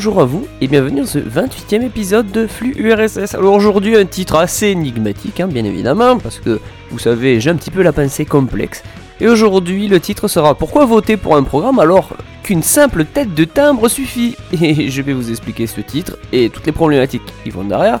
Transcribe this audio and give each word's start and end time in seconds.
Bonjour 0.00 0.22
à 0.22 0.24
vous 0.24 0.48
et 0.62 0.66
bienvenue 0.66 1.02
dans 1.02 1.06
ce 1.06 1.18
28e 1.18 1.82
épisode 1.82 2.32
de 2.32 2.46
Flux 2.46 2.72
URSS. 2.74 3.34
Alors 3.34 3.52
aujourd'hui 3.52 3.98
un 3.98 4.06
titre 4.06 4.36
assez 4.36 4.68
énigmatique, 4.68 5.40
hein, 5.40 5.46
bien 5.46 5.62
évidemment, 5.66 6.18
parce 6.18 6.38
que 6.38 6.58
vous 6.90 6.98
savez, 6.98 7.38
j'ai 7.38 7.50
un 7.50 7.56
petit 7.56 7.70
peu 7.70 7.82
la 7.82 7.92
pensée 7.92 8.24
complexe. 8.24 8.82
Et 9.20 9.28
aujourd'hui 9.28 9.88
le 9.88 10.00
titre 10.00 10.26
sera 10.26 10.54
Pourquoi 10.54 10.86
voter 10.86 11.18
pour 11.18 11.36
un 11.36 11.42
programme 11.42 11.78
alors 11.78 12.16
qu'une 12.42 12.62
simple 12.62 13.04
tête 13.04 13.34
de 13.34 13.44
timbre 13.44 13.88
suffit? 13.88 14.38
Et 14.58 14.88
je 14.90 15.02
vais 15.02 15.12
vous 15.12 15.28
expliquer 15.28 15.66
ce 15.66 15.82
titre 15.82 16.16
et 16.32 16.48
toutes 16.48 16.64
les 16.64 16.72
problématiques 16.72 17.34
qui 17.44 17.50
vont 17.50 17.64
derrière, 17.64 18.00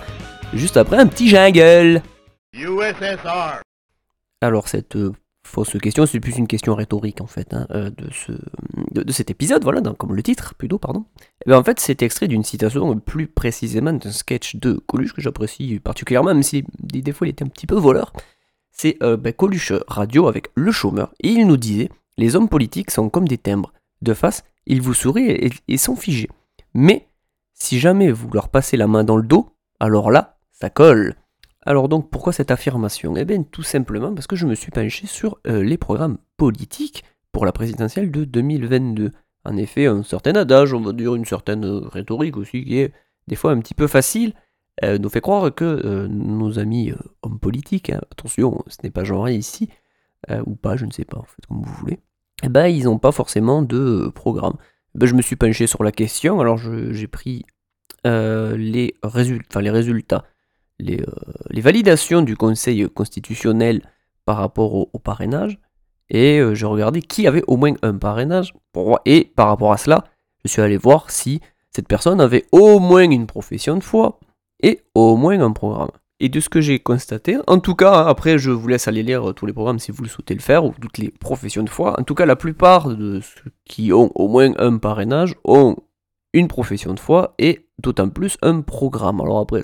juste 0.54 0.78
après 0.78 0.96
un 0.96 1.06
petit 1.06 1.28
jingle. 1.28 2.00
USSR. 2.54 3.60
Alors 4.40 4.68
cette 4.68 4.96
euh, 4.96 5.12
fausse 5.50 5.76
question, 5.80 6.06
c'est 6.06 6.20
plus 6.20 6.36
une 6.36 6.46
question 6.46 6.74
rhétorique 6.74 7.20
en 7.20 7.26
fait 7.26 7.52
hein, 7.52 7.66
euh, 7.70 7.90
de, 7.90 8.08
ce, 8.12 8.32
de, 8.92 9.12
cet 9.12 9.30
épisode, 9.30 9.62
voilà, 9.62 9.80
comme 9.98 10.14
le 10.14 10.22
titre 10.22 10.54
plutôt, 10.54 10.78
pardon. 10.78 11.04
Et 11.44 11.50
bien, 11.50 11.58
en 11.58 11.64
fait, 11.64 11.80
c'est 11.80 12.02
extrait 12.02 12.28
d'une 12.28 12.44
citation, 12.44 12.98
plus 12.98 13.26
précisément 13.26 13.92
d'un 13.92 14.10
sketch 14.10 14.56
de 14.56 14.74
Coluche 14.74 15.12
que 15.12 15.20
j'apprécie 15.20 15.80
particulièrement, 15.80 16.34
même 16.34 16.42
si 16.42 16.64
des, 16.78 17.02
des 17.02 17.12
fois 17.12 17.26
il 17.26 17.30
était 17.30 17.44
un 17.44 17.48
petit 17.48 17.66
peu 17.66 17.74
voleur. 17.74 18.12
C'est 18.70 18.96
euh, 19.02 19.16
ben, 19.16 19.32
Coluche 19.32 19.72
radio 19.88 20.28
avec 20.28 20.50
le 20.54 20.70
chômeur, 20.70 21.12
et 21.20 21.28
il 21.28 21.46
nous 21.46 21.56
disait 21.56 21.90
Les 22.16 22.36
hommes 22.36 22.48
politiques 22.48 22.90
sont 22.90 23.10
comme 23.10 23.28
des 23.28 23.38
timbres. 23.38 23.72
De 24.02 24.14
face, 24.14 24.44
ils 24.66 24.80
vous 24.80 24.94
sourient 24.94 25.30
et, 25.30 25.50
et 25.68 25.76
sont 25.76 25.96
figés. 25.96 26.30
Mais 26.72 27.08
si 27.52 27.78
jamais 27.78 28.10
vous 28.10 28.30
leur 28.32 28.48
passez 28.48 28.76
la 28.76 28.86
main 28.86 29.04
dans 29.04 29.16
le 29.16 29.26
dos, 29.26 29.50
alors 29.80 30.10
là, 30.10 30.38
ça 30.52 30.70
colle. 30.70 31.14
Alors 31.66 31.88
donc 31.88 32.10
pourquoi 32.10 32.32
cette 32.32 32.50
affirmation? 32.50 33.16
Eh 33.16 33.24
bien 33.24 33.42
tout 33.42 33.62
simplement 33.62 34.14
parce 34.14 34.26
que 34.26 34.36
je 34.36 34.46
me 34.46 34.54
suis 34.54 34.70
penché 34.70 35.06
sur 35.06 35.38
euh, 35.46 35.62
les 35.62 35.76
programmes 35.76 36.18
politiques 36.36 37.04
pour 37.32 37.44
la 37.44 37.52
présidentielle 37.52 38.10
de 38.10 38.24
2022. 38.24 39.10
En 39.44 39.56
effet, 39.56 39.86
un 39.86 40.02
certain 40.02 40.34
adage, 40.34 40.72
on 40.72 40.80
va 40.80 40.92
dire 40.92 41.14
une 41.14 41.24
certaine 41.24 41.64
euh, 41.64 41.80
rhétorique 41.86 42.36
aussi, 42.36 42.64
qui 42.64 42.78
est 42.78 42.92
des 43.28 43.36
fois 43.36 43.52
un 43.52 43.60
petit 43.60 43.74
peu 43.74 43.86
facile, 43.86 44.32
euh, 44.82 44.98
nous 44.98 45.10
fait 45.10 45.20
croire 45.20 45.54
que 45.54 46.06
nos 46.08 46.58
amis 46.58 46.92
hommes 47.22 47.38
politiques, 47.38 47.90
hein, 47.90 48.00
attention, 48.10 48.62
ce 48.68 48.78
n'est 48.82 48.90
pas 48.90 49.04
genré 49.04 49.34
ici, 49.34 49.68
ou 50.46 50.54
pas, 50.54 50.76
je 50.76 50.84
ne 50.84 50.90
sais 50.90 51.04
pas, 51.04 51.18
en 51.18 51.24
fait, 51.24 51.46
comme 51.46 51.62
vous 51.62 51.74
voulez, 51.74 51.98
eh 52.42 52.48
ben, 52.48 52.66
ils 52.66 52.84
n'ont 52.84 52.98
pas 52.98 53.12
forcément 53.12 53.62
de 53.62 54.10
programme. 54.14 54.54
Eh 54.94 54.98
ben, 54.98 55.06
je 55.06 55.14
me 55.14 55.22
suis 55.22 55.36
penché 55.36 55.66
sur 55.66 55.82
la 55.84 55.92
question, 55.92 56.40
alors 56.40 56.58
j'ai 56.58 57.06
pris 57.06 57.44
les, 58.04 58.94
les 58.96 59.70
résultats 59.70 60.24
les, 60.80 61.00
euh, 61.00 61.06
les 61.50 61.60
validations 61.60 62.22
du 62.22 62.36
Conseil 62.36 62.88
constitutionnel 62.88 63.82
par 64.24 64.36
rapport 64.36 64.74
au, 64.74 64.98
parrainage 64.98 65.58
et 66.08 66.38
euh, 66.38 66.54
j'ai 66.54 66.66
regardé 66.66 67.02
qui 67.02 67.26
avait 67.26 67.44
au 67.46 67.56
moins 67.56 67.74
un 67.82 67.96
parrainage 67.96 68.54
pour. 68.72 69.00
Et 69.04 69.24
par 69.24 69.48
rapport 69.48 69.72
à 69.72 69.76
cela, 69.76 70.04
je 70.44 70.50
suis 70.50 70.62
allé 70.62 70.76
voir 70.76 71.10
si 71.10 71.40
cette 71.70 71.88
personne 71.88 72.20
avait 72.20 72.46
au 72.52 72.80
moins 72.80 73.08
une 73.08 73.26
profession 73.26 73.76
de 73.76 73.84
foi 73.84 74.18
et 74.62 74.82
au 74.94 75.16
moins 75.16 75.40
un 75.40 75.52
programme. 75.52 75.90
Et 76.22 76.28
de 76.28 76.40
ce 76.40 76.50
que 76.50 76.60
j'ai 76.60 76.80
constaté, 76.80 77.38
en 77.46 77.60
tout 77.60 77.74
cas, 77.74 77.94
hein, 77.94 78.06
après 78.06 78.38
je 78.38 78.50
vous 78.50 78.68
laisse 78.68 78.88
aller 78.88 79.02
lire 79.02 79.30
euh, 79.30 79.32
tous 79.32 79.46
les 79.46 79.52
programmes 79.52 79.78
si 79.78 79.90
vous 79.90 80.02
le 80.02 80.08
souhaitez 80.08 80.34
le 80.34 80.40
faire, 80.40 80.64
ou 80.64 80.74
toutes 80.80 80.98
les 80.98 81.10
professions 81.10 81.62
de 81.62 81.70
foi, 81.70 81.98
en 81.98 82.02
tout 82.02 82.14
cas 82.14 82.26
la 82.26 82.36
plupart 82.36 82.88
de 82.88 83.20
ceux 83.20 83.52
qui 83.64 83.92
ont 83.92 84.10
au 84.14 84.28
moins 84.28 84.52
un 84.58 84.76
parrainage 84.76 85.34
ont 85.44 85.76
une 86.32 86.48
profession 86.48 86.94
de 86.94 87.00
foi 87.00 87.34
et 87.38 87.66
d'autant 87.78 88.08
plus 88.08 88.36
un 88.42 88.60
programme. 88.60 89.20
Alors 89.20 89.38
après, 89.38 89.62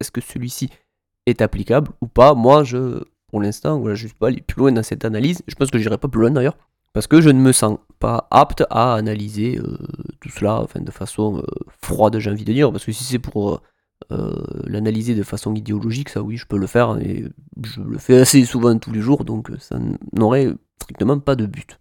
est-ce 0.00 0.10
que 0.10 0.20
celui-ci 0.20 0.70
est 1.26 1.42
applicable 1.42 1.90
ou 2.00 2.06
pas? 2.06 2.34
Moi, 2.34 2.64
je, 2.64 3.02
pour 3.28 3.40
l'instant, 3.40 3.82
je 3.84 3.90
ne 3.90 3.96
suis 3.96 4.08
pas 4.08 4.28
allé 4.28 4.40
plus 4.40 4.58
loin 4.60 4.72
dans 4.72 4.82
cette 4.82 5.04
analyse. 5.04 5.42
Je 5.46 5.54
pense 5.54 5.70
que 5.70 5.78
j'irai 5.78 5.98
pas 5.98 6.08
plus 6.08 6.20
loin 6.20 6.30
d'ailleurs, 6.30 6.56
parce 6.92 7.06
que 7.06 7.20
je 7.20 7.30
ne 7.30 7.40
me 7.40 7.52
sens 7.52 7.78
pas 7.98 8.28
apte 8.30 8.64
à 8.70 8.94
analyser 8.94 9.58
euh, 9.58 9.76
tout 10.20 10.30
cela 10.30 10.64
de 10.74 10.90
façon 10.90 11.38
euh, 11.38 11.42
froide, 11.82 12.18
j'ai 12.18 12.30
envie 12.30 12.44
de 12.44 12.52
dire. 12.52 12.70
Parce 12.72 12.84
que 12.84 12.92
si 12.92 13.04
c'est 13.04 13.18
pour 13.18 13.60
euh, 14.12 14.44
l'analyser 14.64 15.14
de 15.14 15.22
façon 15.22 15.54
idéologique, 15.54 16.08
ça 16.08 16.22
oui, 16.22 16.36
je 16.36 16.46
peux 16.46 16.58
le 16.58 16.66
faire, 16.66 16.96
et 16.98 17.24
je 17.62 17.80
le 17.80 17.98
fais 17.98 18.18
assez 18.18 18.44
souvent 18.44 18.78
tous 18.78 18.92
les 18.92 19.00
jours, 19.00 19.24
donc 19.24 19.50
ça 19.58 19.78
n'aurait 20.12 20.54
strictement 20.80 21.18
pas 21.18 21.34
de 21.34 21.46
but. 21.46 21.78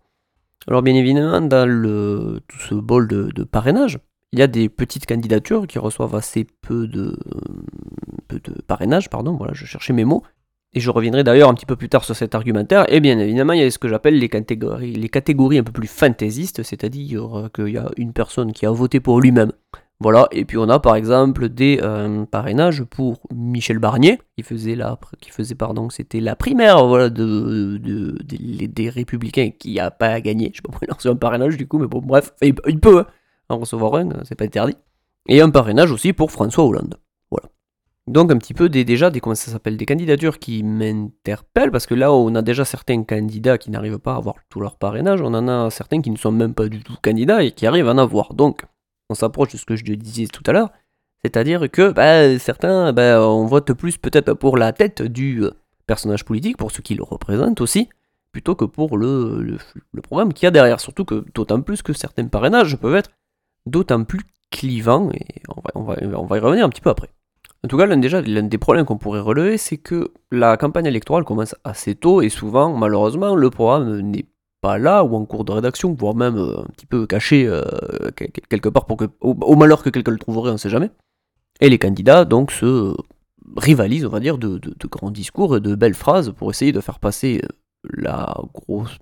Alors 0.67 0.81
bien 0.81 0.95
évidemment, 0.95 1.39
dans 1.39 2.39
tout 2.47 2.59
ce 2.59 2.75
bol 2.75 3.07
de 3.07 3.43
parrainage, 3.43 3.99
il 4.33 4.39
y 4.39 4.41
a 4.41 4.47
des 4.47 4.69
petites 4.69 5.05
candidatures 5.05 5.67
qui 5.67 5.79
reçoivent 5.79 6.15
assez 6.15 6.45
peu 6.61 6.87
de, 6.87 7.17
peu 8.27 8.39
de 8.39 8.61
parrainage, 8.61 9.09
pardon, 9.09 9.35
voilà, 9.35 9.53
je 9.53 9.65
cherchais 9.65 9.93
mes 9.93 10.05
mots. 10.05 10.23
Et 10.73 10.79
je 10.79 10.91
reviendrai 10.91 11.23
d'ailleurs 11.23 11.49
un 11.49 11.53
petit 11.53 11.65
peu 11.65 11.77
plus 11.77 11.87
tard 11.89 12.03
sur 12.03 12.15
cet 12.15 12.35
argumentaire. 12.35 12.91
Et 12.93 12.99
bien 12.99 13.17
évidemment, 13.17 13.53
il 13.53 13.61
y 13.61 13.63
a 13.63 13.71
ce 13.71 13.79
que 13.79 13.87
j'appelle 13.87 14.19
les 14.19 14.29
catégories, 14.29 14.93
les 14.93 15.09
catégories 15.09 15.57
un 15.57 15.63
peu 15.63 15.71
plus 15.71 15.87
fantaisistes, 15.87 16.61
c'est-à-dire 16.61 17.39
euh, 17.39 17.49
qu'il 17.49 17.69
y 17.69 17.77
a 17.77 17.89
une 17.95 18.11
personne 18.11 18.51
qui 18.51 18.65
a 18.65 18.71
voté 18.71 18.99
pour 18.99 19.21
lui-même. 19.21 19.53
Voilà, 19.99 20.27
et 20.31 20.45
puis 20.45 20.57
on 20.59 20.69
a 20.69 20.79
par 20.79 20.95
exemple 20.95 21.49
des 21.49 21.79
euh, 21.81 22.25
parrainages 22.25 22.83
pour 22.83 23.19
Michel 23.33 23.79
Barnier, 23.79 24.19
qui 24.37 24.43
faisait 24.43 24.75
la, 24.75 24.99
qui 25.19 25.31
faisait 25.31 25.55
pardon, 25.55 25.89
c'était 25.89 26.19
la 26.19 26.35
primaire 26.35 26.85
voilà, 26.85 27.09
de, 27.09 27.77
de- 27.81 28.15
des- 28.67 28.89
Républicains 28.89 29.49
qui 29.57 29.79
a 29.79 29.89
pas 29.89 30.21
gagné. 30.21 30.51
Je 30.51 30.57
sais 30.57 30.61
pas 30.61 30.69
pourquoi 30.69 30.85
il 30.87 30.91
a 30.91 30.95
reçu 30.95 31.07
un 31.07 31.15
parrainage 31.15 31.57
du 31.57 31.67
coup, 31.67 31.79
mais 31.79 31.87
bon, 31.87 32.01
bref, 32.05 32.31
il, 32.43 32.53
il 32.67 32.79
peut 32.79 32.99
hein, 32.99 33.07
en 33.49 33.57
recevoir 33.57 33.95
un, 33.95 34.09
c'est 34.23 34.35
pas 34.35 34.45
interdit. 34.45 34.77
Et 35.27 35.41
un 35.41 35.49
parrainage 35.49 35.91
aussi 35.91 36.13
pour 36.13 36.31
François 36.31 36.65
Hollande. 36.65 36.95
Voilà. 37.31 37.49
Donc 38.07 38.31
un 38.31 38.37
petit 38.37 38.53
peu 38.53 38.69
déjà 38.69 39.09
des 39.09 39.19
comment 39.19 39.35
ça 39.35 39.51
s'appelle 39.51 39.77
des 39.77 39.85
candidatures 39.85 40.39
qui 40.39 40.63
m'interpellent 40.63 41.71
parce 41.71 41.85
que 41.85 41.95
là 41.95 42.13
on 42.13 42.33
a 42.35 42.41
déjà 42.41 42.63
certains 42.63 43.03
candidats 43.03 43.57
qui 43.57 43.69
n'arrivent 43.69 43.99
pas 43.99 44.13
à 44.13 44.17
avoir 44.17 44.35
tout 44.49 44.61
leur 44.61 44.77
parrainage, 44.77 45.21
on 45.21 45.33
en 45.33 45.47
a 45.47 45.69
certains 45.69 46.01
qui 46.01 46.09
ne 46.09 46.17
sont 46.17 46.31
même 46.31 46.53
pas 46.53 46.69
du 46.69 46.83
tout 46.83 46.95
candidats 47.01 47.43
et 47.43 47.51
qui 47.51 47.65
arrivent 47.65 47.89
à 47.89 47.93
en 47.93 47.97
avoir. 47.97 48.33
Donc 48.33 48.63
on 49.09 49.15
s'approche 49.15 49.51
de 49.51 49.57
ce 49.57 49.65
que 49.65 49.75
je 49.75 49.83
disais 49.83 50.27
tout 50.27 50.43
à 50.47 50.53
l'heure, 50.53 50.69
c'est-à-dire 51.21 51.69
que 51.69 51.91
bah, 51.91 52.39
certains 52.39 52.93
bah, 52.93 53.21
on 53.27 53.45
vote 53.45 53.73
plus 53.73 53.97
peut-être 53.97 54.33
pour 54.33 54.57
la 54.57 54.71
tête 54.71 55.01
du 55.01 55.43
euh, 55.43 55.51
personnage 55.87 56.23
politique, 56.25 56.57
pour 56.57 56.71
ce 56.71 56.81
qui 56.81 56.95
le 56.95 57.03
représente 57.03 57.59
aussi, 57.61 57.89
plutôt 58.31 58.55
que 58.55 58.65
pour 58.65 58.97
le, 58.97 59.41
le, 59.41 59.57
le 59.93 60.01
programme 60.01 60.33
qu'il 60.33 60.45
y 60.45 60.47
a 60.47 60.51
derrière. 60.51 60.79
Surtout 60.79 61.05
que 61.05 61.25
d'autant 61.33 61.61
plus 61.61 61.81
que 61.81 61.93
certains 61.93 62.27
parrainages 62.27 62.75
peuvent 62.77 62.95
être 62.95 63.11
d'autant 63.67 64.03
plus 64.03 64.21
clivants 64.51 65.09
et 65.11 65.25
on 65.75 65.83
va, 65.83 65.95
y 66.37 66.39
revenir 66.39 66.65
un 66.65 66.69
petit 66.69 66.81
peu 66.81 66.89
après. 66.89 67.09
En 67.63 67.67
tout 67.67 67.77
cas, 67.77 67.85
l'un 67.85 67.97
déjà 67.97 68.21
l'un 68.21 68.43
des 68.43 68.57
problèmes 68.57 68.85
qu'on 68.85 68.97
pourrait 68.97 69.19
relever, 69.19 69.57
c'est 69.57 69.77
que 69.77 70.11
la 70.31 70.57
campagne 70.57 70.85
électorale 70.85 71.23
commence 71.23 71.55
assez 71.63 71.95
tôt 71.95 72.21
et 72.21 72.29
souvent, 72.29 72.75
malheureusement, 72.75 73.35
le 73.35 73.49
programme 73.49 73.99
n'est 73.99 74.25
pas 74.61 74.77
là 74.77 75.03
ou 75.03 75.15
en 75.15 75.25
cours 75.25 75.43
de 75.43 75.51
rédaction, 75.51 75.93
voire 75.93 76.15
même 76.15 76.37
euh, 76.37 76.61
un 76.61 76.65
petit 76.65 76.85
peu 76.85 77.05
caché 77.05 77.45
euh, 77.47 77.63
quel- 78.15 78.31
quelque 78.31 78.69
part 78.69 78.85
au, 79.21 79.55
malheur 79.55 79.83
que 79.83 79.89
quelqu'un 79.89 80.11
le 80.11 80.19
trouverait, 80.19 80.49
on 80.51 80.53
ne 80.53 80.57
sait 80.57 80.69
jamais. 80.69 80.91
Et 81.59 81.69
les 81.69 81.79
candidats 81.79 82.25
donc 82.25 82.51
se 82.51 82.95
rivalisent, 83.55 84.05
on 84.05 84.09
va 84.09 84.19
dire, 84.19 84.37
de, 84.37 84.57
de- 84.59 84.75
de 84.77 84.87
grands 84.87 85.11
discours 85.11 85.57
et 85.57 85.59
de 85.59 85.75
belles 85.75 85.93
phrases 85.93 86.31
pour 86.31 86.51
essayer 86.51 86.71
de 86.71 86.79
faire 86.79 86.99
passer 86.99 87.41
euh, 87.43 87.47
la 87.93 88.35
grosse, 88.53 88.97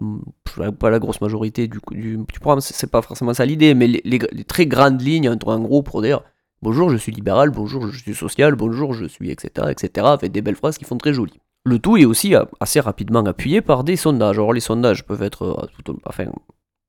pas 0.79 0.89
la 0.89 0.99
grosse 0.99 1.21
majorité 1.21 1.67
du, 1.67 1.79
du, 1.91 2.17
du 2.17 2.39
programme, 2.39 2.61
c'est 2.61 2.89
pas 2.89 3.01
forcément 3.01 3.33
ça 3.33 3.45
l'idée, 3.45 3.73
mais 3.73 3.87
les, 3.87 4.19
très 4.45 4.67
grandes 4.67 5.01
lignes 5.01 5.29
entre 5.29 5.49
un 5.49 5.59
gros 5.59 5.83
pour 5.83 6.01
dire 6.01 6.21
bonjour 6.61 6.89
je 6.89 6.97
suis 6.97 7.11
libéral, 7.11 7.49
bonjour 7.49 7.87
je 7.87 7.97
suis 7.97 8.15
social, 8.15 8.55
bonjour 8.55 8.93
je 8.93 9.05
suis 9.05 9.31
etc. 9.31 9.67
etc. 9.69 10.07
avec 10.07 10.31
des 10.31 10.41
belles 10.41 10.55
phrases 10.55 10.77
qui 10.77 10.85
font 10.85 10.97
très 10.97 11.13
jolies. 11.13 11.39
Le 11.65 11.79
tout 11.79 11.97
est 11.97 12.05
aussi 12.05 12.35
euh, 12.35 12.45
assez 12.59 12.79
rapidement 12.79 13.25
appuyé 13.25 13.61
par 13.61 13.83
des 13.83 13.95
sondages. 13.95 14.37
Alors 14.37 14.53
les 14.53 14.59
sondages 14.59 15.03
peuvent 15.03 15.23
être 15.23 15.43
euh, 15.43 15.93
enfin, 16.05 16.25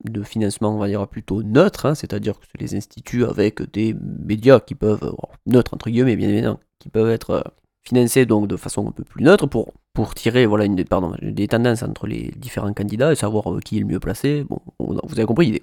de 0.04 0.22
financement, 0.22 0.74
on 0.74 0.78
va 0.78 0.88
dire, 0.88 1.08
plutôt 1.08 1.42
neutre, 1.42 1.86
hein, 1.86 1.94
c'est-à-dire 1.94 2.38
que 2.38 2.46
les 2.60 2.74
instituts 2.74 3.24
avec 3.24 3.62
des 3.72 3.94
médias 3.94 4.60
qui 4.60 4.74
peuvent, 4.74 5.02
euh, 5.02 5.12
neutres 5.46 5.72
entre 5.72 5.88
guillemets, 5.88 6.16
bien 6.16 6.28
évidemment, 6.28 6.60
qui 6.78 6.90
peuvent 6.90 7.10
être 7.10 7.54
financés 7.86 8.26
donc 8.26 8.48
de 8.48 8.56
façon 8.56 8.88
un 8.88 8.90
peu 8.90 9.04
plus 9.04 9.22
neutre 9.22 9.46
pour, 9.46 9.72
pour 9.94 10.14
tirer 10.14 10.46
voilà, 10.46 10.64
une, 10.64 10.82
pardon, 10.84 11.14
des 11.22 11.48
tendances 11.48 11.82
entre 11.82 12.06
les 12.06 12.32
différents 12.36 12.72
candidats 12.72 13.12
et 13.12 13.16
savoir 13.16 13.52
euh, 13.52 13.60
qui 13.60 13.76
est 13.76 13.80
le 13.80 13.86
mieux 13.86 14.00
placé. 14.00 14.44
Bon, 14.48 14.58
on- 14.78 14.94
vous 15.04 15.14
avez 15.14 15.24
compris 15.24 15.46
l'idée. 15.46 15.62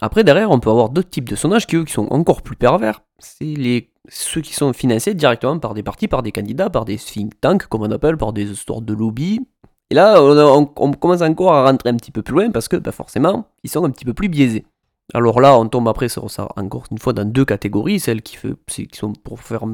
Après, 0.00 0.24
derrière, 0.24 0.50
on 0.50 0.58
peut 0.58 0.70
avoir 0.70 0.90
d'autres 0.90 1.10
types 1.10 1.28
de 1.28 1.36
sondages 1.36 1.66
qui, 1.66 1.76
eux, 1.76 1.84
qui 1.84 1.92
sont 1.92 2.08
encore 2.10 2.42
plus 2.42 2.56
pervers. 2.56 3.02
C'est 3.18 3.44
les, 3.44 3.90
ceux 4.08 4.40
qui 4.40 4.52
sont 4.52 4.72
financés 4.72 5.14
directement 5.14 5.58
par 5.58 5.74
des 5.74 5.82
partis, 5.82 6.08
par 6.08 6.22
des 6.22 6.32
candidats, 6.32 6.68
par 6.68 6.84
des 6.84 6.96
think 6.96 7.40
tanks, 7.40 7.66
comme 7.66 7.82
on 7.82 7.90
appelle, 7.90 8.16
par 8.16 8.32
des 8.32 8.50
histoires 8.50 8.80
de 8.80 8.92
lobby. 8.92 9.40
Et 9.90 9.94
là, 9.94 10.20
on, 10.20 10.92
commence 10.92 11.22
encore 11.22 11.54
à 11.54 11.64
rentrer 11.64 11.90
un 11.90 11.96
petit 11.96 12.10
peu 12.10 12.22
plus 12.22 12.34
loin 12.34 12.50
parce 12.50 12.68
que, 12.68 12.76
bah, 12.76 12.90
forcément, 12.90 13.46
ils 13.62 13.70
sont 13.70 13.84
un 13.84 13.90
petit 13.90 14.04
peu 14.04 14.14
plus 14.14 14.28
biaisés. 14.28 14.64
Alors 15.12 15.40
là, 15.40 15.56
on 15.56 15.68
tombe 15.68 15.86
après 15.86 16.08
ça, 16.08 16.22
encore 16.56 16.84
une 16.90 16.98
fois, 16.98 17.12
dans 17.12 17.24
deux 17.24 17.44
catégories. 17.44 18.00
Celles 18.00 18.22
qui, 18.22 18.36
fait, 18.36 18.56
qui 18.66 18.88
sont 18.98 19.12
pour 19.12 19.40
faire, 19.40 19.64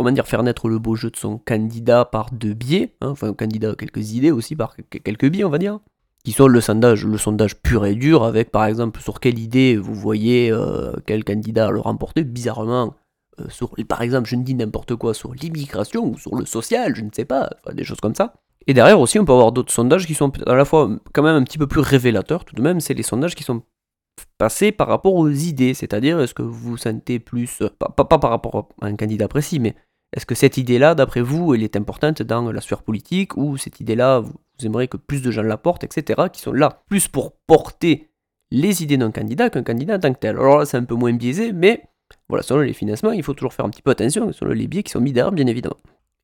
comment 0.00 0.12
dire, 0.12 0.26
faire 0.26 0.42
naître 0.42 0.66
le 0.66 0.78
beau 0.78 0.94
jeu 0.94 1.10
de 1.10 1.16
son 1.16 1.36
candidat 1.36 2.06
par 2.06 2.30
deux 2.32 2.54
biais. 2.54 2.94
hein, 3.02 3.10
enfin, 3.10 3.28
un 3.28 3.34
candidat 3.34 3.72
a 3.72 3.74
quelques 3.74 4.12
idées 4.12 4.30
aussi 4.30 4.56
par 4.56 4.74
que- 4.74 4.96
quelques 4.98 5.28
biais, 5.28 5.44
on 5.44 5.50
va 5.50 5.58
dire 5.58 5.80
qui 6.24 6.32
sont 6.32 6.48
le 6.48 6.60
sondage, 6.60 7.04
le 7.06 7.18
sondage 7.18 7.60
pur 7.62 7.84
et 7.86 7.94
dur, 7.94 8.24
avec 8.24 8.50
par 8.50 8.64
exemple 8.64 9.00
sur 9.00 9.20
quelle 9.20 9.38
idée 9.38 9.76
vous 9.76 9.94
voyez 9.94 10.50
euh, 10.50 10.92
quel 11.06 11.24
candidat 11.24 11.70
le 11.70 11.80
remporter, 11.80 12.24
bizarrement, 12.24 12.94
euh, 13.40 13.84
par 13.84 14.02
exemple, 14.02 14.28
je 14.28 14.36
ne 14.36 14.42
dis 14.42 14.54
n'importe 14.54 14.96
quoi, 14.96 15.14
sur 15.14 15.32
l'immigration 15.34 16.06
ou 16.06 16.18
sur 16.18 16.34
le 16.36 16.44
social, 16.44 16.94
je 16.94 17.02
ne 17.02 17.10
sais 17.12 17.24
pas, 17.24 17.50
des 17.72 17.84
choses 17.84 18.00
comme 18.00 18.14
ça. 18.14 18.34
Et 18.66 18.74
derrière 18.74 19.00
aussi, 19.00 19.18
on 19.18 19.24
peut 19.24 19.32
avoir 19.32 19.52
d'autres 19.52 19.72
sondages 19.72 20.06
qui 20.06 20.14
sont 20.14 20.30
à 20.46 20.54
la 20.54 20.64
fois 20.64 20.90
quand 21.14 21.22
même 21.22 21.36
un 21.36 21.44
petit 21.44 21.58
peu 21.58 21.66
plus 21.66 21.80
révélateurs, 21.80 22.44
tout 22.44 22.54
de 22.54 22.62
même, 22.62 22.80
c'est 22.80 22.94
les 22.94 23.02
sondages 23.02 23.34
qui 23.34 23.42
sont 23.42 23.62
passer 24.38 24.72
par 24.72 24.88
rapport 24.88 25.14
aux 25.14 25.30
idées, 25.30 25.74
c'est-à-dire 25.74 26.20
est-ce 26.20 26.34
que 26.34 26.42
vous 26.42 26.76
sentez 26.76 27.18
plus, 27.18 27.62
pas 27.78 28.04
par 28.04 28.30
rapport 28.30 28.68
à 28.80 28.86
un 28.86 28.96
candidat 28.96 29.28
précis, 29.28 29.58
mais 29.60 29.74
est-ce 30.12 30.26
que 30.26 30.34
cette 30.34 30.56
idée-là, 30.56 30.94
d'après 30.94 31.20
vous, 31.20 31.54
elle 31.54 31.62
est 31.62 31.76
importante 31.76 32.22
dans 32.22 32.50
la 32.50 32.60
sphère 32.60 32.82
politique 32.82 33.36
ou 33.36 33.56
cette 33.56 33.80
idée-là, 33.80 34.20
vous, 34.20 34.34
aimeriez 34.64 34.88
que 34.88 34.96
plus 34.96 35.22
de 35.22 35.30
gens 35.30 35.42
la 35.42 35.56
portent, 35.56 35.84
etc., 35.84 36.22
qui 36.32 36.40
sont 36.40 36.52
là 36.52 36.82
plus 36.88 37.06
pour 37.06 37.32
porter 37.46 38.10
les 38.50 38.82
idées 38.82 38.96
d'un 38.96 39.12
candidat 39.12 39.50
qu'un 39.50 39.62
candidat 39.62 39.96
en 39.96 40.00
tant 40.00 40.12
que 40.12 40.18
tel? 40.18 40.36
Alors 40.36 40.58
là, 40.58 40.64
c'est 40.64 40.76
un 40.76 40.84
peu 40.84 40.96
moins 40.96 41.12
biaisé, 41.12 41.52
mais 41.52 41.84
voilà, 42.28 42.42
selon 42.42 42.60
les 42.60 42.72
financements, 42.72 43.12
il 43.12 43.22
faut 43.22 43.34
toujours 43.34 43.52
faire 43.52 43.64
un 43.64 43.70
petit 43.70 43.82
peu 43.82 43.92
attention, 43.92 44.32
selon 44.32 44.52
les 44.52 44.66
biais 44.66 44.82
qui 44.82 44.90
sont 44.90 45.00
mis 45.00 45.12
derrière, 45.12 45.32
bien 45.32 45.46
évidemment. 45.46 45.78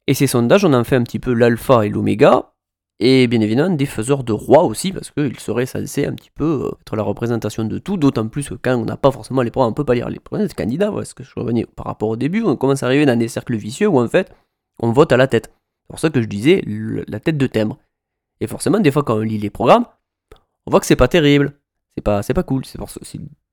Et 0.09 0.15
ces 0.15 0.27
sondages, 0.27 0.65
on 0.65 0.73
en 0.73 0.85
fait 0.85 0.97
un 0.97 1.05
petit 1.05 1.21
peu 1.21 1.33
l'alpha 1.33 1.87
et 1.87 1.89
l'oméga, 1.89 2.53
et 2.99 3.27
bien 3.27 3.41
évidemment 3.41 3.75
des 3.75 3.87
faiseurs 3.87 4.25
de 4.25 4.33
rois 4.33 4.65
aussi, 4.65 4.93
parce 4.93 5.11
qu'ils 5.11 5.39
seraient 5.39 5.67
censés 5.67 6.07
un 6.07 6.15
petit 6.15 6.31
peu 6.35 6.65
euh, 6.65 6.71
être 6.81 6.97
la 6.97 7.03
représentation 7.03 7.65
de 7.65 7.79
tout, 7.79 7.97
d'autant 7.97 8.29
plus 8.29 8.49
que 8.49 8.55
quand 8.55 8.77
on 8.77 8.85
n'a 8.85 8.97
pas 8.97 9.11
forcément 9.11 9.43
les 9.43 9.51
programmes, 9.51 9.73
on 9.73 9.75
peut 9.75 9.85
pas 9.85 9.95
lire 9.95 10.09
les 10.09 10.19
programmes 10.19 10.47
des 10.47 10.55
candidats, 10.55 10.91
voilà 10.91 11.05
ce 11.05 11.15
que 11.15 11.23
je 11.25 11.33
revenais 11.37 11.67
par 11.77 11.87
rapport 11.87 12.09
au 12.09 12.17
début, 12.17 12.43
on 12.43 12.57
commence 12.57 12.83
à 12.83 12.87
arriver 12.87 13.07
dans 13.07 13.19
des 13.19 13.29
cercles 13.29 13.57
vicieux 13.57 13.89
où 13.89 14.01
en 14.01 14.09
fait, 14.09 14.33
on 14.81 14.93
vote 14.93 15.13
à 15.13 15.17
la 15.17 15.27
tête. 15.27 15.53
C'est 15.83 15.89
pour 15.89 15.99
ça 15.99 16.11
que 16.11 16.21
je 16.21 16.27
disais 16.27 16.65
la 17.07 17.21
tête 17.21 17.39
de 17.39 17.47
timbre. 17.47 17.79
Et 18.41 18.47
forcément, 18.47 18.81
des 18.81 18.91
fois, 18.91 19.03
quand 19.03 19.17
on 19.17 19.21
lit 19.21 19.39
les 19.39 19.51
programmes, 19.51 19.87
on 20.67 20.71
voit 20.71 20.81
que 20.81 20.87
c'est 20.87 20.97
pas 20.97 21.09
terrible. 21.09 21.53
C'est 21.97 22.03
pas, 22.03 22.23
c'est 22.23 22.35
pas 22.35 22.43
cool. 22.43 22.65
C'est, 22.65 22.79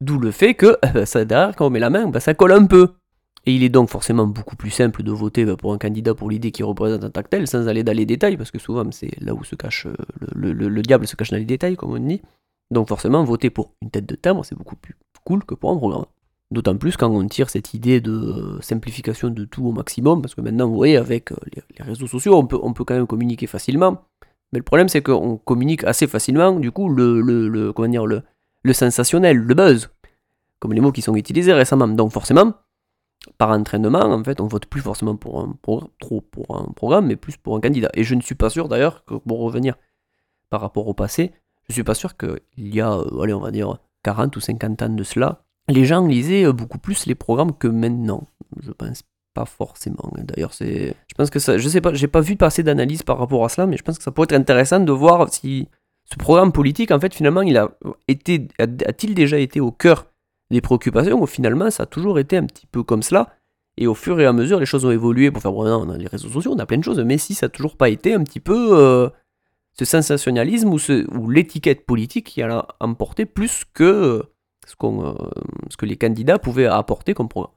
d'où 0.01 0.19
le 0.19 0.31
fait 0.31 0.55
que 0.55 0.77
ça, 1.05 1.25
derrière, 1.25 1.55
quand 1.55 1.67
on 1.67 1.69
met 1.69 1.79
la 1.79 1.89
main, 1.89 2.07
bah, 2.07 2.19
ça 2.19 2.33
colle 2.33 2.51
un 2.51 2.65
peu. 2.65 2.95
Et 3.45 3.53
il 3.53 3.63
est 3.63 3.69
donc 3.69 3.89
forcément 3.89 4.25
beaucoup 4.25 4.55
plus 4.55 4.69
simple 4.69 5.03
de 5.03 5.11
voter 5.11 5.43
bah, 5.43 5.57
pour 5.57 5.73
un 5.73 5.77
candidat 5.77 6.15
pour 6.15 6.29
l'idée 6.29 6.51
qui 6.51 6.63
représente 6.63 7.03
un 7.03 7.09
tactile 7.09 7.45
sans 7.47 7.67
aller 7.67 7.83
dans 7.83 7.95
les 7.95 8.05
détails, 8.05 8.37
parce 8.37 8.51
que 8.51 8.59
souvent 8.59 8.89
c'est 8.91 9.11
là 9.19 9.33
où 9.33 9.43
se 9.43 9.55
cache 9.55 9.85
euh, 9.85 9.95
le, 10.33 10.81
diable 10.81 11.05
se 11.07 11.15
cache 11.15 11.31
dans 11.31 11.37
les 11.37 11.45
détails, 11.45 11.75
comme 11.75 11.91
on 11.91 11.99
dit. 11.99 12.21
Donc 12.71 12.87
forcément, 12.87 13.23
voter 13.23 13.49
pour 13.49 13.73
une 13.81 13.89
tête 13.89 14.05
de 14.05 14.15
timbre, 14.15 14.45
c'est 14.45 14.55
beaucoup 14.55 14.77
plus 14.77 14.95
cool 15.25 15.43
que 15.43 15.55
pour 15.55 15.71
un 15.71 15.77
programme. 15.77 16.05
D'autant 16.51 16.77
plus 16.77 16.97
quand 16.97 17.09
on 17.09 17.27
tire 17.27 17.49
cette 17.49 17.73
idée 17.73 17.99
de 17.99 18.11
euh, 18.11 18.61
simplification 18.61 19.29
de 19.29 19.43
tout 19.43 19.65
au 19.65 19.71
maximum, 19.71 20.21
parce 20.21 20.35
que 20.35 20.41
maintenant, 20.41 20.67
vous 20.67 20.75
voyez, 20.75 20.97
avec 20.97 21.31
euh, 21.31 21.35
les 21.77 21.83
réseaux 21.83 22.07
sociaux, 22.07 22.35
on 22.35 22.45
peut, 22.45 22.83
quand 22.85 22.93
même 22.93 23.07
communiquer 23.07 23.47
facilement. 23.47 24.03
Mais 24.51 24.59
le 24.59 24.63
problème, 24.63 24.87
c'est 24.87 25.01
qu'on 25.01 25.37
communique 25.37 25.83
assez 25.83 26.07
facilement, 26.07 26.59
du 26.59 26.71
coup, 26.71 26.89
le, 26.89 27.71
comment 27.73 27.87
dire, 27.87 28.05
le 28.05 28.73
sensationnel, 28.73 29.37
le 29.37 29.55
buzz, 29.55 29.89
comme 30.59 30.73
les 30.73 30.81
mots 30.81 30.91
qui 30.91 31.01
sont 31.01 31.15
utilisés 31.15 31.53
récemment. 31.53 31.87
Donc 31.87 32.11
forcément, 32.11 32.53
par 33.37 33.49
entraînement, 33.51 34.01
en 34.01 34.23
fait, 34.23 34.41
on 34.41 34.47
vote 34.47 34.65
plus 34.65 34.81
forcément 34.81 35.15
pour 35.15 35.39
un, 35.39 35.55
trop 35.99 36.21
pour 36.21 36.55
un 36.55 36.71
programme, 36.73 37.07
mais 37.07 37.15
plus 37.15 37.37
pour 37.37 37.55
un 37.55 37.61
candidat. 37.61 37.89
Et 37.93 38.03
je 38.03 38.15
ne 38.15 38.21
suis 38.21 38.35
pas 38.35 38.49
sûr 38.49 38.67
d'ailleurs 38.67 39.05
que 39.05 39.15
pour 39.15 39.39
revenir 39.39 39.75
par 40.49 40.61
rapport 40.61 40.87
au 40.87 40.93
passé, 40.93 41.31
je 41.67 41.73
suis 41.73 41.83
pas 41.83 41.95
sûr 41.95 42.17
qu'il 42.17 42.39
y 42.57 42.81
a, 42.81 42.93
euh, 42.93 43.21
allez, 43.21 43.33
on 43.33 43.39
va 43.39 43.51
dire 43.51 43.77
40 44.03 44.35
ou 44.35 44.39
50 44.39 44.81
ans 44.81 44.89
de 44.89 45.03
cela, 45.03 45.43
les 45.69 45.85
gens 45.85 46.05
lisaient 46.05 46.45
euh, 46.45 46.53
beaucoup 46.53 46.77
plus 46.77 47.05
les 47.05 47.15
programmes 47.15 47.55
que 47.57 47.67
maintenant. 47.67 48.27
Je 48.61 48.71
pense 48.71 49.03
pas 49.33 49.45
forcément. 49.45 50.11
D'ailleurs, 50.17 50.53
c'est, 50.53 50.95
je 51.07 51.15
pense 51.15 51.29
que 51.29 51.39
ça, 51.39 51.57
je 51.57 51.67
sais 51.67 51.81
pas, 51.81 51.93
j'ai 51.93 52.07
pas 52.07 52.21
vu 52.21 52.35
passer 52.35 52.61
d'analyse 52.61 53.03
par 53.03 53.17
rapport 53.17 53.43
à 53.45 53.49
cela, 53.49 53.65
mais 53.65 53.77
je 53.77 53.83
pense 53.83 53.97
que 53.97 54.03
ça 54.03 54.11
pourrait 54.11 54.25
être 54.25 54.33
intéressant 54.39 54.79
de 54.79 54.91
voir 54.91 55.33
si 55.33 55.69
ce 56.05 56.17
programme 56.17 56.51
politique, 56.51 56.91
en 56.91 56.99
fait, 56.99 57.13
finalement, 57.13 57.41
il 57.41 57.57
a 57.57 57.71
été, 58.07 58.47
a-t-il 58.59 59.15
déjà 59.15 59.39
été 59.39 59.59
au 59.59 59.71
cœur 59.71 60.12
des 60.53 60.61
préoccupations 60.61 61.25
finalement 61.25 61.69
ça 61.69 61.83
a 61.83 61.85
toujours 61.85 62.19
été 62.19 62.37
un 62.37 62.45
petit 62.45 62.67
peu 62.67 62.83
comme 62.83 63.03
cela. 63.03 63.35
Et 63.77 63.87
au 63.87 63.95
fur 63.95 64.19
et 64.19 64.25
à 64.25 64.33
mesure, 64.33 64.59
les 64.59 64.67
choses 64.67 64.85
ont 64.85 64.91
évolué 64.91 65.31
pour 65.31 65.41
faire 65.41 65.51
bon, 65.51 65.65
on 65.65 65.89
a 65.89 65.97
les 65.97 66.07
réseaux 66.07 66.29
sociaux, 66.29 66.53
on 66.55 66.59
a 66.59 66.65
plein 66.65 66.77
de 66.77 66.83
choses, 66.83 66.99
mais 66.99 67.17
si 67.17 67.33
ça 67.33 67.47
n'a 67.47 67.49
toujours 67.49 67.75
pas 67.75 67.89
été 67.89 68.13
un 68.13 68.23
petit 68.23 68.39
peu 68.39 68.77
euh, 68.77 69.09
ce 69.73 69.85
sensationnalisme 69.85 70.71
ou, 70.71 71.29
l'étiquette 71.29 71.85
politique 71.85 72.27
qui 72.27 72.43
a 72.43 72.67
emporté 72.79 73.25
plus 73.25 73.63
que 73.73 74.23
ce, 74.67 74.75
qu'on, 74.75 75.07
euh, 75.07 75.13
ce 75.71 75.77
que 75.77 75.87
les 75.87 75.97
candidats 75.97 76.37
pouvaient 76.37 76.67
apporter 76.67 77.15
comme 77.15 77.29
programme. 77.29 77.53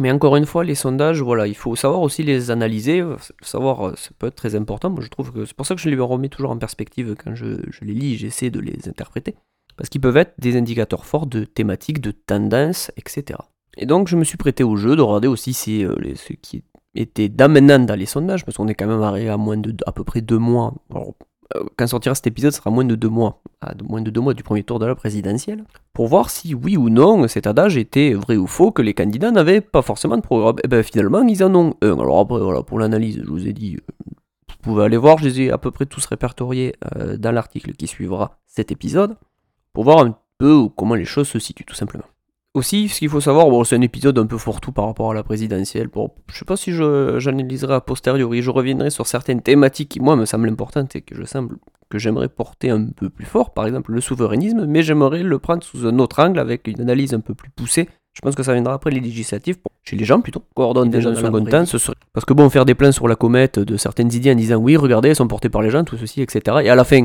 Mais 0.00 0.10
encore 0.10 0.36
une 0.36 0.46
fois, 0.46 0.64
les 0.64 0.76
sondages, 0.76 1.20
voilà, 1.20 1.46
il 1.46 1.56
faut 1.56 1.76
savoir 1.76 2.00
aussi 2.00 2.22
les 2.22 2.50
analyser, 2.50 3.04
savoir, 3.42 3.88
euh, 3.88 3.94
ça 3.96 4.10
peut 4.18 4.28
être 4.28 4.36
très 4.36 4.54
important. 4.54 4.88
Moi, 4.88 5.02
je 5.02 5.08
trouve 5.08 5.32
que 5.32 5.44
c'est 5.44 5.56
pour 5.56 5.66
ça 5.66 5.74
que 5.74 5.80
je 5.80 5.90
les 5.90 5.98
remets 5.98 6.28
toujours 6.28 6.52
en 6.52 6.58
perspective 6.58 7.14
quand 7.22 7.34
je, 7.34 7.56
je 7.68 7.84
les 7.84 7.94
lis, 7.94 8.16
j'essaie 8.16 8.48
de 8.48 8.60
les 8.60 8.88
interpréter 8.88 9.34
parce 9.78 9.88
qu'ils 9.88 10.00
peuvent 10.00 10.16
être 10.16 10.34
des 10.38 10.56
indicateurs 10.56 11.06
forts 11.06 11.26
de 11.26 11.44
thématiques, 11.44 12.00
de 12.00 12.10
tendances, 12.10 12.90
etc. 12.96 13.38
Et 13.78 13.86
donc 13.86 14.08
je 14.08 14.16
me 14.16 14.24
suis 14.24 14.36
prêté 14.36 14.64
au 14.64 14.76
jeu 14.76 14.96
de 14.96 15.02
regarder 15.02 15.28
aussi 15.28 15.54
si, 15.54 15.84
euh, 15.84 15.94
ce 16.16 16.32
qui 16.32 16.64
était 16.96 17.28
d'amenant 17.28 17.78
dans 17.78 17.94
les 17.94 18.06
sondages, 18.06 18.44
parce 18.44 18.56
qu'on 18.56 18.66
est 18.66 18.74
quand 18.74 18.88
même 18.88 19.02
arrivé 19.02 19.30
à 19.30 19.36
moins 19.36 19.56
de 19.56 19.72
à 19.86 19.92
peu 19.92 20.02
près 20.02 20.20
deux 20.20 20.38
mois. 20.38 20.74
Euh, 21.56 21.64
quand 21.76 21.86
sortira 21.86 22.14
cet 22.16 22.26
épisode, 22.26 22.50
ce 22.50 22.58
sera 22.58 22.70
moins 22.70 22.84
de 22.84 22.96
deux 22.96 23.08
mois, 23.08 23.40
à 23.60 23.72
moins 23.88 24.02
de 24.02 24.10
deux 24.10 24.20
mois 24.20 24.34
du 24.34 24.42
premier 24.42 24.64
tour 24.64 24.80
de 24.80 24.84
la 24.84 24.96
présidentielle, 24.96 25.64
pour 25.92 26.08
voir 26.08 26.28
si 26.28 26.56
oui 26.56 26.76
ou 26.76 26.90
non 26.90 27.28
cet 27.28 27.46
adage 27.46 27.76
était 27.76 28.14
vrai 28.14 28.36
ou 28.36 28.48
faux, 28.48 28.72
que 28.72 28.82
les 28.82 28.94
candidats 28.94 29.30
n'avaient 29.30 29.60
pas 29.60 29.82
forcément 29.82 30.16
de 30.16 30.22
programme. 30.22 30.56
Et 30.58 30.62
eh 30.64 30.68
bien 30.68 30.82
finalement, 30.82 31.22
ils 31.22 31.44
en 31.44 31.54
ont 31.54 31.74
un. 31.82 32.00
Alors 32.00 32.18
après, 32.18 32.40
voilà, 32.40 32.64
pour 32.64 32.80
l'analyse, 32.80 33.22
je 33.24 33.30
vous 33.30 33.46
ai 33.46 33.52
dit, 33.52 33.76
euh, 33.76 34.14
vous 34.48 34.56
pouvez 34.60 34.84
aller 34.84 34.96
voir, 34.96 35.18
je 35.18 35.24
les 35.28 35.42
ai 35.42 35.50
à 35.52 35.58
peu 35.58 35.70
près 35.70 35.86
tous 35.86 36.04
répertoriés 36.04 36.74
dans 37.16 37.30
l'article 37.30 37.74
qui 37.74 37.86
suivra 37.86 38.40
cet 38.48 38.72
épisode 38.72 39.16
pour 39.72 39.84
voir 39.84 40.04
un 40.04 40.16
peu 40.38 40.68
comment 40.76 40.94
les 40.94 41.04
choses 41.04 41.28
se 41.28 41.38
situent 41.38 41.64
tout 41.64 41.74
simplement. 41.74 42.04
Aussi, 42.54 42.88
ce 42.88 42.98
qu'il 42.98 43.08
faut 43.08 43.20
savoir, 43.20 43.48
bon, 43.50 43.62
c'est 43.62 43.76
un 43.76 43.80
épisode 43.82 44.18
un 44.18 44.26
peu 44.26 44.38
fourre-tout 44.38 44.72
par 44.72 44.86
rapport 44.86 45.10
à 45.10 45.14
la 45.14 45.22
présidentielle. 45.22 45.88
Bon, 45.88 46.10
je 46.32 46.38
sais 46.38 46.44
pas 46.44 46.56
si 46.56 46.72
j'analyserai 46.72 47.74
a 47.74 47.80
posteriori, 47.80 48.42
je 48.42 48.50
reviendrai 48.50 48.90
sur 48.90 49.06
certaines 49.06 49.42
thématiques 49.42 49.90
qui, 49.90 50.00
moi, 50.00 50.16
me 50.16 50.24
semblent 50.24 50.48
importantes 50.48 50.96
et 50.96 51.02
que 51.02 51.14
je 51.14 51.24
semble 51.24 51.58
que 51.88 51.98
j'aimerais 51.98 52.28
porter 52.28 52.70
un 52.70 52.86
peu 52.86 53.10
plus 53.10 53.24
fort, 53.24 53.52
par 53.52 53.66
exemple 53.66 53.92
le 53.92 54.00
souverainisme, 54.00 54.66
mais 54.66 54.82
j'aimerais 54.82 55.22
le 55.22 55.38
prendre 55.38 55.62
sous 55.62 55.86
un 55.86 55.98
autre 55.98 56.20
angle 56.20 56.38
avec 56.38 56.66
une 56.68 56.80
analyse 56.80 57.14
un 57.14 57.20
peu 57.20 57.34
plus 57.34 57.50
poussée. 57.50 57.88
Je 58.12 58.20
pense 58.20 58.34
que 58.34 58.42
ça 58.42 58.52
viendra 58.52 58.74
après 58.74 58.90
les 58.90 59.00
législatives, 59.00 59.58
chez 59.84 59.96
les 59.96 60.04
gens 60.04 60.20
plutôt. 60.20 60.42
Coordonne 60.54 60.90
des 60.90 61.00
gens 61.00 61.14
second 61.14 61.44
temps, 61.44 61.64
ce 61.64 61.78
serait... 61.78 61.96
Parce 62.12 62.24
que 62.24 62.32
bon, 62.32 62.50
faire 62.50 62.64
des 62.64 62.74
plans 62.74 62.92
sur 62.92 63.06
la 63.06 63.14
comète 63.14 63.58
de 63.58 63.76
certaines 63.76 64.12
idées 64.12 64.32
en 64.32 64.34
disant 64.34 64.56
oui, 64.56 64.76
regardez, 64.76 65.10
elles 65.10 65.16
sont 65.16 65.28
portées 65.28 65.48
par 65.48 65.62
les 65.62 65.70
gens, 65.70 65.84
tout 65.84 65.96
ceci, 65.96 66.20
etc. 66.22 66.58
Et 66.64 66.68
à 66.68 66.74
la 66.74 66.84
fin, 66.84 67.04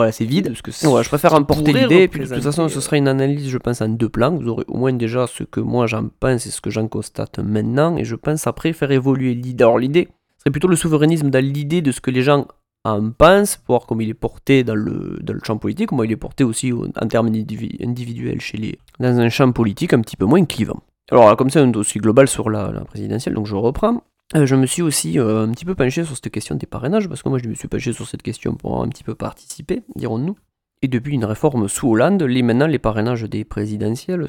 voilà, 0.00 0.12
c'est 0.12 0.24
vide. 0.24 0.48
Parce 0.48 0.62
que 0.62 0.70
je 0.70 1.08
préfère 1.08 1.34
emporter 1.34 1.72
l'idée. 1.72 2.08
Puis 2.08 2.20
de 2.20 2.26
toute 2.26 2.42
façon, 2.42 2.68
ce 2.68 2.80
sera 2.80 2.96
une 2.96 3.08
analyse, 3.08 3.48
je 3.48 3.58
pense, 3.58 3.80
en 3.82 3.88
deux 3.88 4.08
plans. 4.08 4.34
Vous 4.34 4.48
aurez 4.48 4.64
au 4.66 4.78
moins 4.78 4.92
déjà 4.92 5.26
ce 5.26 5.44
que 5.44 5.60
moi 5.60 5.86
j'en 5.86 6.08
pense 6.20 6.46
et 6.46 6.50
ce 6.50 6.60
que 6.60 6.70
j'en 6.70 6.88
constate 6.88 7.38
maintenant. 7.38 7.96
Et 7.96 8.04
je 8.04 8.16
pense 8.16 8.46
après 8.46 8.72
faire 8.72 8.90
évoluer 8.90 9.34
l'idée. 9.34 9.64
Alors, 9.64 9.78
l'idée 9.78 10.08
serait 10.38 10.50
plutôt 10.50 10.68
le 10.68 10.76
souverainisme 10.76 11.28
dans 11.28 11.44
l'idée 11.44 11.82
de 11.82 11.92
ce 11.92 12.00
que 12.00 12.10
les 12.10 12.22
gens 12.22 12.46
en 12.84 13.10
pensent, 13.10 13.60
voir 13.68 13.84
comment 13.86 14.00
il 14.00 14.08
est 14.08 14.14
porté 14.14 14.64
dans 14.64 14.74
le, 14.74 15.18
dans 15.22 15.34
le 15.34 15.40
champ 15.44 15.58
politique, 15.58 15.90
comment 15.90 16.04
il 16.04 16.12
est 16.12 16.16
porté 16.16 16.44
aussi 16.44 16.72
en 16.72 17.06
termes 17.08 17.26
individuels 17.26 18.40
chez 18.40 18.56
les, 18.56 18.78
dans 18.98 19.20
un 19.20 19.28
champ 19.28 19.52
politique 19.52 19.92
un 19.92 20.00
petit 20.00 20.16
peu 20.16 20.24
moins 20.24 20.44
clivant. 20.46 20.82
Alors, 21.10 21.36
comme 21.36 21.50
ça, 21.50 21.60
un 21.60 21.70
aussi 21.74 21.98
global 21.98 22.26
sur 22.26 22.48
la, 22.48 22.70
la 22.72 22.80
présidentielle, 22.80 23.34
donc 23.34 23.46
je 23.46 23.54
reprends. 23.54 24.02
Euh, 24.36 24.46
je 24.46 24.54
me 24.54 24.66
suis 24.66 24.82
aussi 24.82 25.18
euh, 25.18 25.42
un 25.42 25.50
petit 25.50 25.64
peu 25.64 25.74
penché 25.74 26.04
sur 26.04 26.14
cette 26.14 26.30
question 26.30 26.54
des 26.54 26.66
parrainages, 26.66 27.08
parce 27.08 27.22
que 27.22 27.28
moi 27.28 27.38
je 27.38 27.48
me 27.48 27.54
suis 27.54 27.66
penché 27.66 27.92
sur 27.92 28.06
cette 28.06 28.22
question 28.22 28.54
pour 28.54 28.82
un 28.82 28.88
petit 28.88 29.02
peu 29.02 29.14
participer, 29.14 29.82
dirons-nous. 29.96 30.36
Et 30.82 30.88
depuis 30.88 31.14
une 31.14 31.24
réforme 31.24 31.68
sous 31.68 31.90
Hollande, 31.90 32.22
les, 32.22 32.42
maintenant 32.42 32.68
les 32.68 32.78
parrainages 32.78 33.24
des 33.24 33.44
présidentielles 33.44 34.28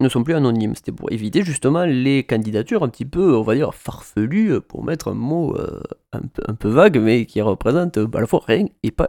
ne 0.00 0.08
sont 0.08 0.24
plus 0.24 0.34
anonymes. 0.34 0.74
C'était 0.76 0.92
pour 0.92 1.10
éviter 1.10 1.42
justement 1.42 1.84
les 1.84 2.22
candidatures 2.22 2.84
un 2.84 2.88
petit 2.88 3.06
peu, 3.06 3.34
on 3.34 3.42
va 3.42 3.54
dire, 3.54 3.74
farfelues, 3.74 4.60
pour 4.60 4.84
mettre 4.84 5.08
un 5.08 5.14
mot 5.14 5.56
euh, 5.56 5.80
un, 6.12 6.20
peu, 6.20 6.42
un, 6.46 6.54
peu, 6.54 6.68
vague, 6.68 6.98
mais 6.98 7.24
qui 7.24 7.40
représente 7.40 7.96
à 7.96 8.20
la 8.20 8.26
fois 8.26 8.42
rien 8.46 8.66
et, 8.82 8.90
pas, 8.90 9.06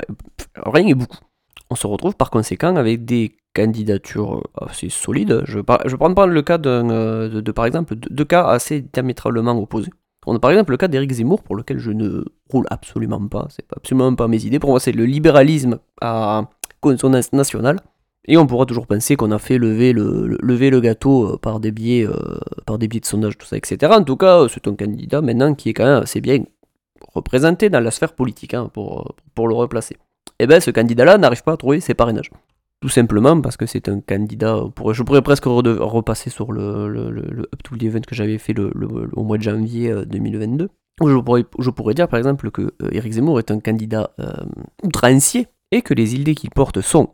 rien 0.56 0.88
et 0.88 0.96
beaucoup. 0.96 1.20
On 1.70 1.75
se 1.75 1.86
retrouve 1.86 2.15
par 2.15 2.32
conséquent 2.32 2.77
avec 2.77 3.06
des 3.06 3.34
candidatures 3.53 4.44
assez 4.60 4.89
solides. 4.89 5.41
Je, 5.46 5.60
je 5.60 5.91
vais 5.91 5.98
prendre 5.98 6.25
le 6.27 6.41
cas 6.41 6.58
de, 6.58 7.27
de, 7.41 7.51
par 7.51 7.65
exemple, 7.65 7.96
deux 7.96 8.25
cas 8.25 8.46
assez 8.46 8.82
diamétralement 8.82 9.58
opposés. 9.60 9.91
On 10.25 10.36
a 10.36 10.39
par 10.39 10.51
exemple 10.51 10.72
le 10.72 10.77
cas 10.77 10.88
d'Éric 10.88 11.12
Zemmour, 11.12 11.41
pour 11.41 11.56
lequel 11.56 11.79
je 11.79 11.91
ne 11.91 12.24
roule 12.51 12.65
absolument 12.70 13.25
pas, 13.27 13.48
c'est 13.50 13.65
absolument 13.75 14.13
pas 14.15 14.27
mes 14.27 14.46
idées. 14.46 14.60
Pour 14.60 14.70
moi, 14.72 14.79
c'est 14.79 14.91
le 14.91 15.06
libéralisme 15.06 15.79
à 16.01 16.50
consonance 16.82 17.34
nationale. 17.34 17.79
Et 18.25 18.38
on 18.38 18.46
pourra 18.46 18.65
toujours 18.65 18.86
penser 18.86 19.15
qu'on 19.15 19.32
a 19.32 19.39
fait 19.39 19.58
lever 19.58 19.91
le, 19.91 20.38
lever 20.41 20.70
le 20.70 20.82
gâteau 20.82 21.34
euh, 21.34 21.38
par 21.38 21.60
des, 21.60 21.72
biais, 21.72 22.06
euh, 22.06 22.38
par 22.68 22.77
des 22.77 22.88
biais 22.88 23.00
de 23.00 23.06
sondage, 23.06 23.38
tout 23.38 23.48
ça, 23.48 23.58
etc. 23.58 23.91
En 23.96 24.03
tout 24.03 24.18
cas, 24.18 24.46
c'est 24.50 24.68
un 24.68 24.75
candidat 24.75 25.22
maintenant 25.22 25.56
qui 25.56 25.70
est 25.70 25.74
quand 25.74 25.86
même 25.86 26.03
assez 26.03 26.22
bien 26.22 26.44
représenté 27.13 27.70
dans 27.70 27.79
la 27.79 27.89
sphère 27.89 28.13
politique 28.13 28.53
hein, 28.53 28.70
pour, 28.72 29.15
pour 29.34 29.48
le 29.48 29.56
replacer 29.56 29.96
et 30.39 30.44
eh 30.44 30.48
bien 30.48 30.62
ce 30.62 30.72
candidat-là 30.72 31.18
n'arrive 31.18 31.44
pas 31.44 31.53
à 31.53 31.58
trouver 31.58 31.82
ses 31.82 31.94
parrainages. 31.94 32.32
Tout 32.81 32.89
simplement 32.89 33.41
parce 33.41 33.57
que 33.57 33.65
c'est 33.65 33.89
un 33.89 34.00
candidat, 34.00 34.62
pour, 34.74 34.93
je 34.93 35.03
pourrais 35.03 35.21
presque 35.21 35.45
repasser 35.45 36.29
sur 36.29 36.53
le, 36.53 37.48
Up 37.53 37.63
to 37.63 37.75
the 37.75 37.83
Event 37.83 38.01
que 38.07 38.15
j'avais 38.15 38.38
fait 38.38 38.53
le, 38.53 38.71
au 39.13 39.24
mois 39.24 39.38
de 39.38 39.43
janvier 39.43 39.93
2022, 40.05 40.63
euh, 40.63 40.69
je 41.07 41.17
pourrais, 41.17 41.45
je 41.59 41.69
pourrais 41.69 41.93
dire 41.93 42.07
par 42.07 42.17
exemple 42.17 42.51
que 42.51 42.74
Eric 42.91 43.12
euh, 43.12 43.15
Zemmour 43.15 43.39
est 43.39 43.51
un 43.51 43.59
candidat 43.59 44.12
euh, 44.19 44.31
outrancier 44.83 45.48
et 45.71 45.81
que 45.81 45.93
les 45.93 46.15
idées 46.15 46.36
qu'il 46.36 46.50
porte 46.50 46.81
sont 46.81 47.09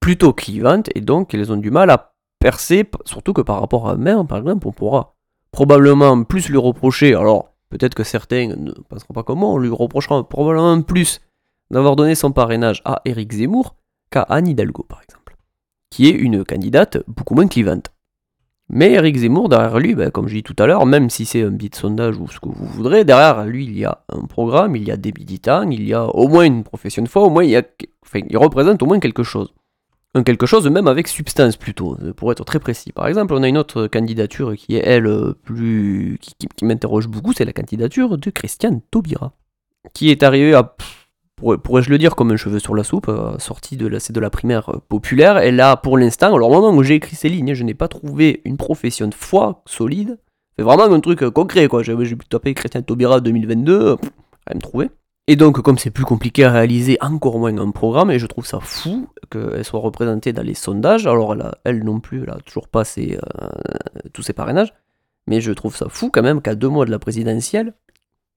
plutôt 0.00 0.32
clivantes 0.32 0.88
et 0.94 1.00
donc 1.00 1.34
elles 1.34 1.52
ont 1.52 1.56
du 1.56 1.70
mal 1.70 1.90
à 1.90 2.12
percer, 2.38 2.88
surtout 3.04 3.32
que 3.32 3.42
par 3.42 3.60
rapport 3.60 3.88
à 3.88 3.96
maire 3.96 4.26
par 4.26 4.38
exemple, 4.38 4.66
on 4.66 4.72
pourra 4.72 5.14
probablement 5.52 6.22
plus 6.24 6.48
lui 6.48 6.58
reprocher, 6.58 7.14
alors 7.14 7.52
peut-être 7.70 7.94
que 7.94 8.04
certains 8.04 8.48
ne 8.48 8.72
penseront 8.72 9.14
pas 9.14 9.22
comment, 9.22 9.54
on 9.54 9.58
lui 9.58 9.70
reprochera 9.70 10.26
probablement 10.28 10.80
plus 10.82 11.20
d'avoir 11.70 11.96
donné 11.96 12.14
son 12.14 12.32
parrainage 12.32 12.82
à 12.84 13.00
Éric 13.04 13.32
Zemmour 13.32 13.76
qu'à 14.10 14.22
Anne 14.22 14.48
Hidalgo, 14.48 14.84
par 14.88 15.00
exemple. 15.02 15.36
qui 15.90 16.06
est 16.08 16.12
une 16.12 16.44
candidate 16.44 16.98
beaucoup 17.08 17.34
moins 17.34 17.48
clivante. 17.48 17.90
Mais 18.72 18.92
Eric 18.92 19.16
Zemmour, 19.16 19.48
derrière 19.48 19.80
lui, 19.80 19.96
ben, 19.96 20.12
comme 20.12 20.28
je 20.28 20.36
dis 20.36 20.42
tout 20.44 20.54
à 20.60 20.66
l'heure, 20.66 20.86
même 20.86 21.10
si 21.10 21.24
c'est 21.26 21.42
un 21.42 21.50
billet 21.50 21.70
de 21.70 21.74
sondage 21.74 22.16
ou 22.18 22.28
ce 22.28 22.38
que 22.38 22.48
vous 22.48 22.66
voudrez, 22.66 23.04
derrière 23.04 23.44
lui, 23.44 23.64
il 23.64 23.76
y 23.76 23.84
a 23.84 24.04
un 24.08 24.26
programme, 24.26 24.76
il 24.76 24.84
y 24.84 24.92
a 24.92 24.96
des 24.96 25.12
militants, 25.12 25.68
il 25.68 25.82
y 25.82 25.92
a 25.92 26.04
au 26.04 26.28
moins 26.28 26.44
une 26.44 26.62
profession 26.62 27.02
de 27.02 27.08
foi, 27.08 27.22
au 27.22 27.30
moins 27.30 27.42
il, 27.42 27.50
y 27.50 27.56
a, 27.56 27.62
il 28.14 28.38
représente 28.38 28.80
au 28.84 28.86
moins 28.86 29.00
quelque 29.00 29.24
chose. 29.24 29.52
Un 30.14 30.22
quelque 30.22 30.46
chose 30.46 30.68
même 30.68 30.86
avec 30.86 31.08
substance 31.08 31.56
plutôt, 31.56 31.96
pour 32.16 32.30
être 32.30 32.44
très 32.44 32.60
précis. 32.60 32.92
Par 32.92 33.08
exemple, 33.08 33.34
on 33.34 33.42
a 33.42 33.48
une 33.48 33.58
autre 33.58 33.88
candidature 33.88 34.54
qui 34.56 34.76
est, 34.76 34.82
elle, 34.84 35.34
plus 35.42 36.18
qui 36.20 36.64
m'interroge 36.64 37.08
beaucoup, 37.08 37.32
c'est 37.32 37.44
la 37.44 37.52
candidature 37.52 38.18
de 38.18 38.30
Christiane 38.30 38.80
Taubira, 38.92 39.32
qui 39.94 40.10
est 40.10 40.22
arrivée 40.22 40.54
à 40.54 40.76
pourrais-je 41.40 41.90
le 41.90 41.98
dire 41.98 42.14
comme 42.14 42.30
un 42.30 42.36
cheveu 42.36 42.58
sur 42.58 42.74
la 42.74 42.84
soupe, 42.84 43.08
euh, 43.08 43.38
sorti 43.38 43.76
de 43.76 43.86
la, 43.86 43.98
de 43.98 44.20
la 44.20 44.30
primaire 44.30 44.68
euh, 44.70 44.78
populaire. 44.88 45.38
Et 45.38 45.50
là, 45.50 45.76
pour 45.76 45.98
l'instant, 45.98 46.34
alors 46.34 46.50
au 46.50 46.60
moment 46.60 46.76
où 46.76 46.82
j'ai 46.82 46.94
écrit 46.94 47.16
ces 47.16 47.28
lignes, 47.28 47.54
je 47.54 47.64
n'ai 47.64 47.74
pas 47.74 47.88
trouvé 47.88 48.40
une 48.44 48.56
profession 48.56 49.08
de 49.08 49.14
foi 49.14 49.62
solide. 49.66 50.18
C'est 50.56 50.64
vraiment 50.64 50.84
un 50.84 51.00
truc 51.00 51.22
euh, 51.22 51.30
concret, 51.30 51.68
quoi. 51.68 51.82
J'ai 51.82 51.94
pu 51.94 52.26
taper 52.28 52.54
Christian 52.54 52.82
Taubira 52.82 53.20
2022, 53.20 53.96
rien 54.46 54.54
me 54.54 54.60
trouver. 54.60 54.90
Et 55.26 55.36
donc, 55.36 55.60
comme 55.60 55.78
c'est 55.78 55.90
plus 55.90 56.04
compliqué 56.04 56.44
à 56.44 56.50
réaliser, 56.50 56.98
encore 57.00 57.38
moins 57.38 57.56
un 57.56 57.70
programme, 57.70 58.10
et 58.10 58.18
je 58.18 58.26
trouve 58.26 58.46
ça 58.46 58.58
fou 58.60 59.08
qu'elle 59.30 59.64
soit 59.64 59.80
représentée 59.80 60.32
dans 60.32 60.42
les 60.42 60.54
sondages. 60.54 61.06
Alors, 61.06 61.34
elle, 61.34 61.52
elle 61.64 61.84
non 61.84 62.00
plus, 62.00 62.24
elle 62.24 62.30
a 62.30 62.38
toujours 62.44 62.68
pas 62.68 62.82
tous 64.12 64.22
ses 64.22 64.32
parrainages. 64.32 64.74
Mais 65.28 65.40
je 65.40 65.52
trouve 65.52 65.76
ça 65.76 65.86
fou 65.88 66.10
quand 66.10 66.22
même 66.22 66.42
qu'à 66.42 66.56
deux 66.56 66.68
mois 66.68 66.84
de 66.84 66.90
la 66.90 66.98
présidentielle, 66.98 67.74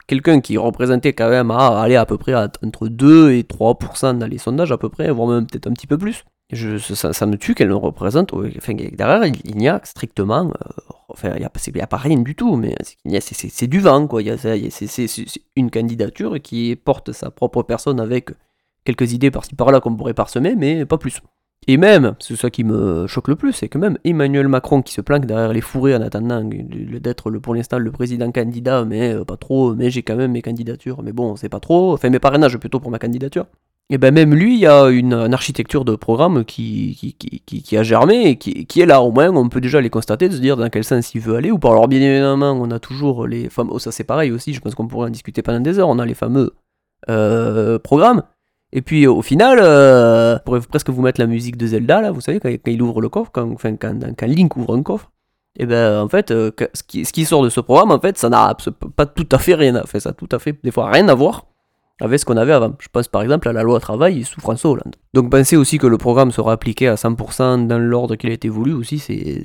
quelqu'un 0.08 0.42
qui 0.42 0.58
représentait 0.58 1.14
quand 1.14 1.30
même 1.30 1.52
à 1.52 1.82
aller 1.82 1.96
à 1.96 2.06
peu 2.06 2.18
près 2.18 2.36
entre 2.36 2.88
2 2.88 3.32
et 3.32 3.44
3% 3.44 4.18
dans 4.18 4.28
les 4.28 4.38
sondages 4.38 4.72
à 4.72 4.78
peu 4.78 4.90
près, 4.90 5.10
voire 5.12 5.28
même 5.28 5.48
peut-être 5.48 5.68
un 5.68 5.74
petit 5.74 5.88
peu 5.88 5.98
plus. 5.98 6.24
Je, 6.52 6.78
ça, 6.78 7.26
me 7.26 7.38
tue 7.38 7.56
qu'elle 7.56 7.70
ne 7.70 7.74
représente. 7.74 8.34
Enfin, 8.34 8.74
derrière, 8.74 9.26
il, 9.26 9.58
n'y 9.58 9.68
a 9.68 9.82
strictement. 9.84 10.46
Euh, 10.46 10.94
enfin, 11.10 11.32
il 11.36 11.40
n'y 11.40 11.82
a, 11.82 11.88
pas 11.88 11.98
rien 11.98 12.20
du 12.20 12.36
tout, 12.36 12.56
mais 12.56 12.76
c'est 13.20 13.68
du 13.68 13.80
vent, 13.80 14.08
quoi. 14.08 14.22
C'est 14.38 15.08
une 15.56 15.72
candidature 15.72 16.40
qui 16.42 16.76
porte 16.76 17.12
sa 17.12 17.32
propre 17.32 17.64
personne 17.64 18.00
avec 18.00 18.30
quelques 18.86 19.14
idées 19.14 19.32
par-ci 19.32 19.56
par-là 19.56 19.80
qu'on 19.80 19.96
pourrait 19.96 20.14
parsemer, 20.14 20.56
mais 20.56 20.86
pas 20.86 20.98
plus. 20.98 21.22
Et 21.68 21.78
même, 21.78 22.16
c'est 22.20 22.36
ça 22.36 22.50
qui 22.50 22.64
me 22.64 23.08
choque 23.08 23.30
le 23.30 23.36
plus, 23.36 23.54
c'est 23.54 23.70
que 23.70 23.78
même 23.78 23.98
Emmanuel 24.04 24.48
Macron 24.48 24.82
qui 24.82 24.94
se 24.94 25.02
planque 25.02 25.26
derrière 25.26 25.54
les 25.54 25.62
fourrés 25.62 25.96
en 25.96 26.02
attendant 26.02 26.44
d'être 26.44 27.32
pour 27.32 27.56
l'instant 27.56 27.78
le 27.78 27.92
président 27.92 28.32
candidat, 28.32 28.84
mais 28.84 29.14
euh, 29.14 29.24
pas 29.24 29.38
trop, 29.38 29.74
mais 29.74 29.90
j'ai 29.90 30.04
quand 30.04 30.18
même 30.18 30.32
mes 30.34 30.42
candidatures, 30.42 31.02
mais 31.04 31.14
bon, 31.14 31.36
c'est 31.38 31.50
pas 31.50 31.62
trop, 31.62 31.94
enfin 31.94 32.10
mes 32.10 32.20
parrainages 32.20 32.58
plutôt 32.58 32.80
pour 32.80 32.92
ma 32.92 33.00
candidature. 33.00 33.46
Et 33.90 33.98
ben 33.98 34.14
même 34.14 34.34
lui, 34.34 34.56
il 34.56 34.62
y 34.62 34.68
a 34.68 34.88
une, 34.90 35.14
architecture 35.14 35.86
de 35.86 35.96
programme 35.96 36.46
qui, 36.46 36.96
qui, 36.96 37.62
qui, 37.62 37.78
a 37.78 37.84
germé 37.84 38.30
et 38.30 38.38
qui, 38.38 38.82
est 38.82 38.86
là, 38.86 39.02
au 39.02 39.12
moins 39.12 39.30
on 39.30 39.50
peut 39.50 39.62
déjà 39.62 39.82
les 39.82 39.90
constater, 39.90 40.30
de 40.30 40.36
se 40.36 40.40
dire 40.40 40.58
dans 40.58 40.70
quel 40.70 40.84
sens 40.84 41.14
il 41.14 41.22
veut 41.22 41.36
aller, 41.36 41.52
ou 41.52 41.60
pas. 41.60 41.70
Alors 41.72 41.88
bien 41.88 42.02
évidemment, 42.02 42.52
on 42.52 42.72
a 42.72 42.80
toujours 42.80 43.28
les 43.28 43.50
fameux, 43.50 43.72
oh, 43.74 43.80
ça 43.80 43.92
c'est 43.92 44.04
pareil 44.04 44.32
aussi, 44.32 44.54
je 44.54 44.62
pense 44.62 44.74
qu'on 44.76 44.88
pourrait 44.88 45.08
en 45.08 45.12
discuter 45.12 45.42
pendant 45.42 45.60
des 45.60 45.80
heures, 45.80 45.90
on 45.90 46.00
a 46.00 46.06
les 46.06 46.14
fameux 46.14 46.54
euh, 47.10 47.78
programmes, 47.78 48.24
et 48.76 48.82
puis 48.82 49.06
au 49.06 49.22
final, 49.22 49.60
euh, 49.60 50.38
je 50.38 50.44
pourrais 50.44 50.60
presque 50.62 50.90
vous 50.90 51.04
mettre 51.04 51.22
la 51.22 51.28
musique 51.28 51.58
de 51.58 51.68
Zelda, 51.68 52.02
là, 52.02 52.12
vous 52.12 52.22
savez, 52.22 52.40
quand, 52.40 52.50
il 52.66 52.82
ouvre 52.82 53.02
le 53.02 53.10
coffre, 53.10 53.30
quand, 53.32 53.52
enfin, 53.54 53.76
quand, 53.76 53.94
Link 54.24 54.58
ouvre 54.58 54.76
un 54.76 54.82
coffre, 54.82 55.12
et 55.60 55.68
ben 55.68 56.02
en 56.02 56.10
fait, 56.10 56.32
euh, 56.32 56.50
ce, 56.74 56.82
qui, 56.82 57.26
sort 57.26 57.44
de 57.44 57.50
ce 57.50 57.60
programme, 57.60 57.92
en 57.92 58.00
fait, 58.00 58.18
ça 58.18 58.30
n'a 58.30 58.58
pas 58.96 59.06
tout 59.06 59.30
à 59.32 59.38
fait 59.38 59.54
rien 59.54 59.76
à 59.76 59.84
faire, 59.84 60.02
ça 60.02 60.12
tout 60.12 60.28
à 60.32 60.40
fait, 60.40 60.58
des 60.64 60.72
fois, 60.72 60.90
rien 60.90 61.08
à 61.08 61.14
voir 61.14 61.46
avec 62.02 62.20
ce 62.20 62.26
qu'on 62.26 62.36
avait 62.36 62.52
avant. 62.52 62.74
Je 62.80 62.88
pense 62.92 63.08
par 63.08 63.22
exemple 63.22 63.48
à 63.48 63.54
la 63.54 63.62
loi 63.62 63.80
travail 63.80 64.24
sous 64.24 64.42
François 64.42 64.72
Hollande. 64.72 64.96
Donc 65.14 65.30
pensez 65.30 65.56
aussi 65.56 65.78
que 65.78 65.86
le 65.86 66.00
programme 66.00 66.32
sera 66.32 66.54
appliqué 66.54 66.88
à 66.88 66.96
100% 66.96 67.68
dans 67.68 67.78
l'ordre 67.78 68.16
qu'il 68.16 68.32
a 68.32 68.34
été 68.34 68.50
voulu 68.50 68.74
aussi, 68.74 68.98
c'est 68.98 69.44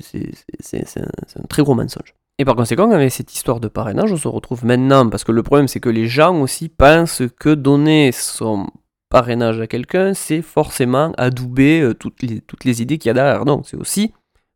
un, 0.97 1.03
un 1.03 1.47
très 1.47 1.61
gros 1.61 1.75
mensonge. 1.75 2.15
Et 2.39 2.45
par 2.45 2.55
conséquent, 2.55 2.89
avec 2.89 3.11
cette 3.11 3.31
histoire 3.33 3.59
de 3.59 3.67
parrainage, 3.67 4.11
on 4.11 4.17
se 4.17 4.27
retrouve 4.27 4.65
maintenant, 4.65 5.07
parce 5.07 5.23
que 5.23 5.31
le 5.31 5.43
problème 5.43 5.67
c'est 5.67 5.79
que 5.79 5.89
les 5.89 6.07
gens 6.07 6.41
aussi 6.41 6.69
pensent 6.69 7.21
que 7.39 7.53
donner 7.53 8.11
son 8.11 8.67
parrainage 9.09 9.59
à 9.59 9.67
quelqu'un, 9.67 10.13
c'est 10.13 10.41
forcément 10.41 11.11
adouber 11.17 11.81
euh, 11.81 11.93
toutes, 11.93 12.21
les, 12.21 12.81
idées 12.81 12.97
qu'il 12.97 13.09
y 13.09 13.11
a 13.11 13.13
derrière. 13.13 13.45
Non, 13.45 13.63
c'est 13.63 13.77
aussi 13.77 14.13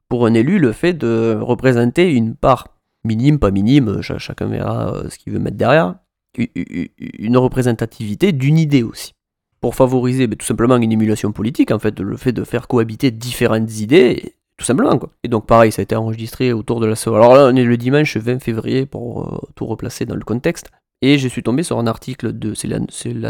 pour 0.08 0.26
un 0.28 0.34
élu 0.34 0.60
le 0.60 0.72
fait 0.72 0.94
de 0.94 1.38
représenter 1.42 2.12
une 2.14 2.36
part 2.36 2.68
minime, 3.04 3.40
pas 3.40 3.52
minime, 3.52 3.90
euh, 3.90 4.02
chacun 4.02 4.46
verra 4.46 4.94
euh, 4.94 5.10
ce 5.10 5.18
qu'il 5.18 5.34
veut 5.34 5.40
mettre 5.40 5.58
derrière, 5.58 5.96
une 6.36 7.38
représentativité 7.38 8.32
d'une 8.32 8.58
idée 8.58 8.84
aussi. 8.84 9.14
Pour 9.60 9.76
favoriser 9.76 10.28
tout 10.28 10.46
simplement 10.46 10.78
une 10.78 10.92
émulation 10.92 11.32
politique, 11.32 11.72
en 11.72 11.80
fait, 11.80 12.00
le 12.00 12.18
fait 12.18 12.32
de 12.32 12.44
faire 12.44 12.68
cohabiter 12.68 13.12
différentes 13.12 13.80
idées, 13.80 14.36
tout 14.58 14.66
simplement 14.66 14.98
quoi. 14.98 15.10
Et 15.24 15.30
donc 15.30 15.48
pareil, 15.48 15.72
ça 15.72 15.82
a 15.82 15.84
été 15.84 15.96
enregistré 15.96 16.54
autour 16.54 16.80
de 16.80 16.86
la 16.86 16.96
Alors 17.08 17.36
là, 17.36 17.50
on 17.52 17.56
est 17.56 17.64
le 17.64 17.78
dimanche 17.78 18.18
20 18.18 18.40
février 18.40 18.86
pour 18.86 19.48
tout 19.56 19.66
replacer 19.66 20.06
dans 20.06 20.16
le 20.16 20.24
contexte. 20.24 20.70
Et 21.06 21.18
je 21.18 21.28
suis 21.28 21.44
tombé 21.44 21.64
sur 21.64 21.80
un 21.80 21.86
article 21.86 22.32
de 22.32 22.54
c'est 22.54 22.70
la, 22.70 22.80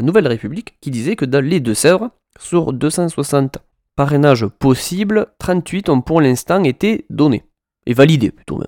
Nouvelle 0.04 0.28
République 0.28 0.78
qui 0.80 0.92
disait 0.92 1.16
que 1.16 1.26
dans 1.26 1.44
les 1.44 1.60
Deux-Sèvres, 1.60 2.12
sur 2.40 2.72
260 2.72 3.58
parrainages 3.96 4.46
possibles, 4.46 5.26
38 5.40 5.90
ont 5.90 6.02
pour 6.02 6.22
l'instant 6.22 6.64
été 6.64 7.08
donnés. 7.10 7.46
Et 7.88 7.96
validés 7.96 8.30
plutôt. 8.30 8.62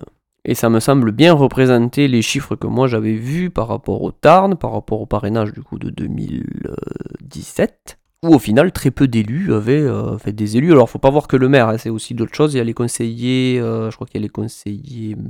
Et 0.44 0.56
ça 0.56 0.70
me 0.70 0.80
semble 0.80 1.12
bien 1.12 1.34
représenter 1.34 2.08
les 2.08 2.20
chiffres 2.20 2.56
que 2.56 2.66
moi 2.66 2.88
j'avais 2.88 3.14
vus 3.14 3.50
par 3.50 3.68
rapport 3.68 4.02
au 4.02 4.10
Tarn, 4.10 4.56
par 4.56 4.72
rapport 4.72 5.02
au 5.02 5.06
parrainage 5.06 5.52
du 5.52 5.62
coup 5.62 5.78
de 5.78 5.90
2017 5.90 8.00
où 8.22 8.34
au 8.34 8.38
final 8.38 8.72
très 8.72 8.90
peu 8.90 9.08
d'élus 9.08 9.52
avaient 9.52 9.80
euh, 9.80 10.18
fait 10.18 10.32
des 10.32 10.56
élus. 10.56 10.72
Alors 10.72 10.88
faut 10.88 10.98
pas 10.98 11.10
voir 11.10 11.28
que 11.28 11.36
le 11.36 11.48
maire, 11.48 11.68
hein, 11.68 11.78
c'est 11.78 11.90
aussi 11.90 12.14
d'autres 12.14 12.34
choses. 12.34 12.54
Il 12.54 12.58
y 12.58 12.60
a 12.60 12.64
les 12.64 12.74
conseillers, 12.74 13.60
euh, 13.60 13.90
je 13.90 13.96
crois 13.96 14.06
qu'il 14.06 14.20
y 14.20 14.22
a 14.22 14.26
les 14.26 14.30
conseillers 14.30 15.14
hum, 15.14 15.28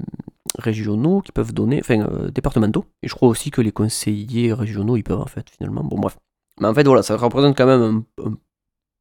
régionaux 0.59 1.21
qui 1.21 1.33
peuvent 1.33 1.52
donner, 1.52 1.81
enfin 1.81 2.00
euh, 2.00 2.31
départementaux. 2.31 2.85
Et 3.02 3.09
je 3.09 3.14
crois 3.14 3.28
aussi 3.28 3.50
que 3.50 3.61
les 3.61 3.73
conseillers 3.73 4.52
régionaux 4.52 4.97
ils 4.97 5.05
peuvent 5.05 5.21
en 5.21 5.26
fait 5.26 5.49
finalement. 5.50 5.83
Bon 5.85 5.99
bref. 5.99 6.16
Mais 6.61 6.69
en 6.69 6.75
fait 6.75 6.87
voilà, 6.87 7.02
ça 7.02 7.16
représente 7.16 7.57
quand 7.57 7.66
même 7.66 8.05
un, 8.25 8.35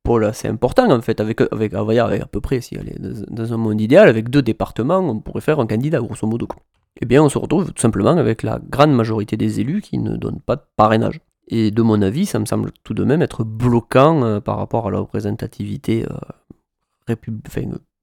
pôle 0.04 0.25
assez 0.25 0.48
important 0.48 0.89
en 0.92 1.01
fait, 1.01 1.20
avec, 1.20 1.42
avec, 1.51 1.74
à 1.74 2.25
peu 2.27 2.39
près, 2.39 2.62
si 2.62 2.75
elle 2.75 2.96
dans 3.30 3.54
un 3.54 3.58
monde 3.58 3.82
idéal, 3.82 4.08
avec 4.08 4.30
deux 4.30 4.44
départements, 4.44 5.00
on 5.00 5.20
pourrait 5.20 5.42
faire 5.42 5.60
un 5.60 5.65
candidat 5.65 6.00
grosso 6.00 6.27
modo. 6.27 6.48
Eh 7.01 7.06
bien 7.06 7.24
on 7.24 7.30
se 7.30 7.38
retrouve 7.38 7.74
tout 7.74 7.82
simplement 7.82 8.12
avec 8.12 8.44
la 8.44 8.60
grande 8.60 8.94
majorité 8.94 9.36
des 9.36 9.60
élus 9.60 9.82
qui 9.82 9.98
ne 9.98 10.15
donnent 10.15 10.42
pas 10.42 10.56
de 10.58 10.62
parrainage. 10.77 11.20
Et 11.48 11.72
de 11.72 11.82
mon 11.82 12.02
avis, 12.02 12.25
ça 12.25 12.40
me 12.40 12.46
semble 12.46 12.72
tout 12.84 12.94
de 12.94 13.04
même 13.04 13.22
être 13.22 13.44
bloquant 13.44 14.24
euh, 14.24 14.40
par 14.40 14.58
rapport 14.58 14.88
à 14.88 14.92
la 14.92 15.00
représentativité 15.00 16.06
euh, 17.10 17.16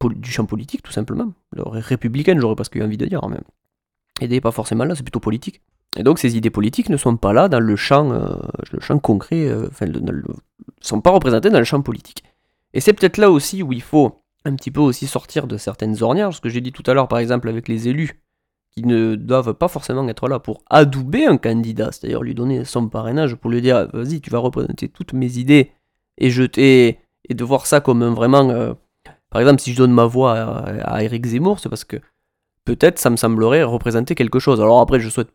du 0.04 0.30
champ 0.30 0.46
politique, 0.46 0.82
tout 0.82 0.92
simplement. 0.92 1.32
républicaine, 1.56 2.38
j'aurais 2.40 2.54
presque 2.54 2.76
eu 2.76 2.82
envie 2.82 2.96
de 2.96 3.06
dire, 3.06 3.26
même. 3.28 3.42
Et 4.20 4.40
pas 4.40 4.52
forcément 4.52 4.84
là, 4.84 4.94
c'est 4.94 5.02
plutôt 5.02 5.20
politique. 5.20 5.60
Et 5.96 6.02
donc 6.02 6.18
ces 6.18 6.36
idées 6.36 6.50
politiques 6.50 6.88
ne 6.88 6.96
sont 6.96 7.16
pas 7.16 7.32
là 7.32 7.48
dans 7.48 7.60
le 7.60 7.76
champ, 7.76 8.12
euh, 8.12 8.34
le 8.72 8.80
champ 8.80 8.98
concret, 8.98 9.52
enfin, 9.66 9.86
ne 9.86 10.22
sont 10.80 11.00
pas 11.00 11.10
représentées 11.10 11.50
dans 11.50 11.58
le 11.58 11.64
champ 11.64 11.82
politique. 11.82 12.22
Et 12.72 12.80
c'est 12.80 12.94
peut-être 12.94 13.18
là 13.18 13.30
aussi 13.30 13.62
où 13.62 13.72
il 13.72 13.82
faut 13.82 14.22
un 14.44 14.54
petit 14.54 14.70
peu 14.70 14.80
aussi 14.80 15.06
sortir 15.06 15.46
de 15.46 15.56
certaines 15.56 16.02
ornières, 16.02 16.32
ce 16.32 16.40
que 16.40 16.48
j'ai 16.48 16.60
dit 16.60 16.72
tout 16.72 16.82
à 16.86 16.94
l'heure 16.94 17.08
par 17.08 17.18
exemple 17.18 17.48
avec 17.48 17.68
les 17.68 17.88
élus, 17.88 18.22
qui 18.72 18.84
ne 18.84 19.14
doivent 19.16 19.54
pas 19.54 19.68
forcément 19.68 20.06
être 20.08 20.28
là 20.28 20.38
pour 20.38 20.62
adouber 20.70 21.26
un 21.26 21.36
candidat, 21.36 21.92
c'est-à-dire 21.92 22.22
lui 22.22 22.34
donner 22.34 22.64
son 22.64 22.88
parrainage 22.88 23.34
pour 23.34 23.50
lui 23.50 23.60
dire 23.60 23.88
vas-y 23.92 24.20
tu 24.20 24.30
vas 24.30 24.38
représenter 24.38 24.88
toutes 24.88 25.12
mes 25.12 25.38
idées 25.38 25.72
et 26.18 26.30
je 26.30 26.44
et 26.58 26.98
de 27.28 27.44
voir 27.44 27.66
ça 27.66 27.80
comme 27.80 28.02
vraiment 28.14 28.48
euh, 28.48 28.72
par 29.30 29.40
exemple 29.40 29.60
si 29.60 29.72
je 29.72 29.76
donne 29.76 29.92
ma 29.92 30.06
voix 30.06 30.38
à, 30.38 31.02
Eric 31.02 31.26
Zemmour 31.26 31.60
c'est 31.60 31.68
parce 31.68 31.84
que 31.84 31.98
peut-être 32.64 32.98
ça 32.98 33.10
me 33.10 33.16
semblerait 33.16 33.62
représenter 33.62 34.14
quelque 34.14 34.38
chose. 34.38 34.60
Alors 34.60 34.80
après 34.80 35.00
je 35.00 35.08
souhaite 35.08 35.30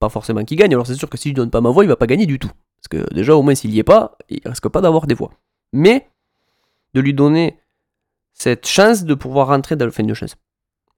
pas 0.00 0.08
forcément 0.08 0.44
qu'il 0.44 0.56
gagne. 0.56 0.72
Alors 0.72 0.86
c'est 0.86 0.94
sûr 0.94 1.10
que 1.10 1.18
si 1.18 1.30
je 1.30 1.34
donne 1.34 1.50
pas 1.50 1.60
ma 1.60 1.70
voix 1.70 1.84
il 1.84 1.88
va 1.88 1.96
pas 1.96 2.06
gagner 2.06 2.26
du 2.26 2.38
tout. 2.38 2.50
Parce 2.78 2.88
que 2.88 3.14
déjà 3.14 3.36
au 3.36 3.42
moins 3.42 3.54
s'il 3.54 3.74
y 3.74 3.78
est 3.78 3.84
pas 3.84 4.16
il 4.30 4.40
risque 4.46 4.68
pas 4.68 4.80
d'avoir 4.80 5.06
des 5.06 5.14
voix. 5.14 5.30
Mais 5.74 6.08
de 6.94 7.00
lui 7.02 7.12
donner 7.12 7.58
cette 8.32 8.66
chance 8.66 9.04
de 9.04 9.14
pouvoir 9.14 9.48
rentrer 9.48 9.76
dans 9.76 9.84
le 9.84 9.90
fin 9.90 10.04
de 10.04 10.14
chance 10.14 10.36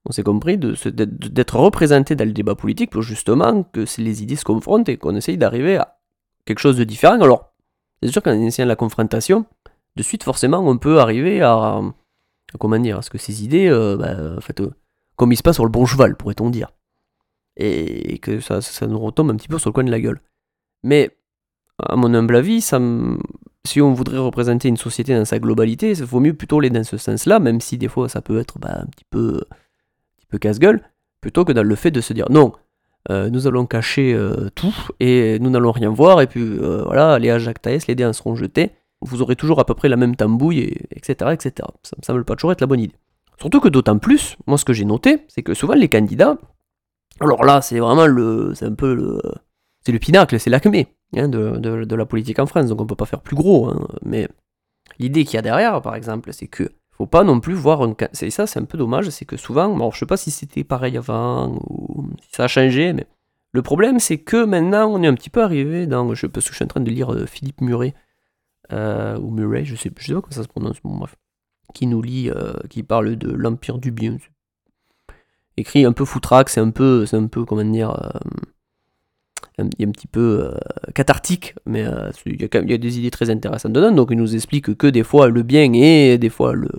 on 0.05 0.11
s'est 0.11 0.23
compris, 0.23 0.57
d'être 0.57 1.57
représenté 1.57 2.15
dans 2.15 2.25
le 2.25 2.33
débat 2.33 2.55
politique 2.55 2.89
pour 2.89 3.01
justement 3.01 3.63
que 3.63 3.85
les 3.99 4.23
idées 4.23 4.35
se 4.35 4.43
confrontent 4.43 4.89
et 4.89 4.97
qu'on 4.97 5.15
essaye 5.15 5.37
d'arriver 5.37 5.77
à 5.77 5.99
quelque 6.45 6.59
chose 6.59 6.77
de 6.77 6.83
différent. 6.83 7.21
Alors, 7.21 7.53
c'est 8.01 8.11
sûr 8.11 8.23
qu'en 8.23 8.33
essayant 8.33 8.67
la 8.67 8.75
confrontation, 8.75 9.45
de 9.95 10.03
suite, 10.03 10.23
forcément, 10.23 10.59
on 10.59 10.77
peut 10.77 10.99
arriver 10.99 11.41
à, 11.41 11.81
comment 12.59 12.79
dire, 12.79 12.97
à 12.97 13.01
ce 13.03 13.09
que 13.09 13.19
ces 13.19 13.43
idées, 13.43 13.67
euh, 13.67 13.95
bah, 13.97 14.37
en 14.37 14.41
fait, 14.41 14.59
euh, 14.61 14.71
comme 15.15 15.31
il 15.31 15.35
se 15.35 15.51
sur 15.51 15.65
le 15.65 15.71
bon 15.71 15.85
cheval, 15.85 16.15
pourrait-on 16.15 16.49
dire. 16.49 16.71
Et, 17.57 18.17
que 18.19 18.39
ça, 18.39 18.59
nous 18.87 18.99
retombe 18.99 19.29
un 19.29 19.35
petit 19.35 19.49
peu 19.49 19.59
sur 19.59 19.69
le 19.69 19.73
coin 19.73 19.83
de 19.83 19.91
la 19.91 19.99
gueule. 19.99 20.21
Mais, 20.83 21.15
à 21.77 21.95
mon 21.95 22.13
humble 22.13 22.35
avis, 22.35 22.61
si 23.65 23.81
on 23.81 23.93
voudrait 23.93 24.17
représenter 24.17 24.67
une 24.67 24.77
société 24.77 25.13
dans 25.13 25.25
sa 25.25 25.37
globalité, 25.37 25.91
il 25.91 26.03
vaut 26.03 26.19
mieux 26.19 26.33
plutôt 26.33 26.59
aller 26.59 26.71
dans 26.71 26.83
ce 26.83 26.97
sens-là, 26.97 27.39
même 27.39 27.61
si 27.61 27.77
des 27.77 27.87
fois 27.87 28.09
ça 28.09 28.21
peut 28.21 28.39
être 28.39 28.57
bah, 28.57 28.79
un 28.81 28.85
petit 28.87 29.05
peu 29.09 29.41
peu 30.31 30.39
casse-gueule, 30.39 30.81
plutôt 31.21 31.45
que 31.45 31.51
dans 31.51 31.63
le 31.63 31.75
fait 31.75 31.91
de 31.91 32.01
se 32.01 32.13
dire 32.13 32.25
non, 32.29 32.53
euh, 33.09 33.29
nous 33.29 33.47
allons 33.47 33.65
cacher 33.65 34.13
euh, 34.13 34.49
tout 34.55 34.75
et 34.99 35.39
nous 35.39 35.49
n'allons 35.49 35.71
rien 35.71 35.89
voir, 35.89 36.21
et 36.21 36.27
puis 36.27 36.41
euh, 36.41 36.83
voilà, 36.85 37.19
les 37.19 37.39
Jacques 37.39 37.61
Taès, 37.61 37.87
les 37.87 37.95
dés 37.95 38.05
en 38.05 38.13
seront 38.13 38.35
jetés, 38.35 38.71
vous 39.01 39.21
aurez 39.21 39.35
toujours 39.35 39.59
à 39.59 39.65
peu 39.65 39.73
près 39.73 39.89
la 39.89 39.97
même 39.97 40.15
tambouille, 40.15 40.59
et, 40.59 40.77
etc., 40.91 41.31
etc. 41.33 41.67
Ça 41.83 41.95
me 41.97 42.03
semble 42.03 42.25
pas 42.25 42.35
toujours 42.35 42.51
être 42.51 42.61
la 42.61 42.67
bonne 42.67 42.79
idée. 42.79 42.95
Surtout 43.39 43.59
que 43.59 43.69
d'autant 43.69 43.97
plus, 43.97 44.37
moi 44.45 44.57
ce 44.57 44.65
que 44.65 44.73
j'ai 44.73 44.85
noté, 44.85 45.25
c'est 45.27 45.41
que 45.41 45.53
souvent 45.53 45.73
les 45.73 45.89
candidats, 45.89 46.37
alors 47.19 47.43
là 47.43 47.61
c'est 47.61 47.79
vraiment 47.79 48.05
le, 48.05 48.53
c'est 48.53 48.65
un 48.65 48.73
peu 48.73 48.93
le, 48.93 49.19
c'est 49.83 49.91
le 49.91 49.99
pinacle, 49.99 50.39
c'est 50.39 50.51
l'acmé 50.51 50.87
hein, 51.15 51.27
de, 51.27 51.57
de, 51.57 51.95
la 51.95 52.05
politique 52.05 52.37
en 52.37 52.45
France, 52.45 52.67
donc 52.67 52.81
on 52.81 52.85
peut 52.85 52.95
pas 52.95 53.05
faire 53.05 53.21
plus 53.21 53.35
gros, 53.35 53.67
hein, 53.69 53.87
mais 54.03 54.27
l'idée 54.99 55.25
qu'il 55.25 55.35
y 55.35 55.37
a 55.37 55.41
derrière, 55.41 55.81
par 55.81 55.95
exemple, 55.95 56.31
c'est 56.33 56.47
que 56.47 56.69
faut 57.01 57.07
pas 57.07 57.23
non 57.23 57.39
plus 57.39 57.55
voir 57.55 57.81
un, 57.81 57.95
c'est 58.13 58.29
ça, 58.29 58.45
c'est 58.45 58.59
un 58.59 58.65
peu 58.65 58.77
dommage, 58.77 59.09
c'est 59.09 59.25
que 59.25 59.35
souvent, 59.35 59.73
alors 59.75 59.91
je 59.91 59.99
sais 59.99 60.05
pas 60.05 60.17
si 60.17 60.29
c'était 60.29 60.63
pareil 60.63 60.97
avant 60.97 61.57
ou 61.67 62.07
si 62.21 62.29
ça 62.31 62.43
a 62.43 62.47
changé, 62.47 62.93
mais 62.93 63.07
le 63.53 63.63
problème 63.63 63.99
c'est 63.99 64.19
que 64.19 64.45
maintenant 64.45 64.87
on 64.87 65.01
est 65.01 65.07
un 65.07 65.15
petit 65.15 65.31
peu 65.31 65.41
arrivé 65.41 65.87
dans, 65.87 66.13
je, 66.13 66.27
parce 66.27 66.45
que 66.45 66.51
je 66.51 66.57
suis 66.57 66.63
en 66.63 66.67
train 66.67 66.81
de 66.81 66.91
lire 66.91 67.11
euh, 67.11 67.25
Philippe 67.25 67.61
Muret 67.61 67.95
euh, 68.71 69.17
ou 69.17 69.31
Murray, 69.31 69.65
je 69.65 69.75
sais, 69.75 69.91
je 69.97 70.05
sais 70.05 70.13
pas 70.13 70.21
comment 70.21 70.35
ça 70.35 70.43
se 70.43 70.47
prononce, 70.47 70.77
bon, 70.83 70.95
bref 70.95 71.15
qui 71.73 71.87
nous 71.87 72.01
lit, 72.01 72.29
euh, 72.29 72.53
qui 72.69 72.83
parle 72.83 73.15
de 73.15 73.31
l'Empire 73.31 73.77
du 73.77 73.91
bien. 73.91 74.17
Écrit 75.55 75.85
un 75.85 75.93
peu 75.93 76.03
foutraque, 76.03 76.49
c'est 76.49 76.59
un 76.59 76.69
peu, 76.69 77.05
c'est 77.05 77.15
un 77.15 77.27
peu, 77.27 77.45
comment 77.45 77.63
dire, 77.63 77.91
euh, 79.57 79.69
est 79.79 79.85
un 79.85 79.91
petit 79.91 80.07
peu 80.07 80.53
cathartique, 80.93 81.55
mais 81.65 81.85
il, 82.25 82.41
y 82.41 82.49
y 82.71 82.73
a 82.73 82.77
des 82.77 82.99
idées 82.99 83.09
très 83.09 83.29
intéressantes 83.29 83.71
dedans. 83.71 83.91
Donc 83.91 84.09
il 84.11 84.17
nous 84.17 84.35
explique 84.35 84.75
que 84.75 84.87
des 84.87 85.03
fois 85.03 85.29
le 85.29 85.43
bien 85.43 85.71
et 85.73 86.17
des 86.17 86.29
fois 86.29 86.51
le, 86.51 86.69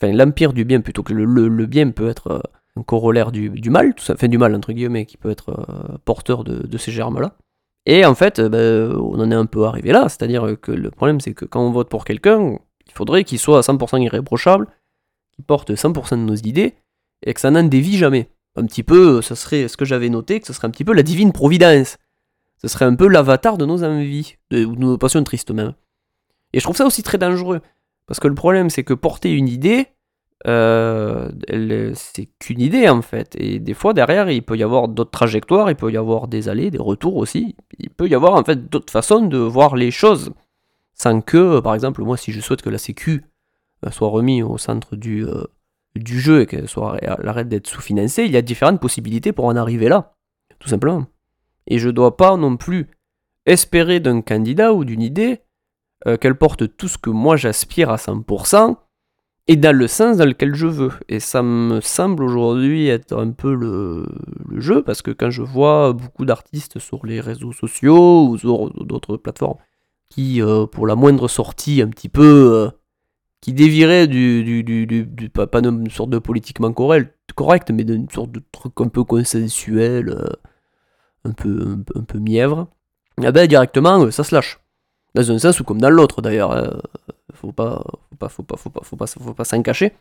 enfin 0.00 0.12
l'empire 0.12 0.52
du 0.52 0.64
bien 0.64 0.80
plutôt 0.80 1.02
que 1.02 1.12
le, 1.12 1.24
le, 1.24 1.66
bien 1.66 1.90
peut 1.90 2.08
être 2.08 2.42
un 2.76 2.82
corollaire 2.82 3.32
du, 3.32 3.50
du, 3.50 3.70
mal, 3.70 3.94
tout 3.94 4.04
ça, 4.04 4.14
enfin 4.14 4.28
du 4.28 4.38
mal 4.38 4.54
entre 4.54 4.72
guillemets, 4.72 5.06
qui 5.06 5.16
peut 5.16 5.30
être 5.30 5.98
porteur 6.04 6.44
de, 6.44 6.78
ces 6.78 6.92
germes-là. 6.92 7.36
Et 7.86 8.04
en 8.04 8.14
fait, 8.14 8.40
ben, 8.40 8.92
on 8.96 9.18
en 9.20 9.30
est 9.30 9.34
un 9.34 9.46
peu 9.46 9.64
arrivé 9.64 9.92
là, 9.92 10.08
c'est-à-dire 10.08 10.56
que 10.60 10.72
le 10.72 10.90
problème 10.90 11.20
c'est 11.20 11.34
que 11.34 11.44
quand 11.44 11.66
on 11.66 11.70
vote 11.70 11.88
pour 11.88 12.04
quelqu'un, 12.04 12.58
il 12.86 12.92
faudrait 12.92 13.24
qu'il 13.24 13.38
soit 13.38 13.58
à 13.58 13.60
100% 13.60 14.02
irréprochable, 14.02 14.66
qu'il 15.34 15.44
porte 15.44 15.70
100% 15.70 16.10
de 16.10 16.16
nos 16.16 16.34
idées, 16.34 16.74
et 17.24 17.34
que 17.34 17.40
ça 17.40 17.50
n'en 17.50 17.64
dévie 17.64 17.96
jamais. 17.96 18.30
Un 18.56 18.66
petit 18.66 18.82
peu, 18.82 19.22
ce 19.22 19.34
serait 19.34 19.68
ce 19.68 19.76
que 19.76 19.84
j'avais 19.84 20.08
noté, 20.08 20.40
que 20.40 20.46
ce 20.46 20.52
serait 20.52 20.66
un 20.66 20.70
petit 20.70 20.84
peu 20.84 20.92
la 20.92 21.02
divine 21.02 21.32
providence. 21.32 21.98
Ce 22.60 22.66
serait 22.66 22.86
un 22.86 22.96
peu 22.96 23.06
l'avatar 23.06 23.56
de 23.56 23.64
nos 23.64 23.84
envies, 23.84 24.36
de, 24.50 24.64
de 24.64 24.76
nos 24.76 24.98
passions 24.98 25.22
tristes 25.22 25.52
même. 25.52 25.74
Et 26.52 26.58
je 26.58 26.64
trouve 26.64 26.76
ça 26.76 26.86
aussi 26.86 27.02
très 27.02 27.18
dangereux. 27.18 27.60
Parce 28.08 28.18
que 28.18 28.26
le 28.26 28.34
problème, 28.34 28.70
c'est 28.70 28.84
que 28.84 28.94
porter 28.94 29.30
une 29.30 29.48
idée, 29.48 29.86
euh, 30.46 31.30
c'est 31.94 32.28
qu'une 32.38 32.60
idée 32.60 32.88
en 32.88 33.02
fait. 33.02 33.36
Et 33.38 33.60
des 33.60 33.74
fois, 33.74 33.92
derrière, 33.92 34.30
il 34.30 34.42
peut 34.42 34.56
y 34.56 34.62
avoir 34.62 34.88
d'autres 34.88 35.10
trajectoires, 35.10 35.70
il 35.70 35.76
peut 35.76 35.92
y 35.92 35.96
avoir 35.96 36.26
des 36.26 36.48
allées, 36.48 36.70
des 36.70 36.78
retours 36.78 37.16
aussi. 37.16 37.54
Il 37.78 37.90
peut 37.90 38.08
y 38.08 38.14
avoir 38.14 38.34
en 38.34 38.42
fait 38.42 38.68
d'autres 38.68 38.92
façons 38.92 39.20
de 39.20 39.38
voir 39.38 39.76
les 39.76 39.90
choses 39.90 40.32
sans 40.94 41.20
que, 41.20 41.60
par 41.60 41.74
exemple, 41.74 42.02
moi, 42.02 42.16
si 42.16 42.32
je 42.32 42.40
souhaite 42.40 42.62
que 42.62 42.70
la 42.70 42.78
Sécu 42.78 43.24
euh, 43.86 43.90
soit 43.90 44.08
remise 44.08 44.42
au 44.42 44.58
centre 44.58 44.96
du, 44.96 45.24
euh, 45.24 45.44
jeu 45.94 46.42
et 46.42 46.46
qu'elle 46.46 46.68
soit 46.68 46.98
arrête 47.04 47.48
d'être 47.48 47.66
sous-financée, 47.66 48.24
il 48.24 48.32
y 48.32 48.36
a 48.36 48.42
différentes 48.42 48.80
possibilités 48.80 49.32
pour 49.32 49.44
en 49.44 49.56
arriver 49.56 49.88
là, 49.88 50.14
tout 50.58 50.68
simplement. 50.68 51.06
Et 51.66 51.78
je 51.78 51.90
dois 51.90 52.16
pas 52.16 52.36
non 52.36 52.56
plus 52.56 52.88
espérer 53.46 54.00
d'un 54.00 54.22
candidat 54.22 54.72
ou 54.72 54.84
d'une 54.84 55.02
idée 55.02 55.40
euh, 56.06 56.16
qu'elle 56.16 56.36
porte 56.36 56.76
tout 56.76 56.88
ce 56.88 56.96
que 56.98 57.10
moi 57.10 57.36
j'aspire 57.36 57.90
à 57.90 57.96
100% 57.96 58.76
et 59.48 59.56
dans 59.56 59.74
le 59.76 59.88
sens 59.88 60.18
dans 60.18 60.26
lequel 60.26 60.54
je 60.54 60.66
veux. 60.66 60.92
Et 61.08 61.20
ça 61.20 61.42
me 61.42 61.80
semble 61.80 62.22
aujourd'hui 62.22 62.88
être 62.88 63.16
un 63.18 63.32
peu 63.32 63.54
le, 63.54 64.06
le, 64.48 64.60
jeu, 64.60 64.82
parce 64.82 65.02
que 65.02 65.10
quand 65.10 65.30
je 65.30 65.42
vois 65.42 65.94
beaucoup 65.94 66.26
d'artistes 66.26 66.78
sur 66.78 67.04
les 67.04 67.20
réseaux 67.20 67.52
sociaux 67.52 68.28
ou 68.28 68.38
sur 68.38 68.70
d'autres 68.84 69.16
plateformes 69.16 69.56
qui, 70.10 70.42
euh, 70.42 70.66
pour 70.66 70.86
la 70.86 70.94
moindre 70.94 71.28
sortie 71.28 71.82
un 71.82 71.88
petit 71.88 72.08
peu, 72.08 72.52
euh, 72.54 72.70
qui 73.40 73.52
dévirait 73.52 74.06
du, 74.06 74.44
du, 74.44 74.62
du, 74.64 74.86
du, 74.86 75.30
pas, 75.30 75.46
d'une 75.60 75.90
sorte 75.90 76.10
de 76.10 76.18
politiquement 76.18 76.72
correct, 76.72 77.70
mais 77.72 77.84
d'une 77.84 78.08
sorte 78.10 78.32
de 78.32 78.42
truc 78.52 78.72
un 78.80 78.88
peu 78.88 79.04
consensuel, 79.04 80.24
un, 81.24 81.32
peu, 81.32 81.78
un, 81.94 82.02
peu, 82.02 82.18
mièvre, 82.18 82.68
et 83.22 83.30
ben 83.32 83.46
directement 83.46 84.10
ça 84.10 84.24
se 84.24 84.34
lâche. 84.34 84.60
Dans 85.14 85.30
un 85.30 85.38
sens 85.38 85.58
ou 85.60 85.64
comme 85.64 85.80
dans 85.80 85.90
l'autre 85.90 86.22
d'ailleurs, 86.22 86.52
hein. 86.52 86.80
faut 87.34 87.52
pas, 87.52 87.82
faut 88.10 88.16
pas, 88.16 88.28
faut 88.28 88.42
pas, 88.42 88.56
faut 88.56 88.70
pas, 88.70 88.80
faut 88.82 88.96
pas, 88.96 89.06
faut 89.06 89.34
pas 89.34 89.44
s'en 89.44 89.62
cacher. 89.62 89.92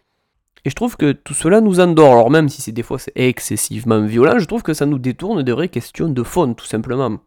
Et 0.65 0.69
je 0.69 0.75
trouve 0.75 0.97
que 0.97 1.11
tout 1.11 1.33
cela 1.33 1.61
nous 1.61 1.79
endort. 1.79 2.13
Alors 2.13 2.29
même 2.29 2.49
si 2.49 2.61
c'est 2.61 2.71
des 2.71 2.83
fois 2.83 2.99
c'est 2.99 3.13
excessivement 3.15 4.01
violent, 4.01 4.39
je 4.39 4.45
trouve 4.45 4.63
que 4.63 4.73
ça 4.73 4.85
nous 4.85 4.99
détourne 4.99 5.43
des 5.43 5.51
vraies 5.51 5.69
questions 5.69 6.09
de 6.09 6.23
fond, 6.23 6.53
tout 6.53 6.65
simplement 6.65 7.19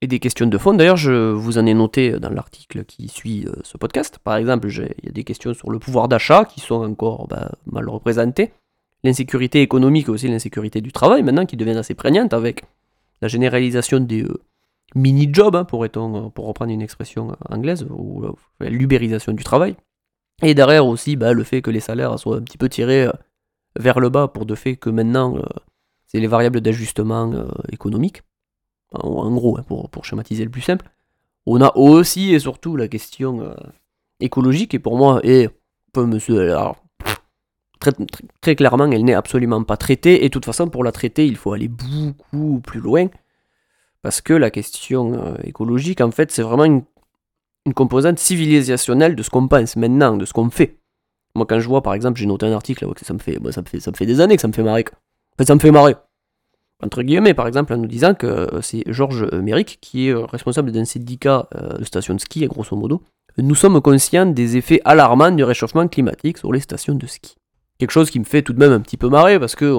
et 0.00 0.06
des 0.06 0.18
questions 0.18 0.46
de 0.46 0.58
fond. 0.58 0.74
D'ailleurs, 0.74 0.96
je 0.96 1.30
vous 1.32 1.58
en 1.58 1.66
ai 1.66 1.74
noté 1.74 2.12
dans 2.18 2.30
l'article 2.30 2.84
qui 2.84 3.08
suit 3.08 3.46
euh, 3.46 3.52
ce 3.62 3.76
podcast. 3.76 4.18
Par 4.18 4.36
exemple, 4.36 4.68
il 4.68 5.04
y 5.04 5.08
a 5.08 5.12
des 5.12 5.24
questions 5.24 5.52
sur 5.54 5.70
le 5.70 5.78
pouvoir 5.78 6.08
d'achat 6.08 6.44
qui 6.44 6.60
sont 6.60 6.82
encore 6.82 7.28
bah, 7.28 7.52
mal 7.66 7.88
représentées. 7.88 8.52
L'insécurité 9.04 9.60
économique 9.62 10.08
aussi 10.08 10.28
l'insécurité 10.28 10.80
du 10.80 10.92
travail, 10.92 11.22
maintenant, 11.22 11.46
qui 11.46 11.56
deviennent 11.56 11.76
assez 11.76 11.94
prégnantes 11.94 12.32
avec 12.32 12.64
la 13.20 13.28
généralisation 13.28 14.00
des 14.00 14.22
euh, 14.22 14.40
mini-jobs, 14.94 15.56
hein, 15.56 15.66
euh, 15.72 16.28
pour 16.30 16.46
reprendre 16.46 16.72
une 16.72 16.82
expression 16.82 17.36
anglaise, 17.48 17.86
ou 17.90 18.24
l'ubérisation 18.60 19.32
du 19.32 19.44
travail. 19.44 19.76
Et 20.42 20.54
derrière 20.54 20.86
aussi 20.86 21.16
bah, 21.16 21.32
le 21.32 21.44
fait 21.44 21.62
que 21.62 21.70
les 21.70 21.80
salaires 21.80 22.18
soient 22.18 22.38
un 22.38 22.42
petit 22.42 22.58
peu 22.58 22.68
tirés 22.68 23.08
vers 23.78 24.00
le 24.00 24.08
bas 24.08 24.28
pour 24.28 24.46
de 24.46 24.54
fait 24.54 24.76
que 24.76 24.88
maintenant, 24.88 25.36
c'est 26.06 26.18
les 26.18 26.26
variables 26.26 26.60
d'ajustement 26.60 27.30
économique 27.70 28.22
en 28.92 29.30
gros, 29.32 29.58
hein, 29.58 29.64
pour, 29.64 30.04
schématiser 30.04 30.44
le 30.44 30.50
plus 30.50 30.62
simple. 30.62 30.88
On 31.46 31.60
a 31.60 31.74
aussi 31.76 32.34
et 32.34 32.38
surtout 32.38 32.76
la 32.76 32.88
question 32.88 33.40
euh, 33.40 33.54
écologique, 34.20 34.74
et 34.74 34.78
pour 34.78 34.96
moi, 34.96 35.20
et 35.24 35.48
monsieur, 35.96 36.54
très, 37.78 37.92
très, 38.40 38.56
clairement, 38.56 38.90
elle 38.90 39.04
n'est 39.04 39.14
absolument 39.14 39.62
pas 39.64 39.76
traitée, 39.76 40.24
et 40.24 40.28
de 40.28 40.32
toute 40.32 40.44
façon, 40.44 40.68
pour 40.68 40.84
la 40.84 40.92
traiter, 40.92 41.26
il 41.26 41.36
faut 41.36 41.52
aller 41.52 41.68
beaucoup 41.68 42.60
plus 42.60 42.80
loin, 42.80 43.06
parce 44.02 44.20
que 44.20 44.32
la 44.32 44.50
question 44.50 45.14
euh, 45.14 45.34
écologique, 45.44 46.00
en 46.00 46.10
fait, 46.10 46.30
c'est 46.30 46.42
vraiment 46.42 46.64
une, 46.64 46.82
composante 47.74 48.18
civilisationnelle 48.18 49.14
de 49.14 49.22
ce 49.22 49.30
qu'on 49.30 49.46
pense 49.46 49.76
maintenant, 49.76 50.16
de 50.16 50.24
ce 50.24 50.32
qu'on 50.32 50.50
fait. 50.50 50.78
Moi, 51.34 51.46
quand 51.46 51.60
je 51.60 51.68
vois, 51.68 51.82
par 51.82 51.94
exemple, 51.94 52.18
j'ai 52.18 52.26
noté 52.26 52.46
un 52.46 52.52
article, 52.52 52.86
ça, 53.02 53.14
me 53.14 53.18
fait, 53.18 53.38
ça, 53.52 53.60
me 53.60 53.66
fait, 53.66 53.78
ça 53.78 53.90
me 53.90 53.96
fait 53.96 54.06
des 54.06 54.20
années 54.20 54.34
que 54.34 54.42
ça 54.42 54.48
me 54.48 54.52
fait 54.52 54.62
marrer. 54.62 54.84
Enfin, 55.36 55.46
ça 55.46 55.54
me 55.54 55.60
fait 55.60 55.70
marrer 55.70 55.94
entre 56.82 57.02
guillemets, 57.02 57.34
par 57.34 57.46
exemple, 57.46 57.72
en 57.72 57.76
nous 57.76 57.86
disant 57.86 58.14
que 58.14 58.26
euh, 58.26 58.60
c'est 58.62 58.82
Georges 58.86 59.26
Méric 59.32 59.78
qui 59.80 60.08
est 60.08 60.14
euh, 60.14 60.24
responsable 60.24 60.72
d'un 60.72 60.84
syndicat 60.84 61.48
euh, 61.54 61.78
de 61.78 61.84
stations 61.84 62.14
de 62.14 62.20
ski, 62.20 62.46
grosso 62.46 62.76
modo. 62.76 63.02
Nous 63.38 63.54
sommes 63.54 63.80
conscients 63.80 64.26
des 64.26 64.56
effets 64.56 64.80
alarmants 64.84 65.30
du 65.30 65.44
réchauffement 65.44 65.86
climatique 65.88 66.38
sur 66.38 66.52
les 66.52 66.60
stations 66.60 66.94
de 66.94 67.06
ski. 67.06 67.36
Quelque 67.80 67.90
chose 67.90 68.10
qui 68.10 68.20
me 68.20 68.24
fait 68.24 68.42
tout 68.42 68.52
de 68.52 68.58
même 68.58 68.72
un 68.72 68.80
petit 68.80 68.98
peu 68.98 69.08
marrer 69.08 69.40
parce 69.40 69.56
que 69.56 69.74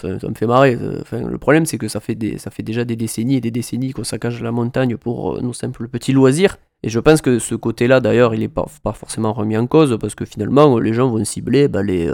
ça, 0.00 0.08
me 0.08 0.34
fait 0.34 0.46
marrer. 0.46 0.76
Le 0.76 1.38
problème, 1.38 1.66
c'est 1.66 1.76
que 1.76 1.88
ça 1.88 1.98
fait, 1.98 2.14
des, 2.14 2.38
ça 2.38 2.50
fait 2.50 2.62
déjà 2.62 2.84
des 2.84 2.94
décennies 2.94 3.34
et 3.34 3.40
des 3.40 3.50
décennies 3.50 3.92
qu'on 3.92 4.04
saccage 4.04 4.40
la 4.40 4.52
montagne 4.52 4.96
pour 4.96 5.42
nos 5.42 5.52
simples 5.52 5.88
petits 5.88 6.12
loisirs. 6.12 6.56
Et 6.84 6.88
je 6.88 7.00
pense 7.00 7.20
que 7.20 7.40
ce 7.40 7.56
côté-là, 7.56 8.00
d'ailleurs, 8.00 8.32
il 8.34 8.40
n'est 8.40 8.48
pas, 8.48 8.66
forcément 8.94 9.32
remis 9.32 9.56
en 9.56 9.66
cause 9.66 9.98
parce 10.00 10.14
que 10.14 10.24
finalement, 10.24 10.78
les 10.78 10.92
gens 10.92 11.10
vont 11.10 11.24
cibler 11.24 11.66
bah, 11.66 11.82
les, 11.82 12.08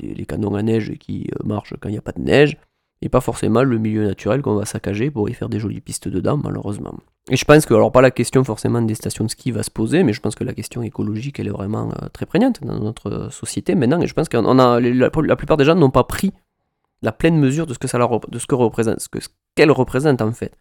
les, 0.00 0.14
les, 0.14 0.26
canons 0.26 0.54
à 0.54 0.62
neige 0.62 0.92
qui 1.00 1.28
marchent 1.44 1.74
quand 1.80 1.88
il 1.88 1.92
n'y 1.92 1.98
a 1.98 2.02
pas 2.02 2.12
de 2.12 2.22
neige 2.22 2.56
et 3.02 3.08
pas 3.08 3.20
forcément 3.20 3.62
le 3.62 3.78
milieu 3.78 4.06
naturel 4.06 4.42
qu'on 4.42 4.54
va 4.54 4.66
saccager 4.66 5.10
pour 5.10 5.28
y 5.28 5.32
faire 5.32 5.48
des 5.48 5.58
jolies 5.58 5.80
pistes 5.80 6.08
dedans, 6.08 6.36
malheureusement. 6.36 6.94
Et 7.30 7.36
je 7.36 7.44
pense 7.44 7.64
que, 7.64 7.72
alors 7.72 7.92
pas 7.92 8.02
la 8.02 8.10
question 8.10 8.44
forcément 8.44 8.82
des 8.82 8.94
stations 8.94 9.24
de 9.24 9.30
ski 9.30 9.52
va 9.52 9.62
se 9.62 9.70
poser, 9.70 10.02
mais 10.02 10.12
je 10.12 10.20
pense 10.20 10.34
que 10.34 10.44
la 10.44 10.52
question 10.52 10.82
écologique, 10.82 11.40
elle 11.40 11.46
est 11.46 11.52
vraiment 11.52 11.90
euh, 11.90 12.08
très 12.12 12.26
prégnante 12.26 12.62
dans 12.62 12.78
notre 12.78 13.30
société 13.32 13.74
maintenant, 13.74 14.00
et 14.00 14.06
je 14.06 14.14
pense 14.14 14.28
que 14.28 14.36
la, 14.36 15.36
plupart 15.36 15.56
des 15.56 15.64
gens 15.64 15.74
n'ont 15.74 15.90
pas 15.90 16.04
pris 16.04 16.32
la 17.02 17.12
pleine 17.12 17.38
mesure 17.38 17.66
de 17.66 17.72
ce 17.72 17.78
que 17.78 17.88
ça 17.88 17.98
de 17.98 18.38
ce 18.38 18.46
que 18.46 18.54
représente, 18.54 19.00
ce 19.00 19.08
que 19.08 19.18
qu'elle 19.54 19.70
représente 19.70 20.20
en 20.20 20.32
fait. 20.32 20.52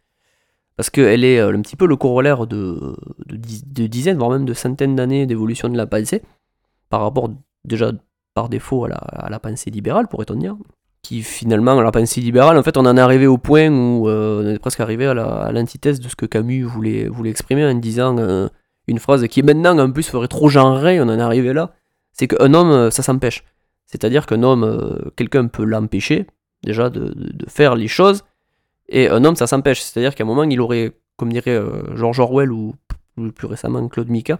Parce 0.77 0.89
qu'elle 0.89 1.25
est 1.25 1.39
euh, 1.39 1.53
un 1.53 1.61
petit 1.61 1.75
peu 1.75 1.85
le 1.85 1.97
corollaire 1.97 2.47
de, 2.47 2.95
de, 3.25 3.87
dizaines, 3.87 4.17
voire 4.17 4.29
même 4.29 4.45
de 4.45 4.53
centaines 4.53 4.95
d'années 4.95 5.25
d'évolution 5.25 5.67
de 5.67 5.75
la 5.75 5.85
pensée, 5.85 6.21
par 6.89 7.01
rapport 7.01 7.29
déjà 7.65 7.91
par 8.33 8.47
défaut 8.47 8.85
à 8.85 8.89
la, 8.89 8.95
à 8.95 9.29
la 9.29 9.39
pensée 9.39 9.71
libérale, 9.71 10.07
pourrait-on 10.07 10.35
dire, 10.35 10.55
qui 11.01 11.23
finalement, 11.23 11.79
la 11.81 11.91
pensée 11.91 12.21
libérale, 12.21 12.57
en 12.57 12.63
fait, 12.63 12.77
on 12.77 12.85
en 12.85 12.97
est 12.97 13.01
arrivé 13.01 13.27
au 13.27 13.37
point 13.37 13.69
où 13.69 14.09
euh, 14.09 14.43
on 14.43 14.55
est 14.55 14.59
presque 14.59 14.79
arrivé 14.79 15.05
à 15.05 15.51
l'antithèse 15.51 15.99
de 15.99 16.09
ce 16.09 16.15
que 16.15 16.25
Camus 16.25 16.63
voulait, 16.63 17.07
voulait 17.07 17.29
exprimer 17.29 17.65
en 17.65 17.73
disant 17.73 18.17
euh, 18.17 18.47
une 18.87 18.99
phrase 18.99 19.25
qui 19.27 19.41
maintenant, 19.43 19.77
en 19.79 19.91
plus, 19.91 20.09
ferait 20.09 20.27
trop 20.27 20.49
genré, 20.49 20.99
on 20.99 21.03
en 21.03 21.17
est 21.17 21.21
arrivé 21.21 21.53
là, 21.53 21.73
c'est 22.11 22.27
qu'un 22.27 22.53
homme, 22.53 22.71
euh, 22.71 22.91
ça 22.91 23.03
s'empêche. 23.03 23.43
C'est-à-dire 23.85 24.25
qu'un 24.25 24.43
homme, 24.43 25.11
quelqu'un 25.15 25.47
peut 25.47 25.63
l'empêcher, 25.63 26.27
déjà, 26.63 26.89
de, 26.89 27.11
de, 27.15 27.49
faire 27.49 27.75
les 27.75 27.87
choses, 27.87 28.23
et 28.87 29.09
un 29.09 29.23
homme, 29.23 29.35
ça 29.35 29.47
s'empêche. 29.47 29.81
C'est-à-dire 29.81 30.13
qu'à 30.13 30.23
un 30.23 30.27
moment, 30.27 30.43
il 30.43 30.61
aurait, 30.61 30.91
comme 31.17 31.31
dirait 31.31 31.59
George 31.95 32.19
Orwell 32.19 32.51
ou 32.51 32.75
plus 33.35 33.47
récemment 33.47 33.87
Claude 33.87 34.09
Mika, 34.09 34.37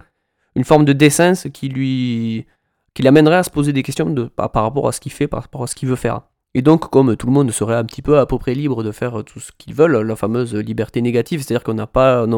une 0.56 0.64
forme 0.64 0.86
de 0.86 0.94
décence 0.94 1.48
qui 1.52 1.68
lui 1.70 2.46
qui 2.94 3.04
l'amènerait 3.04 3.38
à 3.38 3.44
se 3.44 3.50
poser 3.50 3.74
des 3.74 3.84
questions 3.84 4.14
par 4.36 4.64
rapport 4.64 4.88
à 4.88 4.92
ce 4.92 5.00
qu'il 5.00 5.12
fait, 5.12 5.28
par 5.28 5.42
rapport 5.42 5.64
à 5.64 5.68
ce 5.68 5.76
qu'il 5.76 5.88
veut 5.90 5.96
faire. 5.96 6.22
Et 6.56 6.62
donc, 6.64 6.90
comme 6.90 7.16
tout 7.16 7.28
le 7.28 7.34
monde 7.34 7.52
serait 7.52 7.76
un 7.76 7.86
petit 7.86 8.02
peu 8.02 8.18
à 8.18 8.26
peu 8.26 8.40
près 8.40 8.56
libre 8.56 8.84
de 8.84 8.92
faire 8.92 9.24
tout 9.24 9.40
ce 9.40 9.52
qu'ils 9.58 9.76
veulent, 9.76 9.98
la 9.98 10.16
fameuse 10.16 10.56
liberté 10.56 11.02
négative, 11.02 11.44
c'est-à-dire 11.44 11.64
qu'on 11.64 11.76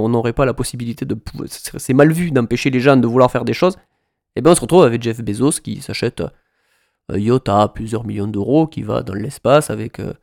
n'aurait 0.09 0.33
pas 0.33 0.45
la 0.45 0.53
possibilité 0.53 1.05
de, 1.05 1.17
c'est 1.47 1.93
mal 1.93 2.11
vu 2.11 2.31
d'empêcher 2.31 2.69
les 2.69 2.81
gens 2.81 2.97
de 2.97 3.07
vouloir 3.07 3.31
faire 3.31 3.45
des 3.45 3.53
choses. 3.53 3.75
Et 3.75 4.39
eh 4.39 4.41
bien, 4.41 4.51
on 4.51 4.55
se 4.55 4.61
retrouve 4.61 4.83
avec 4.83 5.01
Jeff 5.01 5.21
Bezos 5.21 5.61
qui 5.61 5.81
s'achète 5.81 6.23
un 7.09 7.17
yacht 7.17 7.49
à 7.49 7.67
plusieurs 7.67 8.05
millions 8.05 8.27
d'euros, 8.27 8.67
qui 8.67 8.81
va 8.81 9.03
dans 9.03 9.13
l'espace 9.13 9.69
avec 9.69 9.99
euh, 9.99 10.13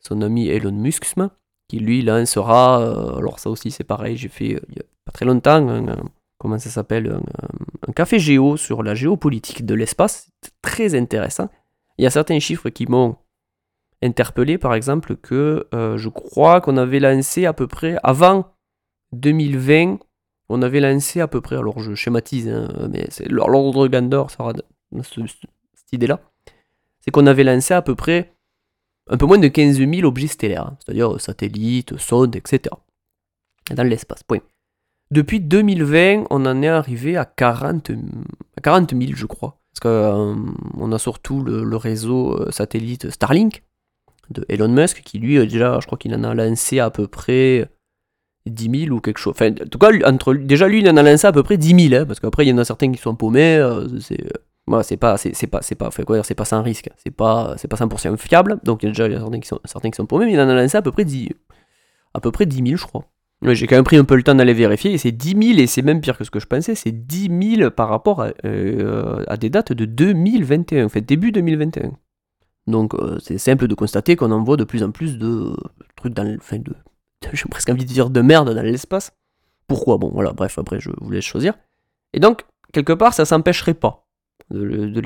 son 0.00 0.22
ami 0.22 0.48
Elon 0.48 0.72
Musk, 0.72 1.04
qui 1.68 1.78
lui 1.78 2.02
lancera, 2.02 2.80
euh, 2.80 3.16
alors 3.16 3.38
ça 3.38 3.50
aussi 3.50 3.70
c'est 3.70 3.84
pareil, 3.84 4.16
j'ai 4.16 4.28
fait 4.28 4.54
euh, 4.54 4.60
il 4.68 4.76
y 4.76 4.80
a 4.80 4.84
pas 5.04 5.12
très 5.12 5.24
longtemps, 5.24 5.86
comment 6.38 6.58
ça 6.58 6.70
s'appelle, 6.70 7.18
un, 7.88 7.92
café 7.92 8.18
géo 8.18 8.56
sur 8.56 8.82
la 8.82 8.94
géopolitique 8.94 9.66
de 9.66 9.74
l'espace, 9.74 10.30
très 10.60 10.94
intéressant. 10.94 11.48
Il 11.98 12.04
y 12.04 12.06
a 12.06 12.10
certains 12.10 12.38
chiffres 12.38 12.70
qui 12.70 12.86
m'ont 12.86 13.16
interpellé, 14.02 14.58
par 14.58 14.74
exemple, 14.74 15.16
que 15.16 15.68
je 15.72 16.08
crois 16.08 16.60
qu'on 16.60 16.76
avait 16.76 17.00
lancé 17.00 17.46
à 17.46 17.52
peu 17.52 17.66
près, 17.66 17.96
avant 18.02 18.52
2020, 19.12 19.98
on 20.48 20.62
avait 20.62 20.80
lancé 20.80 21.20
à 21.20 21.28
peu 21.28 21.40
près, 21.40 21.56
alors 21.56 21.78
je 21.78 21.94
schématise, 21.94 22.48
hein, 22.48 22.88
mais 22.90 23.06
c'est 23.10 23.28
l'ordre 23.28 23.84
de 23.84 23.88
grandeur, 23.88 24.30
ça 24.30 24.52
cette 25.02 25.92
idée-là, 25.92 26.20
c'est 27.00 27.10
qu'on 27.10 27.26
avait 27.26 27.44
lancé 27.44 27.74
à 27.74 27.82
peu 27.82 27.94
près 27.94 28.32
un 29.08 29.16
peu 29.16 29.26
moins 29.26 29.38
de 29.38 29.48
15 29.48 29.78
000 29.78 30.06
objets 30.06 30.26
stellaires, 30.26 30.66
hein, 30.66 30.76
c'est-à-dire 30.78 31.20
satellites, 31.20 31.96
sondes, 31.98 32.36
etc. 32.36 32.74
Dans 33.70 33.82
l'espace, 33.82 34.22
point. 34.22 34.40
Depuis 35.10 35.40
2020, 35.40 36.26
on 36.30 36.46
en 36.46 36.62
est 36.62 36.68
arrivé 36.68 37.16
à 37.16 37.24
40, 37.24 37.90
à 38.56 38.60
40 38.60 38.90
000, 38.90 39.12
je 39.14 39.26
crois. 39.26 39.58
Parce 39.72 39.80
qu'on 39.80 40.90
euh, 40.90 40.94
a 40.94 40.98
surtout 40.98 41.42
le, 41.42 41.76
réseau 41.76 42.34
euh, 42.34 42.50
satellite 42.50 43.10
Starlink 43.10 43.62
de 44.30 44.44
Elon 44.48 44.68
Musk, 44.68 45.02
qui 45.02 45.18
lui, 45.18 45.38
euh, 45.38 45.46
déjà, 45.46 45.78
je 45.80 45.86
crois 45.86 45.98
qu'il 45.98 46.14
en 46.14 46.24
a 46.24 46.34
lancé 46.34 46.78
à 46.78 46.90
peu 46.90 47.06
près 47.06 47.68
10 48.46 48.84
000 48.86 48.96
ou 48.96 49.00
quelque 49.00 49.18
chose. 49.18 49.32
Enfin, 49.34 49.50
en 49.50 49.68
tout 49.68 49.78
cas, 49.78 49.90
déjà, 50.34 50.68
lui, 50.68 50.80
il 50.80 50.90
en 50.90 50.96
a 50.96 51.02
lancé 51.02 51.26
à 51.26 51.32
peu 51.32 51.42
près 51.42 51.56
10 51.56 51.88
000, 51.88 52.02
hein, 52.02 52.06
parce 52.06 52.20
qu'après, 52.20 52.44
il 52.44 52.50
y 52.50 52.52
en 52.52 52.58
a 52.58 52.64
certains 52.64 52.92
qui 52.92 53.00
sont 53.00 53.14
paumés. 53.14 53.60
c'est 54.00 54.18
c'est 54.82 54.96
pas, 54.96 55.16
c'est, 55.16 55.46
pas, 55.46 55.60
c'est 55.60 55.74
pas, 55.74 55.90
quoi 55.90 56.22
c'est 56.22 56.34
pas 56.34 56.44
sans 56.44 56.62
risque, 56.62 56.88
c'est 56.96 57.10
pas, 57.10 57.54
c'est 57.58 57.68
pas 57.68 57.76
100% 57.76 58.16
fiable. 58.16 58.60
Donc 58.62 58.82
il 58.82 58.86
y 58.86 58.88
a 58.88 58.92
déjà 58.92 59.18
certains 59.18 59.40
qui 59.40 59.48
sont, 59.48 59.60
certains 59.64 59.90
qui 59.90 59.96
sont 59.96 60.06
paumés, 60.06 60.26
mais 60.26 60.32
il 60.32 60.40
en 60.40 60.48
a 60.48 60.54
lancé 60.54 60.76
à 60.76 60.82
peu 60.82 60.92
près 60.92 61.04
10, 61.04 61.30
à 62.14 62.20
peu 62.20 62.30
près 62.30 62.46
10 62.46 62.56
000, 62.64 62.76
je 62.76 62.86
crois. 62.86 63.04
J'ai 63.44 63.66
quand 63.66 63.76
même 63.76 63.84
pris 63.84 63.96
un 63.96 64.04
peu 64.04 64.14
le 64.14 64.22
temps 64.22 64.34
d'aller 64.34 64.54
vérifier, 64.54 64.92
et 64.92 64.98
c'est 64.98 65.12
10 65.12 65.30
000, 65.54 65.58
et 65.58 65.66
c'est 65.66 65.82
même 65.82 66.00
pire 66.00 66.16
que 66.16 66.24
ce 66.24 66.30
que 66.30 66.40
je 66.40 66.46
pensais, 66.46 66.74
c'est 66.74 66.92
10 66.92 67.56
000 67.58 67.70
par 67.70 67.88
rapport 67.88 68.22
à, 68.22 68.30
euh, 68.44 69.24
à, 69.26 69.36
des 69.36 69.50
dates 69.50 69.72
de 69.72 69.84
2021, 69.84 70.86
en 70.86 70.88
fait, 70.88 71.00
début 71.00 71.32
2021. 71.32 71.92
Donc 72.66 72.94
euh, 72.94 73.18
c'est 73.20 73.38
simple 73.38 73.66
de 73.66 73.74
constater 73.74 74.16
qu'on 74.16 74.30
envoie 74.30 74.56
de 74.56 74.64
plus 74.64 74.82
en 74.82 74.90
plus 74.90 75.18
de 75.18 75.56
trucs 75.96 76.14
dans 76.14 76.22
le. 76.22 76.36
Enfin, 76.36 76.58
de, 76.58 76.74
j'ai 77.32 77.48
presque 77.48 77.68
envie 77.68 77.84
de 77.84 77.92
dire 77.92 78.10
de 78.10 78.20
merde 78.20 78.54
dans 78.54 78.62
l'espace. 78.62 79.12
Pourquoi? 79.66 79.98
Bon, 79.98 80.10
voilà, 80.12 80.32
bref, 80.32 80.58
après 80.58 80.80
je 80.80 80.90
vous 81.00 81.10
laisse 81.10 81.24
choisir. 81.24 81.54
Et 82.12 82.20
donc, 82.20 82.44
quelque 82.72 82.92
part, 82.92 83.14
ça 83.14 83.24
s'empêcherait 83.24 83.74
pas 83.74 84.06
de, 84.50 85.00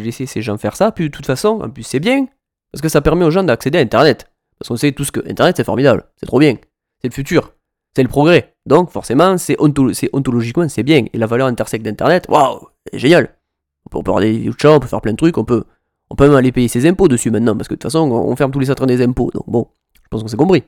laisser 0.00 0.26
ces 0.26 0.42
gens 0.42 0.58
faire 0.58 0.76
ça. 0.76 0.92
Puis 0.92 1.04
de 1.04 1.10
toute 1.10 1.26
façon, 1.26 1.60
en 1.62 1.70
plus 1.70 1.82
c'est 1.82 2.00
bien, 2.00 2.26
parce 2.70 2.82
que 2.82 2.88
ça 2.88 3.00
permet 3.00 3.24
aux 3.24 3.30
gens 3.30 3.42
d'accéder 3.42 3.78
à 3.78 3.80
Internet. 3.80 4.30
Parce 4.58 4.68
qu'on 4.68 4.76
sait 4.76 4.92
tous 4.92 5.10
que 5.10 5.20
Internet 5.28 5.56
c'est 5.56 5.64
formidable, 5.64 6.04
c'est 6.16 6.26
trop 6.26 6.38
bien, 6.38 6.56
c'est 7.00 7.08
le 7.08 7.12
futur, 7.12 7.52
c'est 7.94 8.02
le 8.02 8.08
progrès. 8.08 8.54
Donc 8.66 8.90
forcément, 8.90 9.38
c'est 9.38 9.56
ontologiquement 9.60 10.68
c'est 10.68 10.82
bien. 10.82 11.04
Et 11.12 11.18
la 11.18 11.26
valeur 11.26 11.48
intersecte 11.48 11.84
d'Internet, 11.84 12.26
waouh, 12.28 12.68
c'est 12.90 12.98
génial. 12.98 13.34
On 13.86 13.90
peut, 14.02 14.10
avoir 14.10 14.20
des 14.20 14.48
on 14.64 14.80
peut 14.80 14.86
faire 14.86 15.00
plein 15.00 15.12
de 15.12 15.16
trucs, 15.16 15.36
on 15.36 15.44
peut, 15.44 15.64
on 16.10 16.14
peut 16.14 16.26
même 16.26 16.36
aller 16.36 16.52
payer 16.52 16.68
ses 16.68 16.86
impôts 16.88 17.08
dessus 17.08 17.30
maintenant, 17.30 17.56
parce 17.56 17.68
que 17.68 17.74
de 17.74 17.78
toute 17.78 17.90
façon, 17.90 18.10
on 18.10 18.36
ferme 18.36 18.50
tous 18.50 18.60
les 18.60 18.66
centres 18.66 18.86
des 18.86 19.02
impôts. 19.02 19.30
Donc 19.34 19.44
bon, 19.48 19.66
je 19.94 20.08
pense 20.08 20.22
qu'on 20.22 20.28
s'est 20.28 20.36
compris. 20.36 20.62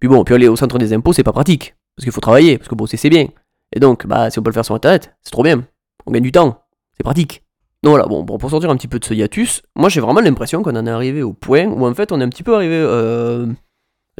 Puis 0.00 0.08
bon, 0.08 0.24
puis 0.24 0.34
aller 0.34 0.48
au 0.48 0.56
centre 0.56 0.78
des 0.78 0.92
impôts, 0.92 1.12
c'est 1.12 1.22
pas 1.22 1.32
pratique, 1.32 1.74
parce 1.96 2.04
qu'il 2.04 2.12
faut 2.12 2.20
travailler, 2.20 2.58
parce 2.58 2.68
que 2.68 2.74
bon, 2.74 2.86
c'est 2.86 3.08
bien. 3.08 3.28
Et 3.72 3.78
donc, 3.78 4.06
bah, 4.06 4.30
si 4.30 4.38
on 4.38 4.42
peut 4.42 4.50
le 4.50 4.54
faire 4.54 4.64
sur 4.64 4.74
Internet, 4.74 5.14
c'est 5.22 5.30
trop 5.30 5.42
bien. 5.42 5.64
On 6.06 6.10
gagne 6.10 6.22
du 6.22 6.32
temps, 6.32 6.64
c'est 6.96 7.04
pratique. 7.04 7.44
Donc 7.82 7.92
voilà, 7.92 8.06
bon, 8.06 8.24
pour 8.24 8.50
sortir 8.50 8.68
un 8.70 8.76
petit 8.76 8.88
peu 8.88 8.98
de 8.98 9.04
ce 9.04 9.14
hiatus, 9.14 9.62
moi 9.74 9.88
j'ai 9.88 10.00
vraiment 10.00 10.20
l'impression 10.20 10.62
qu'on 10.62 10.76
en 10.76 10.86
est 10.86 10.90
arrivé 10.90 11.22
au 11.22 11.32
point 11.32 11.66
où 11.66 11.86
en 11.86 11.94
fait 11.94 12.12
on 12.12 12.20
est 12.20 12.24
un 12.24 12.28
petit 12.28 12.42
peu 12.42 12.54
arrivé. 12.54 12.74
Euh, 12.74 13.46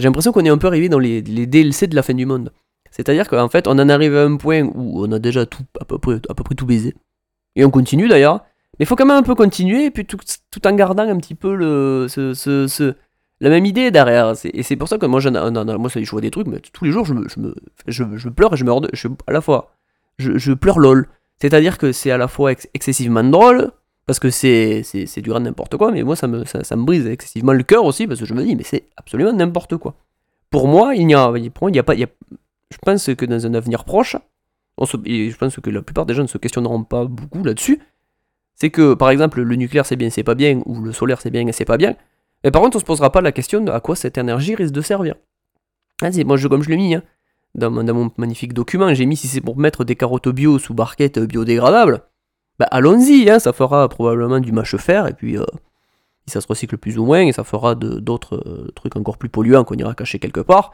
j'ai 0.01 0.09
l'impression 0.09 0.33
qu'on 0.33 0.45
est 0.45 0.51
un 0.51 0.59
peu 0.59 0.67
arrivé 0.67 0.89
dans 0.89 0.99
les, 0.99 1.23
DLC 1.23 1.87
de 1.87 1.95
la 1.95 2.03
fin 2.03 2.15
du 2.15 2.27
monde. 2.27 2.53
C'est-à-dire 2.91 3.29
qu'en 3.29 3.49
fait 3.49 3.69
on 3.69 3.73
en 3.73 3.89
arrive 3.89 4.17
à 4.17 4.25
un 4.25 4.37
point 4.37 4.63
où 4.63 5.05
on 5.05 5.13
a 5.13 5.19
déjà 5.19 5.47
tout, 5.47 5.63
à, 5.81 5.85
peu 5.85 5.99
près, 5.99 6.21
tout 6.57 6.67
baisé. 6.67 6.95
Et 7.57 7.65
on 7.65 7.71
continue 7.71 8.09
d'ailleurs. 8.09 8.45
Mais 8.79 8.85
il 8.85 8.87
faut 8.87 8.97
quand 8.97 9.07
même 9.07 9.19
un 9.19 9.23
peu 9.23 9.35
continuer, 9.35 9.91
puis 9.91 10.07
tout, 10.07 10.19
en 10.67 10.73
gardant 10.73 11.03
un 11.03 11.19
petit 11.19 11.35
peu 11.35 11.55
la 13.41 13.51
même 13.51 13.67
idée 13.67 13.91
derrière. 13.91 14.35
Et 14.45 14.63
c'est 14.63 14.77
pour 14.77 14.89
ça 14.89 14.99
que 14.99 15.07
moi, 15.07 15.21
je, 15.21 15.29
moi 15.29 15.91
je 15.95 16.11
vois 16.11 16.21
des 16.21 16.31
trucs, 16.31 16.47
mais 16.47 16.61
tous 16.61 16.85
les 16.85 16.91
jours 16.91 17.05
je 17.05 17.15
me, 17.15 17.27
je, 17.87 18.29
pleure 18.29 18.55
et 18.55 18.57
je 18.57 18.65
me 18.65 18.73
je, 18.93 19.09
à 19.27 19.33
la 19.33 19.41
fois. 19.41 19.75
Je, 20.19 20.53
pleure 20.53 20.79
lol. 20.79 21.09
C'est-à-dire 21.41 21.79
que 21.79 21.93
c'est 21.93 22.11
à 22.11 22.19
la 22.19 22.29
fois 22.29 22.53
excessivement 22.75 23.25
drôle, 23.25 23.73
parce 24.11 24.19
que 24.19 24.31
c'est, 24.31 24.83
c'est, 24.83 25.21
du 25.21 25.31
grand 25.31 25.39
n'importe 25.39 25.77
quoi, 25.77 25.93
mais 25.93 26.03
moi 26.03 26.17
ça 26.17 26.27
me, 26.27 26.43
brise 26.85 27.07
excessivement 27.07 27.53
le 27.53 27.63
cœur 27.63 27.85
aussi, 27.85 28.09
parce 28.09 28.19
que 28.19 28.27
je 28.27 28.35
me 28.35 28.43
dis, 28.43 28.57
mais 28.57 28.65
c'est 28.65 28.89
absolument 28.97 29.33
n'importe 29.33 29.77
quoi. 29.77 29.95
Pour 30.51 30.67
moi, 30.67 30.97
il 30.97 31.07
n'y 31.07 31.15
a, 31.15 31.33
il 31.37 31.79
a 31.79 31.83
pas, 31.85 31.95
je 31.95 32.79
pense 32.85 33.15
que 33.15 33.25
dans 33.25 33.47
un 33.47 33.55
avenir 33.55 33.85
proche, 33.85 34.17
je 34.81 35.37
pense 35.37 35.57
que 35.61 35.71
la 35.71 35.83
plupart 35.83 36.07
des 36.07 36.15
gens 36.15 36.23
ne 36.23 36.27
se 36.27 36.39
questionneront 36.39 36.83
pas 36.83 37.05
beaucoup 37.05 37.45
là-dessus, 37.45 37.79
c'est 38.57 38.71
que 38.71 38.95
par 38.95 39.11
exemple 39.11 39.43
le 39.43 39.55
nucléaire 39.55 39.87
c'est 39.87 39.95
bien, 39.95 40.11
c'est 40.11 40.25
pas 40.25 40.35
bien, 40.35 40.61
ou 40.67 40.81
le 40.81 40.91
solaire 40.91 41.21
c'est 41.21 41.31
bien 41.31 41.47
c'est 41.53 41.65
pas 41.65 41.77
bien, 41.77 41.95
mais 42.43 42.51
par 42.51 42.63
contre 42.63 42.79
on 42.79 42.81
se 42.81 42.85
posera 42.85 43.13
pas 43.13 43.21
la 43.21 43.31
question 43.31 43.61
de 43.61 43.71
à 43.71 43.79
quoi 43.79 43.95
cette 43.95 44.19
énergie 44.19 44.57
risque 44.57 44.75
de 44.75 44.81
servir. 44.81 45.15
Ah, 46.03 46.11
moi 46.27 46.37
je, 46.37 46.49
comme 46.49 46.65
je 46.65 46.71
l'ai 46.71 46.77
mis, 46.77 46.97
hein, 46.97 47.05
dans, 47.55 47.71
mon 47.71 48.11
magnifique 48.17 48.55
document, 48.55 48.93
j'ai 48.93 49.07
mis 49.07 49.17
si 49.17 49.29
c'est 49.29 49.41
pour 49.41 49.57
mettre 49.57 49.85
des 49.85 49.95
carottes 49.95 50.31
bio 50.31 50.59
sous 50.59 50.75
barquette 50.75 51.21
biodégradable, 51.21 52.03
bah 52.61 52.69
allons-y, 52.73 53.31
hein, 53.31 53.39
ça 53.39 53.55
fera 53.55 53.89
probablement 53.89 54.39
du 54.39 54.53
mâche 54.53 54.77
fer, 54.77 55.07
et 55.07 55.15
puis 55.15 55.39
euh, 55.39 55.47
ça 56.27 56.43
se 56.43 56.47
recycle 56.47 56.77
plus 56.77 56.99
ou 56.99 57.07
moins, 57.07 57.23
et 57.23 57.33
ça 57.33 57.43
fera 57.43 57.75
d'autres 57.75 58.37
euh, 58.37 58.71
trucs 58.75 58.97
encore 58.97 59.17
plus 59.17 59.31
polluants 59.31 59.65
qu'on 59.65 59.77
ira 59.77 59.95
cacher 59.95 60.19
quelque 60.19 60.41
part. 60.41 60.73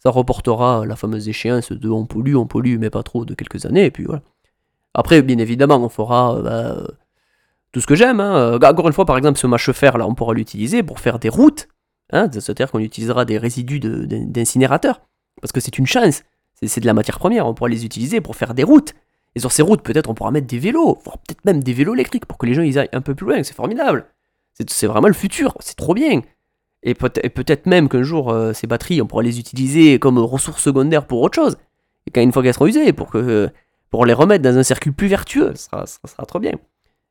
Ça 0.00 0.10
reportera 0.10 0.84
la 0.84 0.96
fameuse 0.96 1.28
échéance 1.28 1.70
de 1.70 1.88
on 1.88 2.04
pollue, 2.04 2.34
on 2.34 2.48
pollue, 2.48 2.78
mais 2.80 2.90
pas 2.90 3.04
trop 3.04 3.24
de 3.24 3.34
quelques 3.34 3.64
années, 3.64 3.84
et 3.84 3.92
puis 3.92 4.06
voilà. 4.06 4.22
Après, 4.92 5.22
bien 5.22 5.38
évidemment, 5.38 5.76
on 5.76 5.88
fera 5.88 6.34
euh, 6.34 6.42
bah, 6.42 6.94
tout 7.70 7.80
ce 7.80 7.86
que 7.86 7.94
j'aime. 7.94 8.18
Hein. 8.18 8.58
Encore 8.60 8.88
une 8.88 8.92
fois, 8.92 9.04
par 9.04 9.16
exemple, 9.16 9.38
ce 9.38 9.46
mâche 9.46 9.70
fer, 9.70 9.98
là, 9.98 10.08
on 10.08 10.16
pourra 10.16 10.34
l'utiliser 10.34 10.82
pour 10.82 10.98
faire 10.98 11.20
des 11.20 11.28
routes. 11.28 11.68
Hein, 12.12 12.28
C'est-à-dire 12.32 12.72
qu'on 12.72 12.80
utilisera 12.80 13.24
des 13.24 13.38
résidus 13.38 13.78
d'incinérateurs. 13.78 15.00
Parce 15.40 15.52
que 15.52 15.60
c'est 15.60 15.78
une 15.78 15.86
chance. 15.86 16.24
C'est 16.60 16.80
de 16.80 16.86
la 16.86 16.92
matière 16.92 17.20
première. 17.20 17.46
On 17.46 17.54
pourra 17.54 17.70
les 17.70 17.84
utiliser 17.84 18.20
pour 18.20 18.34
faire 18.34 18.52
des 18.52 18.64
routes. 18.64 18.94
Et 19.34 19.40
sur 19.40 19.52
ces 19.52 19.62
routes, 19.62 19.82
peut-être 19.82 20.10
on 20.10 20.14
pourra 20.14 20.30
mettre 20.30 20.46
des 20.46 20.58
vélos, 20.58 20.96
peut-être 21.04 21.44
même 21.44 21.62
des 21.62 21.72
vélos 21.72 21.94
électriques 21.94 22.26
pour 22.26 22.38
que 22.38 22.46
les 22.46 22.54
gens 22.54 22.62
ils 22.62 22.78
aillent 22.78 22.88
un 22.92 23.00
peu 23.00 23.14
plus 23.14 23.26
loin. 23.26 23.42
C'est 23.42 23.54
formidable. 23.54 24.06
C'est 24.68 24.86
vraiment 24.86 25.08
le 25.08 25.14
futur. 25.14 25.54
C'est 25.60 25.76
trop 25.76 25.94
bien. 25.94 26.22
Et 26.82 26.94
peut-être 26.94 27.66
même 27.66 27.88
qu'un 27.88 28.02
jour, 28.02 28.30
euh, 28.30 28.52
ces 28.52 28.66
batteries, 28.66 29.02
on 29.02 29.06
pourra 29.06 29.22
les 29.22 29.38
utiliser 29.38 29.98
comme 29.98 30.18
ressources 30.18 30.62
secondaires 30.62 31.06
pour 31.06 31.20
autre 31.20 31.34
chose. 31.34 31.58
Et 32.06 32.10
quand 32.10 32.22
une 32.22 32.32
fois 32.32 32.42
qu'elles 32.42 32.54
seront 32.54 32.66
usées, 32.66 32.92
pour, 32.92 33.10
que, 33.10 33.50
pour 33.90 34.06
les 34.06 34.14
remettre 34.14 34.42
dans 34.42 34.56
un 34.56 34.62
circuit 34.62 34.90
plus 34.90 35.06
vertueux, 35.06 35.52
ça 35.54 35.84
sera, 35.86 36.26
trop 36.26 36.38
bien. 36.38 36.52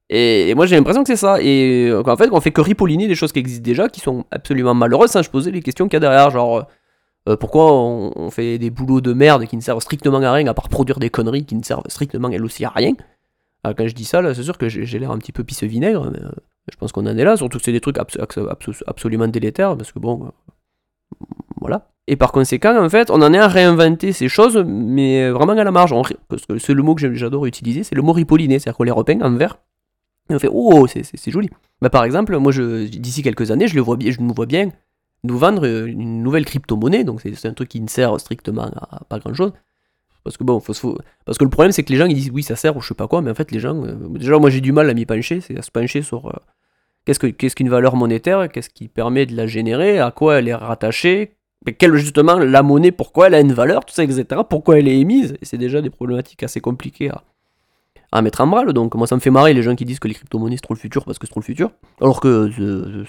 Et, 0.10 0.56
moi 0.56 0.66
j'ai 0.66 0.76
l'impression 0.76 1.04
que 1.04 1.08
c'est 1.08 1.16
ça. 1.16 1.40
Et 1.40 1.88
euh, 1.88 2.02
en 2.04 2.18
fait, 2.18 2.30
on 2.32 2.42
fait 2.42 2.52
que 2.52 2.62
ripolliner 2.62 3.08
des 3.08 3.14
choses 3.14 3.32
qui 3.32 3.40
existent 3.40 3.64
déjà, 3.64 3.90
qui 3.90 4.00
sont 4.00 4.26
absolument 4.32 4.74
malheureuses, 4.74 5.12
sans 5.12 5.22
se 5.22 5.30
poser 5.30 5.52
les 5.52 5.62
questions 5.62 5.88
qu'il 5.88 5.94
y 5.94 5.98
a 5.98 6.00
derrière. 6.00 6.32
Genre, 6.32 6.68
euh, 7.30 7.38
pourquoi 7.38 7.72
on, 7.72 8.32
fait 8.32 8.58
des 8.58 8.70
boulots 8.70 9.02
de 9.02 9.14
merde 9.14 9.46
qui 9.46 9.56
ne 9.56 9.62
servent 9.62 9.82
strictement 9.82 10.22
à 10.22 10.32
rien, 10.32 10.48
à 10.48 10.54
part 10.54 10.70
produire 10.70 11.00
des 11.00 11.10
conneries 11.10 11.46
qui 11.46 11.56
ne 11.56 11.64
servent 11.64 11.84
strictement 11.88 12.30
elles 12.30 12.44
aussi 12.44 12.66
à 12.66 12.70
rien 12.70 12.94
ah, 13.64 13.74
Quand 13.74 13.88
je 13.88 13.94
dis 13.94 14.06
ça, 14.06 14.34
c'est 14.34 14.44
sûr 14.44 14.58
que 14.58 14.68
j'ai 14.68 15.00
l'air 15.00 15.12
un 15.12 15.18
petit 15.20 15.32
peu 15.32 15.44
pisse 15.44 15.64
vinaigre, 15.64 16.10
mais 16.12 16.22
euh, 16.24 16.32
je 16.72 16.78
pense 16.78 16.92
qu'on 16.92 17.06
en 17.06 17.18
est 17.18 17.24
là, 17.24 17.38
surtout 17.38 17.60
que 17.60 17.64
c'est 17.64 17.72
des 17.72 17.82
trucs 17.82 17.98
absolument 18.88 19.28
délétères, 19.28 19.78
parce 19.78 19.92
que 19.92 20.00
bon, 20.00 20.26
euh, 20.26 21.26
voilà. 21.62 21.90
Et 22.08 22.16
par 22.16 22.32
conséquent, 22.32 22.84
en 22.84 22.90
fait, 22.90 23.12
on 23.12 23.22
en 23.22 23.32
est 23.34 23.38
à 23.38 23.48
réinventer 23.48 24.12
ces 24.12 24.28
choses, 24.28 24.58
mais 24.66 25.30
vraiment 25.30 25.54
à 25.54 25.64
la 25.64 25.72
marge. 25.72 25.94
parce 26.28 26.46
que 26.48 26.58
c'est 26.58 26.74
le 26.74 26.82
mot 26.82 26.96
que 26.96 27.14
j'adore 27.14 27.46
utiliser, 27.46 27.84
c'est 27.84 27.96
le 27.96 28.02
mot 28.02 28.14
ripoliné, 28.14 28.58
c'est-à-dire 28.58 28.78
qu'on 28.78 28.84
les 28.84 28.92
repeint 28.92 29.22
en 29.22 29.32
vert. 29.36 29.60
Et 30.32 30.36
on 30.36 30.40
fait, 30.40 30.50
oh, 30.52 30.88
c'est 30.88 31.32
joli. 31.32 31.50
Bah, 31.82 31.92
par 31.92 32.04
exemple, 32.04 32.36
moi, 32.38 32.52
d'ici 32.52 33.22
quelques 33.22 33.52
années, 33.52 33.68
je, 33.68 33.76
le 33.76 33.82
vois 33.82 33.98
je 34.00 34.18
vois 34.20 34.48
bien 34.48 34.72
nous 35.24 35.38
vendre 35.38 35.66
une 35.66 36.24
nouvelle 36.24 36.46
crypto-monnaie, 36.46 37.04
donc 37.04 37.22
c'est 37.22 37.48
un 37.48 37.54
truc 37.54 37.70
qui 37.70 37.82
ne 37.82 37.88
sert 37.88 38.20
strictement 38.20 38.64
à 38.64 39.04
pas 39.08 39.20
grand-chose. 39.20 39.52
Parce 40.24 40.38
que 40.38 40.44
bon, 40.44 40.60
parce 40.60 41.38
que 41.38 41.44
le 41.44 41.50
problème 41.50 41.72
c'est 41.72 41.84
que 41.84 41.92
les 41.92 41.98
gens 41.98 42.06
ils 42.06 42.16
disent 42.16 42.32
oui 42.32 42.44
ça 42.44 42.56
sert 42.56 42.76
ou 42.76 42.82
je 42.82 42.90
sais 42.90 42.94
pas 42.94 43.08
quoi, 43.08 43.22
mais 43.22 43.32
en 43.32 43.36
fait 43.36 43.52
les 43.52 43.60
gens, 43.60 43.84
euh, 43.84 43.96
déjà 44.10 44.38
moi 44.38 44.50
j'ai 44.50 44.62
du 44.62 44.72
mal 44.72 44.90
à 44.90 44.94
m'y 44.94 45.06
pencher, 45.06 45.42
c'est 45.42 45.58
à 45.58 45.62
se 45.62 45.72
pencher 45.72 46.02
sur 46.02 46.28
euh, 46.28 46.34
qu'est-ce 47.06 47.56
qu'une 47.56 47.70
valeur 47.70 47.96
monétaire, 47.96 48.50
qu'est-ce 48.50 48.70
qui 48.70 48.90
permet 48.90 49.26
de 49.26 49.36
la 49.36 49.48
générer, 49.48 50.00
à 50.00 50.12
quoi 50.12 50.40
elle 50.40 50.50
est 50.50 50.54
rattachée, 50.54 51.36
quelle 51.78 51.96
justement 51.96 52.38
la 52.38 52.64
monnaie, 52.64 52.92
pourquoi 52.92 53.28
elle 53.28 53.34
a 53.34 53.40
une 53.40 53.54
valeur, 53.54 53.86
tout 53.86 53.94
ça 53.94 54.04
etc. 54.04 54.42
Pourquoi 54.50 54.80
elle 54.80 54.88
est 54.88 55.00
émise, 55.00 55.38
et 55.42 55.46
c'est 55.46 55.58
déjà 55.58 55.82
des 55.82 55.90
problématiques 55.90 56.44
assez 56.44 56.62
compliquées 56.62 57.10
à, 57.10 57.24
à 58.12 58.22
mettre 58.22 58.42
en 58.42 58.48
branle. 58.48 58.74
Donc 58.74 58.96
moi 58.96 59.08
ça 59.08 59.16
me 59.16 59.20
fait 59.22 59.30
marrer 59.30 59.54
les 59.54 59.62
gens 59.62 59.76
qui 59.76 59.86
disent 59.86 60.00
que 60.00 60.08
les 60.08 60.14
crypto-monnaies 60.14 60.56
c'est 60.58 60.62
trop 60.62 60.74
le 60.74 60.80
futur 60.80 61.06
parce 61.06 61.20
que 61.20 61.28
c'est 61.28 61.32
trop 61.32 61.40
le 61.40 61.46
futur. 61.46 61.72
Alors 62.02 62.20
que 62.22 62.50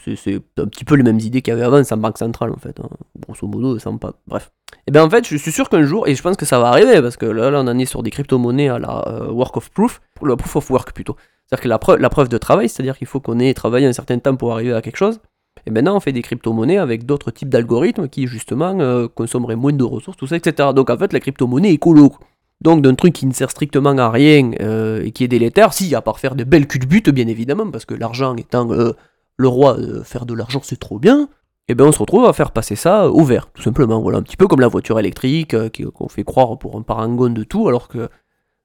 c'est- 0.05 0.17
c'est 0.17 0.37
un 0.59 0.67
petit 0.67 0.85
peu 0.85 0.95
les 0.95 1.03
mêmes 1.03 1.19
idées 1.21 1.43
qu'il 1.43 1.53
y 1.53 1.57
avait 1.57 1.65
avant 1.65 1.83
sans 1.85 1.97
banque 1.97 2.19
centrale 2.19 2.51
en 2.53 2.57
fait. 2.59 2.79
hein. 2.81 2.89
Grosso 3.19 3.47
modo, 3.47 3.79
sans 3.79 3.97
pas. 3.99 4.13
Bref. 4.27 4.51
Et 4.87 4.91
bien 4.91 5.05
en 5.05 5.11
fait 5.11 5.27
je 5.27 5.37
suis 5.37 5.53
sûr 5.53 5.69
qu'un 5.69 5.83
jour, 5.85 6.07
et 6.09 6.15
je 6.15 6.23
pense 6.23 6.37
que 6.37 6.47
ça 6.47 6.59
va 6.59 6.69
arriver 6.69 7.01
parce 7.03 7.17
que 7.17 7.27
là, 7.27 7.51
on 7.55 7.67
en 7.67 7.79
est 7.79 7.85
sur 7.87 8.03
des 8.03 8.11
crypto-monnaies 8.11 8.69
à 8.69 8.79
la 8.79 9.05
euh, 9.09 9.31
work 9.31 9.57
of 9.57 9.71
proof, 9.71 10.01
la 10.23 10.37
proof 10.37 10.57
of 10.57 10.71
work 10.71 10.93
plutôt. 10.93 11.17
C'est-à-dire 11.47 11.63
que 11.65 11.99
la 12.01 12.09
preuve, 12.09 12.29
de 12.29 12.39
travail, 12.39 12.69
c'est-à-dire 12.69 12.97
qu'il 12.97 13.09
faut 13.09 13.19
qu'on 13.21 13.39
ait 13.41 13.53
travaillé 13.55 13.87
un 13.87 13.93
certain 13.93 14.19
temps 14.21 14.37
pour 14.37 14.53
arriver 14.53 14.73
à 14.73 14.81
quelque 14.83 14.97
chose. 14.97 15.19
Et 15.67 15.71
maintenant, 15.73 15.97
on 15.97 16.01
fait 16.01 16.13
des 16.13 16.23
crypto-monnaies 16.23 16.79
avec 16.79 17.05
d'autres 17.07 17.33
types 17.33 17.49
d'algorithmes 17.49 18.09
qui, 18.09 18.29
justement, 18.29 18.79
euh, 18.79 19.09
consommeraient 19.09 19.57
moins 19.57 19.73
de 19.73 19.83
ressources, 19.83 20.17
tout 20.17 20.29
ça, 20.29 20.37
etc. 20.37 20.69
Donc, 20.75 20.91
en 20.91 20.97
fait, 20.97 21.13
la 21.13 21.19
crypto-monnaie 21.19 21.71
est 21.71 21.75
écolo. 21.75 22.13
Donc, 22.61 22.83
d'un 22.83 22.95
truc 22.95 23.15
qui 23.15 23.27
ne 23.27 23.33
sert 23.33 23.51
strictement 23.51 23.97
à 23.97 24.11
rien 24.11 24.51
euh, 24.61 25.03
et 25.03 25.13
qui 25.13 25.25
est 25.25 25.29
délétère, 25.29 25.73
si, 25.73 25.95
à 25.95 26.03
part 26.03 26.19
faire 26.19 26.35
de 26.35 26.45
belles 26.45 26.67
culbutes, 26.67 27.09
bien 27.09 27.27
évidemment, 27.27 27.71
parce 27.71 27.87
que 27.87 27.95
l'argent 27.95 28.37
étant 28.37 28.71
euh, 28.71 28.93
le 29.39 29.49
roi, 29.49 29.79
euh, 29.79 30.05
faire 30.05 30.27
de 30.27 30.35
l'argent, 30.35 30.61
c'est 30.63 30.79
trop 30.79 30.99
bien. 30.99 31.29
Et 31.69 31.75
bien, 31.75 31.87
on 31.87 31.93
se 31.93 31.99
retrouve 31.99 32.27
à 32.27 32.33
faire 32.33 32.51
passer 32.51 32.77
ça 32.77 33.09
au 33.09 33.25
vert, 33.25 33.49
tout 33.55 33.63
simplement. 33.63 34.01
Voilà, 34.01 34.19
un 34.19 34.23
petit 34.23 34.37
peu 34.37 34.47
comme 34.47 34.61
la 34.61 34.69
voiture 34.69 34.99
électrique, 34.99 35.55
qu'on 35.95 36.09
fait 36.09 36.25
croire 36.25 36.59
pour 36.59 36.77
un 36.77 36.83
parangon 36.83 37.31
de 37.31 37.45
tout, 37.45 37.69
alors 37.69 37.89
que 37.89 38.09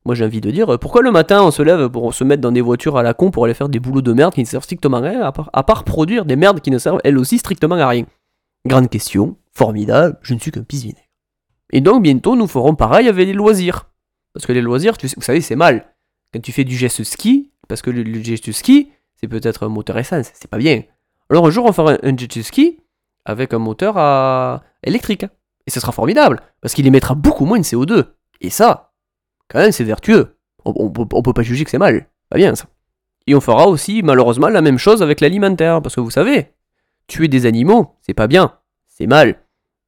moi 0.05 0.15
j'ai 0.15 0.25
envie 0.25 0.41
de 0.41 0.49
dire, 0.49 0.79
pourquoi 0.79 1.01
le 1.01 1.11
matin 1.11 1.43
on 1.43 1.51
se 1.51 1.61
lève 1.61 1.89
pour 1.89 2.13
se 2.13 2.23
mettre 2.23 2.41
dans 2.41 2.51
des 2.51 2.61
voitures 2.61 2.97
à 2.97 3.03
la 3.03 3.13
con 3.13 3.31
pour 3.31 3.45
aller 3.45 3.53
faire 3.53 3.69
des 3.69 3.79
boulots 3.79 4.01
de 4.01 4.13
merde 4.13 4.33
qui 4.33 4.41
ne 4.41 4.45
servent 4.45 4.63
strictement 4.63 4.97
à 4.97 5.01
rien, 5.01 5.21
à 5.21 5.63
part, 5.63 5.83
produire 5.83 6.25
des 6.25 6.35
merdes 6.35 6.61
qui 6.61 6.71
ne 6.71 6.79
servent 6.79 6.99
elles 7.03 7.19
aussi 7.19 7.37
strictement 7.37 7.75
à 7.75 7.87
rien? 7.87 8.05
Grande 8.65 8.89
question, 8.89 9.37
formidable, 9.53 10.17
je 10.23 10.33
ne 10.33 10.39
suis 10.39 10.51
qu'un 10.51 10.65
vinaigre. 10.67 11.04
Et 11.71 11.81
donc 11.81 12.03
bientôt 12.03 12.35
nous 12.35 12.47
ferons 12.47 12.75
pareil 12.75 13.07
avec 13.07 13.25
les 13.27 13.33
loisirs. 13.33 13.89
Parce 14.33 14.45
que 14.45 14.51
les 14.53 14.61
loisirs, 14.61 14.93
vous 15.15 15.21
savez, 15.21 15.41
c'est 15.41 15.55
mal. 15.55 15.85
Quand 16.33 16.41
tu 16.41 16.51
fais 16.51 16.63
du 16.65 16.75
geste 16.75 17.03
ski, 17.03 17.51
parce 17.67 17.81
que 17.81 17.89
le, 17.89 18.03
le 18.03 18.21
geste 18.21 18.51
ski, 18.51 18.91
c'est 19.15 19.27
peut-être 19.27 19.63
un 19.65 19.69
moteur 19.69 19.97
essence, 19.97 20.29
c'est 20.33 20.49
pas 20.49 20.57
bien. 20.57 20.83
Alors 21.29 21.47
un 21.47 21.49
jour 21.51 21.65
on 21.65 21.71
fera 21.71 21.93
un, 21.93 21.97
un 22.03 22.17
jet 22.17 22.41
ski 22.43 22.79
avec 23.23 23.53
un 23.53 23.59
moteur 23.59 23.97
à... 23.97 24.63
électrique. 24.83 25.25
Et 25.67 25.71
ce 25.71 25.79
sera 25.79 25.91
formidable, 25.91 26.41
parce 26.61 26.75
qu'il 26.75 26.85
émettra 26.85 27.15
beaucoup 27.15 27.45
moins 27.45 27.57
de 27.57 27.63
CO2. 27.63 28.05
Et 28.41 28.51
ça, 28.51 28.91
quand 29.47 29.57
même, 29.57 29.71
c'est 29.71 29.83
vertueux. 29.83 30.37
On, 30.63 30.73
on 30.75 30.91
peut- 30.91 31.05
on 31.15 31.21
peut 31.23 31.33
pas 31.33 31.41
juger 31.41 31.63
que 31.63 31.71
c'est 31.71 31.79
mal. 31.79 32.07
Pas 32.29 32.37
bien 32.37 32.53
ça. 32.53 32.65
Et 33.25 33.33
on 33.33 33.41
fera 33.41 33.67
aussi, 33.67 34.03
malheureusement, 34.03 34.49
la 34.49 34.61
même 34.61 34.77
chose 34.77 35.01
avec 35.01 35.21
l'alimentaire. 35.21 35.81
Parce 35.81 35.95
que 35.95 36.01
vous 36.01 36.11
savez, 36.11 36.51
tuer 37.07 37.27
des 37.27 37.47
animaux, 37.47 37.95
c'est 38.01 38.13
pas 38.13 38.27
bien. 38.27 38.53
C'est 38.87 39.07
mal. 39.07 39.39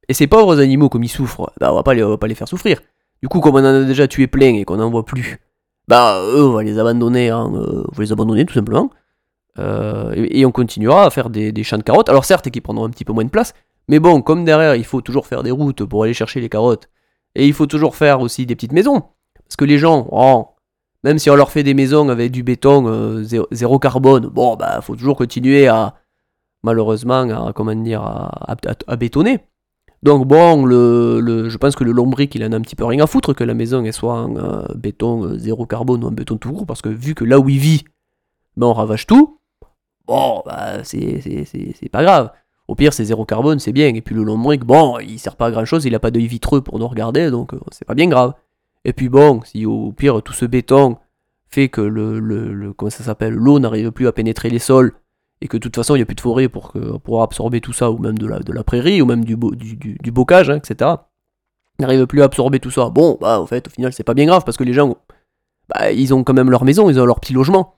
Et 0.08 0.14
ces 0.14 0.26
pauvres 0.26 0.58
animaux, 0.58 0.88
comme 0.88 1.04
ils 1.04 1.08
souffrent, 1.08 1.52
bah, 1.60 1.70
on, 1.70 1.76
va 1.76 1.82
pas 1.82 1.94
les, 1.94 2.02
va 2.02 2.16
pas 2.16 2.26
les 2.26 2.34
faire 2.34 2.48
souffrir. 2.48 2.80
Du 3.22 3.28
coup, 3.28 3.40
comme 3.40 3.56
on 3.56 3.58
en 3.58 3.64
a 3.64 3.84
déjà 3.84 4.08
tué 4.08 4.26
plein 4.26 4.54
et 4.54 4.64
qu'on 4.64 4.76
n'en 4.76 4.90
voit 4.90 5.04
plus, 5.04 5.38
bah, 5.86 6.20
eux, 6.22 6.44
on 6.44 6.52
va 6.52 6.62
les 6.62 6.78
abandonner, 6.78 7.30
euh, 7.30 7.36
on 7.36 7.92
va 7.92 8.02
les 8.02 8.12
abandonner 8.12 8.46
tout 8.46 8.54
simplement. 8.54 8.90
Euh, 9.58 10.12
et, 10.30 10.46
on 10.46 10.52
continuera 10.52 11.04
à 11.04 11.10
faire 11.10 11.30
des, 11.30 11.64
champs 11.64 11.78
de 11.78 11.82
carottes. 11.82 12.08
Alors 12.08 12.24
certes, 12.24 12.48
qui 12.50 12.60
prendront 12.60 12.84
un 12.84 12.90
petit 12.90 13.04
peu 13.04 13.12
moins 13.12 13.24
de 13.24 13.30
place, 13.30 13.54
mais 13.88 13.98
bon, 13.98 14.22
comme 14.22 14.44
derrière, 14.44 14.76
il 14.76 14.84
faut 14.84 15.00
toujours 15.00 15.26
faire 15.26 15.42
des 15.42 15.50
routes 15.50 15.84
pour 15.84 16.04
aller 16.04 16.14
chercher 16.14 16.40
les 16.40 16.48
carottes, 16.48 16.88
et 17.34 17.46
il 17.46 17.52
faut 17.52 17.66
toujours 17.66 17.96
faire 17.96 18.20
aussi 18.20 18.46
des 18.46 18.54
petites 18.54 18.72
maisons. 18.72 19.02
Parce 19.46 19.56
que 19.56 19.64
les 19.64 19.78
gens, 19.78 20.06
oh, 20.12 20.48
même 21.04 21.18
si 21.18 21.30
on 21.30 21.34
leur 21.34 21.50
fait 21.50 21.62
des 21.62 21.74
maisons 21.74 22.08
avec 22.08 22.30
du 22.30 22.42
béton 22.42 22.86
euh, 22.86 23.24
zéro, 23.50 23.78
carbone, 23.78 24.26
bon, 24.26 24.56
bah, 24.56 24.80
faut 24.80 24.94
toujours 24.94 25.16
continuer 25.16 25.66
à, 25.66 25.94
malheureusement, 26.62 27.52
comment 27.52 27.74
dire, 27.74 28.02
à 28.02 28.96
bétonner. 28.96 29.40
Donc 30.02 30.26
bon, 30.26 30.64
le, 30.64 31.20
le- 31.20 31.48
je 31.48 31.58
pense 31.58 31.74
que 31.74 31.82
le 31.84 31.92
lombric, 31.92 32.34
il 32.34 32.44
en 32.44 32.52
a 32.52 32.56
un 32.56 32.60
petit 32.60 32.76
peu 32.76 32.84
rien 32.84 33.02
à 33.02 33.06
foutre 33.06 33.34
que 33.34 33.42
la 33.44 33.54
maison 33.54 33.84
soit 33.92 34.14
en 34.14 34.36
euh, 34.36 34.62
béton 34.76 35.24
euh, 35.24 35.38
zéro 35.38 35.66
carbone 35.66 36.04
ou 36.04 36.06
en 36.08 36.12
béton 36.12 36.36
tout 36.36 36.52
court, 36.52 36.66
parce 36.66 36.82
que 36.82 36.88
vu 36.88 37.14
que 37.14 37.24
là 37.24 37.40
où 37.40 37.48
il 37.48 37.58
vit, 37.58 37.84
ben, 38.56 38.68
on 38.68 38.72
ravage 38.74 39.06
tout, 39.06 39.38
bon, 40.06 40.42
bah, 40.46 40.84
c'est 40.84 41.88
pas 41.90 42.02
grave. 42.04 42.30
Au 42.68 42.74
pire, 42.74 42.92
c'est 42.92 43.04
zéro 43.04 43.24
carbone, 43.24 43.58
c'est 43.58 43.72
bien. 43.72 43.88
Et 43.94 44.00
puis 44.02 44.14
le 44.14 44.22
lombric, 44.22 44.62
bon, 44.64 44.98
il 44.98 45.18
sert 45.18 45.36
pas 45.36 45.46
à 45.46 45.50
grand 45.50 45.64
chose, 45.64 45.84
il 45.84 45.94
a 45.94 45.98
pas 46.00 46.10
d'œil 46.10 46.26
vitreux 46.26 46.60
pour 46.60 46.78
nous 46.78 46.86
regarder, 46.86 47.30
donc 47.30 47.54
euh, 47.54 47.58
c'est 47.72 47.86
pas 47.86 47.94
bien 47.94 48.06
grave. 48.08 48.34
Et 48.84 48.92
puis 48.92 49.08
bon, 49.08 49.40
si 49.44 49.66
au 49.66 49.90
pire 49.92 50.22
tout 50.22 50.32
ce 50.32 50.44
béton 50.44 50.96
fait 51.48 51.68
que 51.70 51.80
le, 51.80 52.20
le, 52.20 52.52
le- 52.52 52.72
comment 52.72 52.90
ça 52.90 53.02
s'appelle, 53.02 53.32
l'eau 53.34 53.58
n'arrive 53.58 53.90
plus 53.90 54.06
à 54.06 54.12
pénétrer 54.12 54.50
les 54.50 54.58
sols, 54.58 54.92
et 55.40 55.48
que 55.48 55.56
de 55.56 55.62
toute 55.62 55.76
façon 55.76 55.94
il 55.94 55.98
n'y 55.98 56.02
a 56.02 56.06
plus 56.06 56.14
de 56.16 56.20
forêt 56.20 56.48
pour, 56.48 56.72
que, 56.72 56.78
absorber 57.22 57.60
tout 57.60 57.72
ça, 57.72 57.90
ou 57.90 57.98
même 57.98 58.18
de 58.18 58.26
la, 58.26 58.64
prairie, 58.64 59.00
ou 59.02 59.06
même 59.06 59.24
du, 59.24 59.36
bo- 59.36 59.54
du, 59.54 59.76
du, 59.76 59.96
du 60.02 60.10
bocage, 60.10 60.50
hein, 60.50 60.56
etc. 60.56 60.90
N'arrive 61.78 62.06
plus 62.06 62.22
à 62.22 62.24
absorber 62.24 62.58
tout 62.58 62.70
ça. 62.72 62.90
Bon, 62.90 63.18
bah 63.20 63.40
en 63.40 63.46
fait, 63.46 63.68
au 63.68 63.70
final, 63.70 63.92
c'est 63.92 64.02
pas 64.02 64.14
bien 64.14 64.26
grave, 64.26 64.42
parce 64.44 64.56
que 64.56 64.64
les 64.64 64.72
gens, 64.72 64.96
bah, 65.68 65.92
ils 65.92 66.12
ont 66.12 66.24
quand 66.24 66.34
même 66.34 66.50
leur 66.50 66.64
maison, 66.64 66.90
ils 66.90 66.98
ont 67.00 67.06
leur 67.06 67.20
petit 67.20 67.32
logement. 67.32 67.76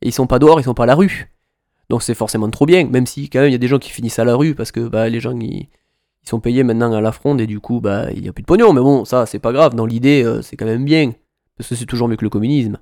Et 0.00 0.08
ils 0.08 0.12
sont 0.12 0.26
pas 0.26 0.38
dehors, 0.38 0.58
ils 0.58 0.64
sont 0.64 0.74
pas 0.74 0.84
à 0.84 0.86
la 0.86 0.94
rue. 0.94 1.30
Donc 1.90 2.02
c'est 2.02 2.14
forcément 2.14 2.48
trop 2.48 2.64
bien, 2.64 2.86
même 2.86 3.06
si 3.06 3.28
quand 3.28 3.40
même 3.40 3.50
il 3.50 3.52
y 3.52 3.56
a 3.56 3.58
des 3.58 3.68
gens 3.68 3.78
qui 3.78 3.90
finissent 3.90 4.18
à 4.18 4.24
la 4.24 4.34
rue, 4.34 4.54
parce 4.54 4.72
que 4.72 4.80
bah, 4.88 5.08
les 5.10 5.20
gens, 5.20 5.38
ils, 5.38 5.68
ils 6.24 6.28
sont 6.28 6.40
payés 6.40 6.62
maintenant 6.64 6.92
à 6.94 7.00
la 7.02 7.12
fronde, 7.12 7.40
et 7.42 7.46
du 7.46 7.60
coup, 7.60 7.80
bah, 7.80 8.10
il 8.12 8.22
n'y 8.22 8.28
a 8.28 8.32
plus 8.32 8.42
de 8.42 8.46
pognon. 8.46 8.72
Mais 8.72 8.80
bon, 8.80 9.04
ça, 9.04 9.26
c'est 9.26 9.38
pas 9.38 9.52
grave, 9.52 9.74
dans 9.74 9.84
l'idée, 9.86 10.24
euh, 10.24 10.40
c'est 10.40 10.56
quand 10.56 10.64
même 10.64 10.84
bien, 10.86 11.12
parce 11.58 11.68
que 11.68 11.74
c'est 11.74 11.84
toujours 11.86 12.08
mieux 12.08 12.16
que 12.16 12.24
le 12.24 12.30
communisme. 12.30 12.78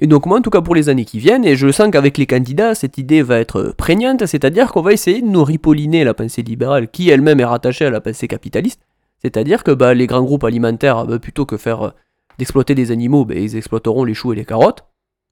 Et 0.00 0.06
donc 0.08 0.26
moi, 0.26 0.38
en 0.38 0.42
tout 0.42 0.50
cas 0.50 0.60
pour 0.60 0.74
les 0.74 0.88
années 0.88 1.04
qui 1.04 1.18
viennent, 1.18 1.44
et 1.44 1.54
je 1.54 1.70
sens 1.70 1.90
qu'avec 1.90 2.18
les 2.18 2.26
candidats, 2.26 2.74
cette 2.74 2.98
idée 2.98 3.22
va 3.22 3.38
être 3.38 3.74
prégnante, 3.76 4.26
c'est-à-dire 4.26 4.72
qu'on 4.72 4.82
va 4.82 4.92
essayer 4.92 5.22
de 5.22 5.26
nous 5.28 5.44
ripolliner 5.44 6.02
la 6.02 6.14
pensée 6.14 6.42
libérale, 6.42 6.90
qui 6.90 7.10
elle-même 7.10 7.38
est 7.38 7.44
rattachée 7.44 7.86
à 7.86 7.90
la 7.90 8.00
pensée 8.00 8.26
capitaliste, 8.26 8.80
c'est-à-dire 9.24 9.62
que 9.62 9.70
bah, 9.70 9.94
les 9.94 10.06
grands 10.06 10.22
groupes 10.22 10.44
alimentaires, 10.44 11.06
bah, 11.06 11.18
plutôt 11.18 11.46
que 11.46 11.56
faire 11.56 11.82
euh, 11.82 11.90
d'exploiter 12.38 12.74
des 12.74 12.90
animaux, 12.90 13.24
bah, 13.24 13.36
ils 13.36 13.56
exploiteront 13.56 14.04
les 14.04 14.14
choux 14.14 14.32
et 14.32 14.36
les 14.36 14.44
carottes. 14.44 14.84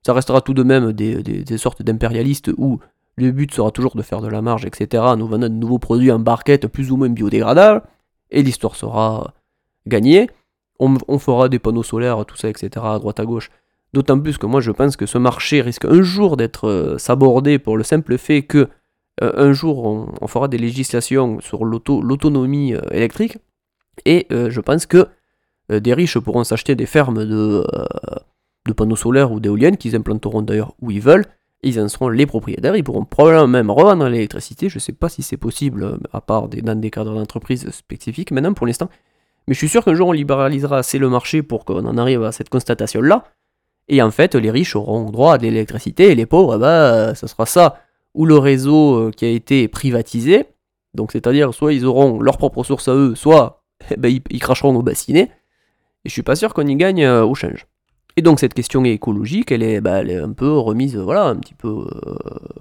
Ça 0.07 0.13
restera 0.15 0.41
tout 0.41 0.55
de 0.55 0.63
même 0.63 0.93
des, 0.93 1.59
sortes 1.59 1.83
d'impérialistes 1.83 2.51
où 2.57 2.79
le 3.17 3.31
but 3.33 3.53
sera 3.53 3.71
toujours 3.71 3.95
de 3.95 4.03
faire 4.03 4.21
de 4.21 4.29
la 4.29 4.43
marge, 4.43 4.65
etc., 4.65 5.03
en 5.07 5.17
nous 5.17 5.27
vendant 5.27 5.49
de 5.49 5.55
nouveaux 5.55 5.79
produits 5.79 6.11
en 6.11 6.19
barquette 6.19 6.69
plus 6.69 6.91
ou 6.91 6.97
moins 6.97 7.11
biodégradables, 7.11 7.83
et 8.31 8.43
l'histoire 8.43 8.77
sera 8.77 9.35
gagnée. 9.87 10.31
On, 10.79 10.97
on 11.07 11.19
fera 11.19 11.49
des 11.49 11.59
panneaux 11.59 11.83
solaires, 11.83 12.25
tout 12.27 12.37
ça, 12.37 12.49
etc., 12.49 12.71
à 12.83 12.99
droite 12.99 13.21
à 13.21 13.25
gauche. 13.27 13.51
D'autant 13.93 14.19
plus 14.19 14.39
que 14.39 14.47
moi 14.47 14.61
je 14.61 14.71
pense 14.71 14.97
que 14.97 15.05
ce 15.07 15.19
marché 15.19 15.61
risque 15.61 15.85
un 15.85 16.03
jour 16.03 16.37
d'être 16.37 16.67
euh, 16.69 16.99
sabordé 16.99 17.59
pour 17.59 17.77
le 17.77 17.85
simple 17.85 18.17
fait 18.17 18.43
que 18.43 18.69
euh, 19.23 19.33
un 19.37 19.53
jour 19.53 19.85
on, 20.21 20.27
fera 20.27 20.49
des 20.49 20.57
législations 20.57 21.41
sur 21.41 21.67
l'auto- 21.67 22.01
l'autonomie 22.01 22.75
euh, 22.75 22.81
électrique 22.91 23.37
et 24.07 24.27
je 24.31 24.61
pense 24.61 24.87
que 24.87 25.07
des 25.69 25.93
riches 25.93 26.19
pourront 26.19 26.45
s'acheter 26.45 26.75
des 26.75 26.87
fermes 26.87 27.27
de, 27.27 27.63
panneaux 28.75 28.97
solaires 28.97 29.31
ou 29.33 29.39
d'éoliennes 29.39 29.77
qu'ils 29.77 29.95
implanteront 29.95 30.41
d'ailleurs 30.41 30.73
où 30.81 30.91
ils 30.91 31.03
veulent. 31.03 31.27
Ils 31.63 31.79
en 31.79 31.89
seront 31.89 32.09
les 32.09 32.25
propriétaires, 32.25 32.75
ils 32.75 32.83
pourront 32.83 33.05
probablement 33.05 33.47
même 33.47 33.71
revendre 33.71 34.09
l'électricité. 34.09 34.71
Je 34.71 34.77
ne 34.77 34.81
sais 34.81 34.95
pas 34.95 35.11
si 35.11 35.23
c'est 35.23 35.37
possible, 35.37 35.99
à 36.11 36.23
part 36.23 36.49
dans 36.49 36.81
des 36.81 36.91
cadres 36.91 37.15
d'entreprise 37.15 37.69
spécifiques 37.71 38.31
maintenant 38.31 38.55
pour 38.55 38.67
l'instant. 38.67 38.89
Mais 39.47 39.53
je 39.53 39.59
suis 39.59 39.69
sûr 39.69 39.85
qu'un 39.85 39.95
jour 39.95 40.09
on 40.09 40.13
libéralisera 40.13 40.79
assez 40.79 40.99
le 40.99 41.11
marché 41.11 41.43
pour 41.43 41.67
qu'on 41.67 41.85
en 41.85 41.99
arrive 41.99 42.23
à 42.23 42.33
cette 42.33 42.49
constatation-là. 42.49 43.25
Et 43.89 44.01
en 44.03 44.11
fait, 44.11 44.35
les 44.35 44.51
riches 44.51 44.77
auront 44.77 45.11
droit 45.11 45.35
à 45.35 45.39
de 45.39 45.43
l'électricité 45.43 46.11
et 46.11 46.15
les 46.15 46.27
pauvres, 46.27 46.59
bah, 46.59 47.15
ça 47.15 47.27
sera 47.27 47.47
ça. 47.47 47.81
Ou 48.15 48.27
le 48.27 48.37
réseau 48.37 48.97
euh, 48.97 49.11
qui 49.11 49.25
a 49.25 49.29
été 49.29 49.69
privatisé. 49.69 50.45
Donc, 50.95 51.13
c'est-à-dire, 51.13 51.55
soit 51.55 51.73
ils 51.73 51.87
auront 51.87 52.21
leur 52.21 52.37
propre 52.37 52.63
source 52.63 52.89
à 52.89 52.95
eux, 52.95 53.15
soit 53.15 53.65
eh 53.91 53.97
ben, 53.97 54.21
ils, 54.31 54.41
cracheront 54.41 54.75
au 54.75 54.83
bassinet. 54.83 55.31
Et 56.05 56.09
je 56.09 56.13
suis 56.13 56.23
pas 56.23 56.37
sûr 56.37 56.53
qu'on 56.55 56.67
y 56.67 56.77
gagne 56.77 57.05
euh, 57.05 57.25
au 57.25 57.35
change. 57.35 57.67
Et 58.17 58.23
donc, 58.23 58.41
cette 58.41 58.53
question 58.53 58.85
écologique, 58.85 59.51
elle 59.53 59.63
est, 59.63 59.81
bah, 59.81 60.01
elle 60.01 60.11
est 60.11 60.19
un 60.19 60.33
peu 60.33 60.53
remise, 60.59 60.97
voilà, 60.97 61.25
un 61.25 61.37
petit 61.37 61.55
peu 61.55 61.69
euh, 61.69 62.15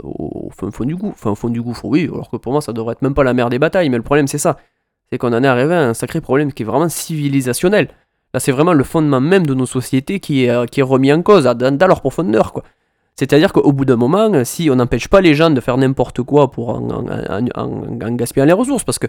au 0.03 0.49
fin 0.57 0.71
fond 0.71 0.85
du 0.85 0.95
gouffre. 0.95 1.13
Enfin, 1.13 1.31
au 1.31 1.35
fond 1.35 1.49
du 1.49 1.61
gouffre, 1.61 1.85
oui, 1.85 2.09
alors 2.11 2.29
que 2.29 2.37
pour 2.37 2.53
moi, 2.53 2.61
ça 2.61 2.71
devrait 2.71 2.93
être 2.93 3.01
même 3.01 3.13
pas 3.13 3.23
la 3.23 3.33
mer 3.33 3.49
des 3.49 3.59
batailles. 3.59 3.89
Mais 3.89 3.97
le 3.97 4.03
problème, 4.03 4.27
c'est 4.27 4.37
ça. 4.37 4.57
C'est 5.09 5.17
qu'on 5.17 5.33
en 5.33 5.43
est 5.43 5.47
arrivé 5.47 5.73
à 5.73 5.89
un 5.89 5.93
sacré 5.93 6.21
problème 6.21 6.53
qui 6.53 6.63
est 6.63 6.65
vraiment 6.65 6.87
civilisationnel. 6.87 7.89
Là, 8.33 8.39
c'est 8.39 8.51
vraiment 8.51 8.73
le 8.73 8.83
fondement 8.83 9.19
même 9.21 9.45
de 9.45 9.53
nos 9.53 9.65
sociétés 9.65 10.19
qui 10.19 10.45
est, 10.45 10.49
euh, 10.49 10.65
remis 10.83 11.11
en 11.11 11.21
cause, 11.21 11.43
dans, 11.43 11.87
leur 11.87 11.99
profondeur. 12.01 12.53
C'est-à-dire 13.15 13.51
qu'au 13.51 13.71
bout 13.73 13.85
d'un 13.85 13.97
moment, 13.97 14.31
euh, 14.33 14.43
si 14.45 14.69
on 14.69 14.75
n'empêche 14.75 15.07
pas 15.09 15.19
les 15.21 15.33
gens 15.33 15.49
de 15.49 15.59
faire 15.59 15.77
n'importe 15.77 16.21
quoi 16.23 16.49
pour 16.49 16.69
en, 16.69 16.89
en- 16.89 17.05
en- 17.09 17.47
en- 17.55 18.11
gaspillant 18.15 18.45
les 18.45 18.53
ressources, 18.53 18.83
parce 18.85 18.99
que 18.99 19.07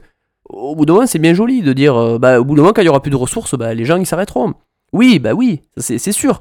au 0.48 0.74
bout 0.74 0.84
d'un 0.86 0.94
moment, 0.94 1.06
c'est 1.06 1.20
bien 1.20 1.34
joli 1.34 1.62
de 1.62 1.72
dire, 1.72 1.96
euh, 1.96 2.18
bah, 2.18 2.40
au 2.40 2.44
bout 2.44 2.56
d'un 2.56 2.62
moment, 2.62 2.72
quand 2.74 2.82
il 2.82 2.86
y 2.86 2.88
aura 2.88 3.00
plus 3.00 3.10
de 3.12 3.16
ressources, 3.16 3.54
bah, 3.56 3.72
les 3.74 3.84
gens 3.84 3.96
ils 3.96 4.06
s'arrêteront. 4.06 4.54
Oui, 4.92 5.18
bah 5.18 5.32
oui, 5.34 5.62
c'est 5.78 5.98
sûr. 6.12 6.40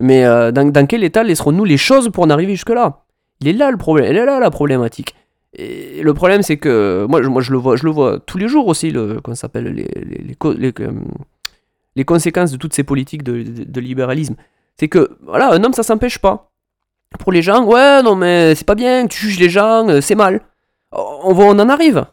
Mais 0.00 0.24
dans, 0.24 0.86
quel 0.88 1.04
état 1.04 1.22
laisserons-nous 1.22 1.64
les 1.64 1.76
choses 1.76 2.08
pour 2.10 2.24
en 2.24 2.30
arriver 2.30 2.52
jusque-là? 2.54 3.04
Il 3.40 3.46
est 3.48 3.52
là 3.52 3.70
le 3.70 3.76
problème, 3.76 4.06
elle 4.10 4.16
est 4.16 4.24
là 4.26 4.40
la 4.40 4.50
problématique. 4.50 5.14
Et 5.54 6.02
le 6.02 6.14
problème, 6.14 6.42
c'est 6.42 6.56
que 6.56 7.06
moi, 7.08 7.22
je- 7.22 7.28
moi 7.28 7.42
je, 7.42 7.52
le 7.52 7.58
vois, 7.58 7.76
je 7.76 7.86
vois 7.86 8.18
tous 8.18 8.38
les 8.38 8.48
jours 8.48 8.66
aussi, 8.66 8.90
le, 8.90 9.20
comment 9.22 9.34
s'appelle, 9.36 9.66
les, 9.66 10.34
les 11.96 12.04
conséquences 12.04 12.52
de 12.52 12.56
toutes 12.56 12.74
ces 12.74 12.84
politiques 12.84 13.22
de, 13.22 13.80
libéralisme. 13.80 14.36
C'est 14.76 14.88
que, 14.88 15.16
voilà, 15.22 15.52
un 15.52 15.62
homme, 15.62 15.74
ça 15.74 15.82
s'empêche 15.82 16.18
pas. 16.18 16.50
Pour 17.18 17.32
les 17.32 17.42
gens, 17.42 17.64
ouais, 17.64 18.02
non, 18.02 18.14
mais 18.14 18.54
c'est 18.54 18.66
pas 18.66 18.74
bien, 18.74 19.06
tu 19.06 19.18
juges 19.18 19.38
les 19.38 19.50
gens, 19.50 19.86
euh, 19.88 20.00
c'est 20.00 20.14
mal. 20.14 20.40
On, 20.92 21.32
voit, 21.34 21.46
on 21.46 21.58
en 21.58 21.68
arrive. 21.68 22.06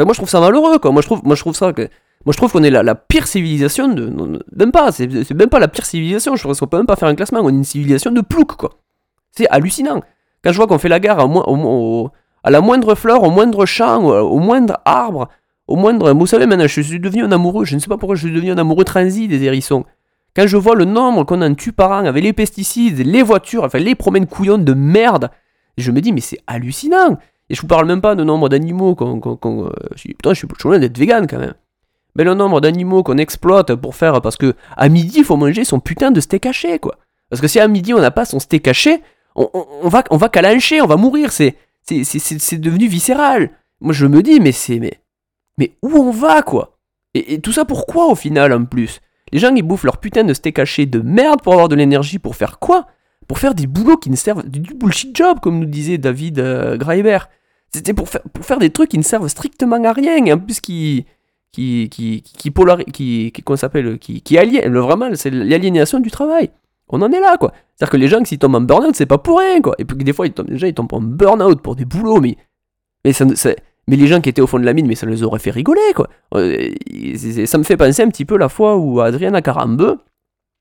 Moi, 0.00 0.12
je 0.12 0.18
trouve 0.18 0.28
ça 0.28 0.40
malheureux, 0.40 0.78
quoi. 0.78 0.90
Moi, 0.90 1.00
je 1.02 1.06
trouve, 1.06 1.20
moi, 1.24 1.36
je 1.36 1.40
trouve 1.40 1.54
ça 1.54 1.72
que. 1.72 1.82
Moi, 2.24 2.32
je 2.32 2.36
trouve 2.36 2.52
qu'on 2.52 2.62
est 2.62 2.70
la, 2.70 2.94
pire 2.94 3.26
civilisation 3.26 3.88
de. 3.88 4.10
Même 4.56 4.72
pas, 4.72 4.90
c'est 4.90 5.08
même 5.32 5.48
pas 5.48 5.60
la 5.60 5.68
pire 5.68 5.86
civilisation. 5.86 6.34
Je 6.34 6.42
pense 6.42 6.58
qu'on 6.58 6.66
peut 6.66 6.76
même 6.76 6.86
pas 6.86 6.96
faire 6.96 7.08
un 7.08 7.14
classement. 7.14 7.40
On 7.40 7.48
est 7.48 7.52
une 7.52 7.64
civilisation 7.64 8.10
de 8.10 8.20
plouc, 8.20 8.56
quoi. 8.56 8.70
C'est 9.30 9.48
hallucinant. 9.48 10.02
Quand 10.42 10.50
je 10.50 10.56
vois 10.56 10.66
qu'on 10.66 10.78
fait 10.78 10.88
la 10.88 10.98
guerre 10.98 11.20
à, 11.20 12.50
la 12.50 12.60
moindre 12.60 12.94
fleur, 12.96 13.22
au 13.22 13.30
moindre 13.30 13.64
champ, 13.64 14.04
au 14.04 14.38
moindre 14.38 14.80
arbre, 14.84 15.28
au 15.68 15.76
moindre. 15.76 16.12
Vous 16.12 16.26
savez, 16.26 16.46
maintenant, 16.46 16.66
je 16.66 16.80
suis 16.80 17.00
devenu 17.00 17.24
un 17.24 17.32
amoureux. 17.32 17.64
Je 17.64 17.74
ne 17.74 17.80
sais 17.80 17.88
pas 17.88 17.96
pourquoi 17.96 18.16
je 18.16 18.26
suis 18.26 18.34
devenu 18.34 18.50
un 18.50 18.58
amoureux 18.58 18.84
transi 18.84 19.28
des 19.28 19.42
hérissons. 19.44 19.84
Quand 20.34 20.46
je 20.46 20.56
vois 20.56 20.74
le 20.74 20.84
nombre 20.84 21.24
qu'on 21.24 21.42
en 21.42 21.54
tue 21.54 21.72
par 21.72 21.90
an 21.90 22.06
avec 22.06 22.24
les 22.24 22.32
pesticides, 22.32 22.98
les 22.98 23.22
voitures, 23.22 23.64
enfin 23.64 23.78
les 23.78 23.94
promènes 23.94 24.26
couillonnes 24.26 24.64
de 24.64 24.72
merde, 24.72 25.30
je 25.76 25.90
me 25.90 26.00
dis, 26.00 26.12
mais 26.12 26.20
c'est 26.20 26.38
hallucinant. 26.46 27.18
Et 27.50 27.54
je 27.54 27.60
vous 27.60 27.66
parle 27.66 27.86
même 27.86 28.00
pas 28.00 28.14
de 28.14 28.24
nombre 28.24 28.48
d'animaux 28.48 28.94
qu'on. 28.94 29.20
euh, 29.66 29.70
putain, 29.96 30.32
je 30.32 30.38
suis 30.38 30.48
loin 30.64 30.78
d'être 30.78 30.96
vegan 30.96 31.26
quand 31.26 31.38
même. 31.38 31.54
Mais 32.14 32.24
le 32.24 32.34
nombre 32.34 32.60
d'animaux 32.60 33.02
qu'on 33.02 33.18
exploite 33.18 33.74
pour 33.74 33.94
faire. 33.94 34.20
Parce 34.22 34.36
que 34.36 34.54
à 34.76 34.88
midi, 34.88 35.18
il 35.18 35.24
faut 35.24 35.36
manger 35.36 35.64
son 35.64 35.80
putain 35.80 36.10
de 36.10 36.20
steak 36.20 36.46
haché, 36.46 36.78
quoi. 36.78 36.96
Parce 37.28 37.40
que 37.40 37.48
si 37.48 37.60
à 37.60 37.68
midi, 37.68 37.92
on 37.94 38.00
n'a 38.00 38.10
pas 38.10 38.24
son 38.24 38.38
steak 38.38 38.68
haché, 38.68 39.02
on, 39.34 39.48
va, 39.88 40.04
on 40.10 40.16
va 40.16 40.28
calancher, 40.28 40.80
on 40.82 40.86
va 40.86 40.96
mourir. 40.96 41.32
C'est 41.32 41.56
devenu 41.86 42.86
viscéral. 42.86 43.50
Moi, 43.80 43.92
je 43.92 44.06
me 44.06 44.22
dis, 44.22 44.40
mais 44.40 44.52
c'est. 44.52 44.78
Mais, 44.78 45.00
mais 45.58 45.72
où 45.82 45.90
on 45.96 46.10
va, 46.10 46.42
quoi? 46.42 46.78
Et, 47.14 47.40
tout 47.40 47.52
ça 47.52 47.64
pourquoi, 47.64 48.06
au 48.06 48.14
final, 48.14 48.52
en 48.52 48.64
plus? 48.64 49.00
Les 49.32 49.38
gens, 49.38 49.54
ils 49.54 49.62
bouffent 49.62 49.84
leur 49.84 49.98
putain 49.98 50.24
de 50.24 50.34
steak 50.34 50.58
haché 50.58 50.86
de 50.86 51.00
merde 51.00 51.42
pour 51.42 51.52
avoir 51.54 51.68
de 51.68 51.74
l'énergie 51.74 52.18
pour 52.18 52.36
faire 52.36 52.58
quoi? 52.58 52.86
Pour 53.28 53.38
faire 53.38 53.54
des 53.54 53.66
boulots 53.66 53.96
qui 53.96 54.10
ne 54.10 54.16
servent. 54.16 54.46
du 54.48 54.74
bullshit 54.74 55.16
job, 55.16 55.40
comme 55.40 55.58
nous 55.58 55.66
disait 55.66 55.98
David 55.98 56.38
euh, 56.38 56.76
Graeber. 56.76 57.18
C'était 57.72 57.94
pour 57.94 58.08
faire, 58.08 58.58
des 58.58 58.70
trucs 58.70 58.90
qui 58.90 58.98
ne 58.98 59.02
servent 59.02 59.28
strictement 59.28 59.82
à 59.84 59.92
rien, 59.92 60.24
et 60.26 60.32
en 60.32 60.38
plus 60.38 60.60
qui. 60.60 61.06
qui. 61.52 61.88
qui. 61.90 62.22
qui, 62.22 62.50
polari- 62.50 62.90
qui, 62.92 63.32
qui 63.32 63.42
ça 63.48 63.56
s'appelle 63.56 63.98
Qui, 63.98 64.20
qui 64.20 64.36
aliène. 64.36 64.76
Vraiment, 64.76 65.08
c'est 65.14 65.30
l'aliénation 65.30 66.00
du 66.00 66.10
travail. 66.10 66.50
On 66.88 67.00
en 67.00 67.10
est 67.10 67.20
là, 67.20 67.38
quoi. 67.38 67.52
C'est-à-dire 67.74 67.90
que 67.92 67.96
les 67.96 68.08
gens, 68.08 68.22
s'ils 68.24 68.38
tombent 68.38 68.56
en 68.56 68.60
burn-out, 68.60 68.94
c'est 68.94 69.06
pas 69.06 69.16
pour 69.18 69.38
rien, 69.38 69.62
quoi. 69.62 69.74
Et 69.78 69.86
puis 69.86 69.96
des 69.96 70.12
fois, 70.12 70.26
ils 70.26 70.32
tombent, 70.32 70.50
déjà, 70.50 70.66
ils 70.68 70.74
tombent 70.74 70.92
en 70.92 71.00
burn-out 71.00 71.62
pour 71.62 71.74
des 71.76 71.86
boulots, 71.86 72.20
mais. 72.20 72.36
Mais, 73.04 73.12
ça, 73.14 73.24
ça- 73.34 73.54
mais 73.88 73.96
les 73.96 74.06
gens 74.06 74.20
qui 74.20 74.28
étaient 74.28 74.42
au 74.42 74.46
fond 74.46 74.58
de 74.58 74.64
la 74.64 74.74
mine, 74.74 74.86
mais 74.86 74.94
ça 74.94 75.06
les 75.06 75.22
aurait 75.22 75.40
fait 75.40 75.50
rigoler, 75.50 75.80
quoi. 75.94 76.08
Euh, 76.34 76.70
ça 77.46 77.58
me 77.58 77.64
fait 77.64 77.76
penser 77.76 78.02
un 78.02 78.08
petit 78.08 78.24
peu 78.24 78.36
la 78.36 78.48
fois 78.48 78.76
où 78.76 79.00
Adriana 79.00 79.42
Carambeu 79.42 79.98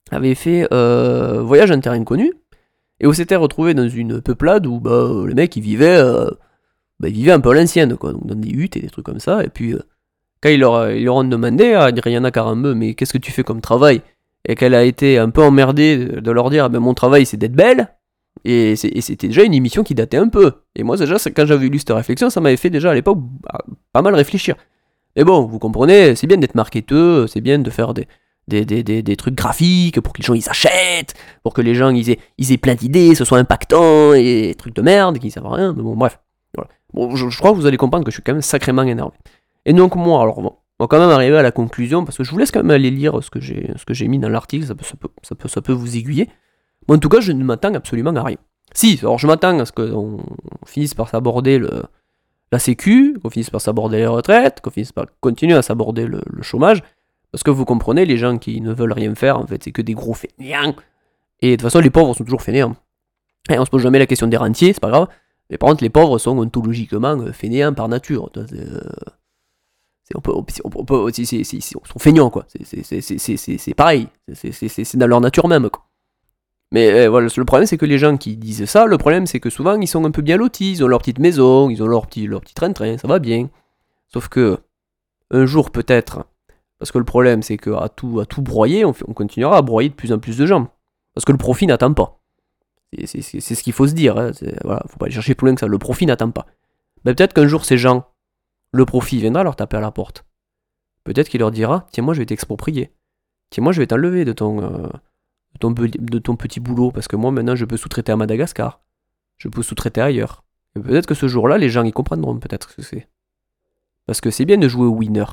avait 0.09 0.35
fait 0.35 0.67
euh, 0.73 1.41
Voyage 1.41 1.71
en 1.71 1.79
terre 1.79 1.93
inconnue, 1.93 2.33
et 2.99 3.07
où 3.07 3.13
s'était 3.13 3.35
retrouvé 3.35 3.73
dans 3.73 3.87
une 3.87 4.21
peuplade 4.21 4.65
où 4.65 4.79
bah, 4.79 5.09
les 5.27 5.35
mecs, 5.35 5.55
ils 5.55 5.61
vivaient, 5.61 5.97
euh, 5.97 6.29
bah, 6.99 7.09
un 7.09 7.39
peu 7.39 7.51
à 7.51 7.53
l'ancienne, 7.53 7.95
quoi. 7.95 8.11
Donc 8.13 8.25
dans 8.25 8.35
des 8.35 8.49
huttes 8.49 8.77
et 8.77 8.81
des 8.81 8.89
trucs 8.89 9.05
comme 9.05 9.19
ça, 9.19 9.43
et 9.43 9.49
puis. 9.49 9.75
quand 10.41 10.49
ils 10.49 10.59
leur, 10.59 11.15
ont 11.15 11.23
demandé 11.23 11.73
à 11.73 11.83
Adriana 11.83 12.31
Carambeu, 12.31 12.73
mais 12.73 12.95
qu'est-ce 12.95 13.13
que 13.13 13.19
tu 13.19 13.31
fais 13.31 13.43
comme 13.43 13.61
travail? 13.61 14.01
Et 14.47 14.55
qu'elle 14.55 14.73
a 14.73 14.83
été 14.83 15.19
un 15.19 15.29
peu 15.29 15.43
emmerdée 15.43 15.97
de 15.97 16.31
leur 16.31 16.49
dire, 16.49 16.71
ben 16.71 16.79
mon 16.79 16.95
travail 16.95 17.27
c'est 17.27 17.37
d'être 17.37 17.53
belle. 17.53 17.89
Et 18.43 18.75
c'était 18.75 19.27
déjà 19.27 19.43
une 19.43 19.53
émission 19.53 19.83
qui 19.83 19.93
datait 19.93 20.17
un 20.17 20.27
peu. 20.27 20.53
Et 20.75 20.83
moi, 20.83 20.97
déjà, 20.97 21.17
quand 21.35 21.45
j'avais 21.45 21.67
lu 21.67 21.79
cette 21.79 21.91
réflexion, 21.91 22.29
ça 22.29 22.41
m'avait 22.41 22.57
fait 22.57 22.69
déjà 22.69 22.91
à 22.91 22.93
l'époque 22.93 23.19
bah, 23.43 23.59
pas 23.93 24.01
mal 24.01 24.15
réfléchir. 24.15 24.55
Mais 25.15 25.23
bon, 25.23 25.45
vous 25.45 25.59
comprenez, 25.59 26.15
c'est 26.15 26.27
bien 26.27 26.37
d'être 26.37 26.55
marketeux, 26.55 27.27
c'est 27.27 27.41
bien 27.41 27.59
de 27.59 27.69
faire 27.69 27.93
des, 27.93 28.07
trucs 29.17 29.35
graphiques 29.35 29.99
pour 30.01 30.13
que 30.13 30.21
les 30.21 30.25
gens 30.25 30.33
ils 30.33 30.49
achètent, 30.49 31.13
pour 31.43 31.53
que 31.53 31.61
les 31.61 31.75
gens 31.75 31.89
ils 31.89 32.09
aient, 32.09 32.57
plein 32.57 32.75
d'idées, 32.75 33.13
ce 33.13 33.25
soit 33.25 33.37
impactant 33.37 34.13
et 34.13 34.55
trucs 34.57 34.75
de 34.75 34.81
merde 34.81 35.19
qui 35.19 35.29
servent 35.29 35.53
à 35.53 35.55
rien. 35.55 35.73
Mais 35.73 35.83
bon, 35.83 35.95
bref. 35.95 36.19
Bon, 36.93 37.15
je, 37.15 37.37
crois 37.37 37.51
que 37.51 37.55
vous 37.55 37.65
allez 37.65 37.77
comprendre 37.77 38.03
que 38.03 38.11
je 38.11 38.15
suis 38.15 38.23
quand 38.23 38.33
même 38.33 38.41
sacrément 38.41 38.83
énervé. 38.83 39.15
Et 39.65 39.73
donc, 39.73 39.95
moi, 39.95 40.21
alors, 40.21 40.41
bon, 40.41 40.55
on 40.79 40.83
va 40.83 40.87
quand 40.87 40.99
même 40.99 41.09
arriver 41.09 41.37
à 41.37 41.41
la 41.41 41.51
conclusion 41.51 42.03
parce 42.03 42.17
que 42.17 42.23
je 42.23 42.31
vous 42.31 42.37
laisse 42.37 42.51
quand 42.51 42.63
même 42.63 42.71
aller 42.71 42.89
lire 42.91 43.23
ce 43.23 43.29
que 43.29 43.39
j'ai, 43.39 44.07
mis 44.07 44.19
dans 44.19 44.29
l'article, 44.29 44.65
ça 44.65 45.61
peut 45.61 45.71
vous 45.71 45.95
aiguiller. 45.95 46.27
Bon, 46.87 46.95
en 46.95 46.99
tout 46.99 47.09
cas, 47.09 47.19
je 47.21 47.31
ne 47.31 47.43
m'attends 47.43 47.73
absolument 47.73 48.15
à 48.15 48.23
rien. 48.23 48.37
Si, 48.73 48.99
alors 49.01 49.19
je 49.19 49.27
m'attends 49.27 49.59
à 49.59 49.65
ce 49.65 49.71
qu'on 49.71 50.19
finisse 50.65 50.93
par 50.93 51.09
s'aborder 51.09 51.57
le, 51.57 51.83
la 52.51 52.59
sécu, 52.59 53.17
qu'on 53.21 53.29
finisse 53.29 53.49
par 53.49 53.61
s'aborder 53.61 53.97
les 53.97 54.07
retraites, 54.07 54.61
qu'on 54.61 54.71
finisse 54.71 54.91
par 54.91 55.05
continuer 55.19 55.55
à 55.55 55.61
s'aborder 55.61 56.05
le, 56.05 56.21
chômage, 56.41 56.81
parce 57.31 57.43
que 57.43 57.51
vous 57.51 57.65
comprenez, 57.65 58.05
les 58.05 58.17
gens 58.17 58.37
qui 58.37 58.59
ne 58.61 58.73
veulent 58.73 58.93
rien 58.93 59.13
faire, 59.15 59.37
en 59.37 59.47
fait, 59.47 59.63
c'est 59.63 59.71
que 59.71 59.81
des 59.81 59.93
gros 59.93 60.13
fainéants. 60.13 60.75
Et 61.41 61.51
de 61.51 61.55
toute 61.55 61.63
façon, 61.63 61.79
les 61.79 61.89
pauvres 61.89 62.13
sont 62.13 62.23
toujours 62.23 62.41
fainéants. 62.41 62.75
Et 63.49 63.57
on 63.57 63.65
se 63.65 63.69
pose 63.69 63.81
jamais 63.81 63.99
la 63.99 64.05
question 64.05 64.27
des 64.27 64.37
rentiers, 64.37 64.73
c'est 64.73 64.81
pas 64.81 64.89
grave. 64.89 65.07
Mais 65.49 65.57
par 65.57 65.69
contre, 65.69 65.83
les 65.83 65.89
pauvres 65.89 66.17
sont 66.17 66.37
ontologiquement 66.37 67.17
euh, 67.19 67.31
fainéants 67.31 67.73
par 67.73 67.89
nature. 67.89 68.29
Euh, 68.37 68.79
on 70.13 70.21
peut, 70.21 70.33
on 70.33 70.85
peut- 70.85 71.09
ils 71.17 71.63
sont 71.63 71.81
feignants, 71.97 72.29
quoi. 72.29 72.45
C'est- 72.47 73.73
pareil. 73.73 74.07
C'est 74.33 74.95
dans 74.95 75.07
leur 75.07 75.21
nature 75.21 75.47
même, 75.47 75.69
quoi. 75.69 75.83
Mais 76.71 76.89
euh, 76.91 77.09
voilà, 77.09 77.27
le 77.35 77.45
problème 77.45 77.65
c'est 77.67 77.77
que 77.77 77.85
les 77.85 77.97
gens 77.97 78.17
qui 78.17 78.37
disent 78.37 78.65
ça, 78.65 78.85
le 78.85 78.97
problème 78.97 79.25
c'est 79.27 79.39
que 79.39 79.49
souvent 79.49 79.79
ils 79.79 79.87
sont 79.87 80.05
un 80.05 80.11
peu 80.11 80.21
bien 80.21 80.37
lotis, 80.37 80.71
ils 80.71 80.83
ont 80.83 80.87
leur 80.87 80.99
petite 80.99 81.19
maison, 81.19 81.69
ils 81.69 81.83
ont 81.83 81.87
leur 81.87 82.07
petit, 82.07 82.27
leur 82.27 82.41
petit 82.41 82.53
train-train, 82.53 82.97
ça 82.97 83.07
va 83.07 83.19
bien. 83.19 83.49
Sauf 84.13 84.29
que 84.29 84.57
un 85.31 85.45
jour 85.45 85.71
peut-être, 85.71 86.25
parce 86.79 86.91
que 86.91 86.97
le 86.97 87.03
problème 87.03 87.41
c'est 87.43 87.57
que 87.57 87.71
à 87.71 87.89
tout, 87.89 88.19
à 88.21 88.25
tout 88.25 88.41
broyer, 88.41 88.85
on, 88.85 88.93
continuera 88.93 89.57
à 89.57 89.61
broyer 89.61 89.89
de 89.89 89.93
plus 89.93 90.13
en 90.13 90.19
plus 90.19 90.37
de 90.37 90.45
gens. 90.45 90.69
Parce 91.13 91.25
que 91.25 91.33
le 91.33 91.37
profit 91.37 91.67
n'attend 91.67 91.93
pas. 91.93 92.21
C'est- 93.05 93.21
ce 93.21 93.63
qu'il 93.63 93.73
faut 93.73 93.87
se 93.87 93.93
dire. 93.93 94.17
Hein. 94.17 94.31
Voilà, 94.63 94.81
faut 94.87 94.97
pas 94.97 95.05
aller 95.05 95.13
chercher 95.13 95.35
plus 95.35 95.45
loin 95.47 95.55
que 95.55 95.61
ça. 95.61 95.67
Le 95.67 95.77
profit 95.77 96.05
n'attend 96.05 96.31
pas. 96.31 96.45
Ben, 97.03 97.13
peut-être 97.15 97.33
qu'un 97.33 97.47
jour 97.47 97.65
ces 97.65 97.77
gens, 97.77 98.05
le 98.71 98.85
profit 98.85 99.17
viendra 99.19 99.43
leur 99.43 99.55
taper 99.57 99.77
à 99.77 99.81
la 99.81 99.91
porte. 99.91 100.25
Peut-être 101.03 101.27
qu'il 101.29 101.39
leur 101.39 101.51
dira, 101.51 101.87
tiens 101.91 102.03
moi 102.03 102.13
je 102.13 102.19
vais 102.19 102.25
t'exproprier. 102.25 102.91
Tiens 103.49 103.63
moi 103.63 103.73
je 103.73 103.79
vais 103.81 103.87
t'enlever 103.87 104.23
de 104.23 104.33
ton... 104.33 104.63
euh, 104.63 104.87
de 105.69 106.19
ton 106.19 106.35
petit 106.35 106.59
boulot, 106.59 106.91
parce 106.91 107.07
que 107.07 107.15
moi 107.15 107.31
maintenant 107.31 107.55
je 107.55 107.65
peux 107.65 107.77
sous-traiter 107.77 108.11
à 108.11 108.15
Madagascar, 108.15 108.81
je 109.37 109.47
peux 109.47 109.61
sous-traiter 109.61 110.01
ailleurs. 110.01 110.43
Et 110.75 110.79
peut-être 110.79 111.05
que 111.05 111.15
ce 111.15 111.27
jour-là, 111.27 111.57
les 111.57 111.69
gens 111.69 111.83
y 111.83 111.91
comprendront 111.91 112.37
peut-être 112.39 112.69
ce 112.71 112.75
que 112.77 112.81
c'est. 112.81 113.07
Parce 114.05 114.21
que 114.21 114.31
c'est 114.31 114.45
bien 114.45 114.57
de 114.57 114.67
jouer 114.67 114.85
au 114.85 114.91
winner. 114.95 115.25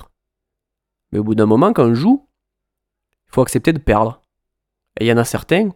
Mais 1.12 1.18
au 1.18 1.24
bout 1.24 1.34
d'un 1.34 1.46
moment, 1.46 1.72
quand 1.72 1.84
on 1.84 1.94
joue, 1.94 2.26
il 3.28 3.34
faut 3.34 3.42
accepter 3.42 3.72
de 3.72 3.78
perdre. 3.78 4.20
Et 4.98 5.04
il 5.04 5.08
y 5.08 5.12
en 5.12 5.16
a 5.16 5.24
certains, 5.24 5.70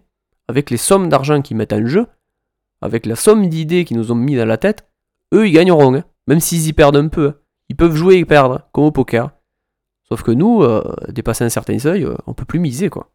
avec 0.49 0.71
les 0.71 0.77
sommes 0.77 1.09
d'argent 1.09 1.43
qu'ils 1.43 1.57
mettent 1.57 1.73
en 1.73 1.87
jeu, 1.87 2.07
avec 2.81 3.07
la 3.07 3.15
somme 3.15 3.49
d'idées 3.49 3.85
qu'ils 3.85 3.97
nous 3.97 4.11
ont 4.11 4.17
mis 4.17 4.37
dans 4.37 4.47
la 4.47 4.59
tête, 4.59 4.89
eux 5.33 5.47
ils 5.47 5.53
gagneront, 5.53 5.95
hein. 5.95 6.05
même 6.27 6.41
s'ils 6.41 6.67
y 6.67 6.73
perdent 6.73 6.97
un 6.97 7.09
peu. 7.09 7.29
hein. 7.29 7.35
Ils 7.69 7.77
peuvent 7.77 7.95
jouer 7.95 8.17
et 8.17 8.25
perdre, 8.25 8.69
comme 8.73 8.85
au 8.85 8.91
poker. 8.91 9.31
Sauf 10.09 10.23
que 10.23 10.33
nous, 10.33 10.63
euh, 10.63 10.83
dépasser 11.09 11.45
un 11.45 11.49
certain 11.49 11.79
seuil, 11.79 12.05
euh, 12.05 12.17
on 12.27 12.35
peut 12.35 12.45
plus 12.45 12.59
miser 12.59 12.91
quoi. 12.91 13.11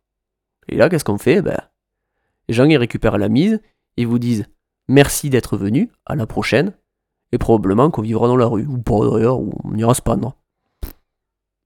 Et 0.69 0.75
là, 0.77 0.89
qu'est-ce 0.89 1.05
qu'on 1.05 1.17
fait? 1.17 1.41
Ben, 1.41 1.57
Les 2.47 2.53
gens, 2.53 2.65
ils 2.65 2.77
récupèrent 2.77 3.17
la 3.17 3.29
mise, 3.29 3.61
ils 3.97 4.07
vous 4.07 4.19
disent 4.19 4.45
merci 4.87 5.29
d'être 5.29 5.57
venu, 5.57 5.91
à 6.05 6.15
la 6.15 6.25
prochaine, 6.25 6.73
et 7.31 7.37
probablement 7.37 7.89
qu'on 7.89 8.01
vivra 8.01 8.27
dans 8.27 8.37
la 8.37 8.45
rue, 8.45 8.65
ou 8.65 8.77
pas 8.77 8.99
d'ailleurs, 9.11 9.39
ou 9.39 9.51
on 9.63 9.75
ira 9.75 9.93
se 9.93 10.01
pendre. 10.01 10.35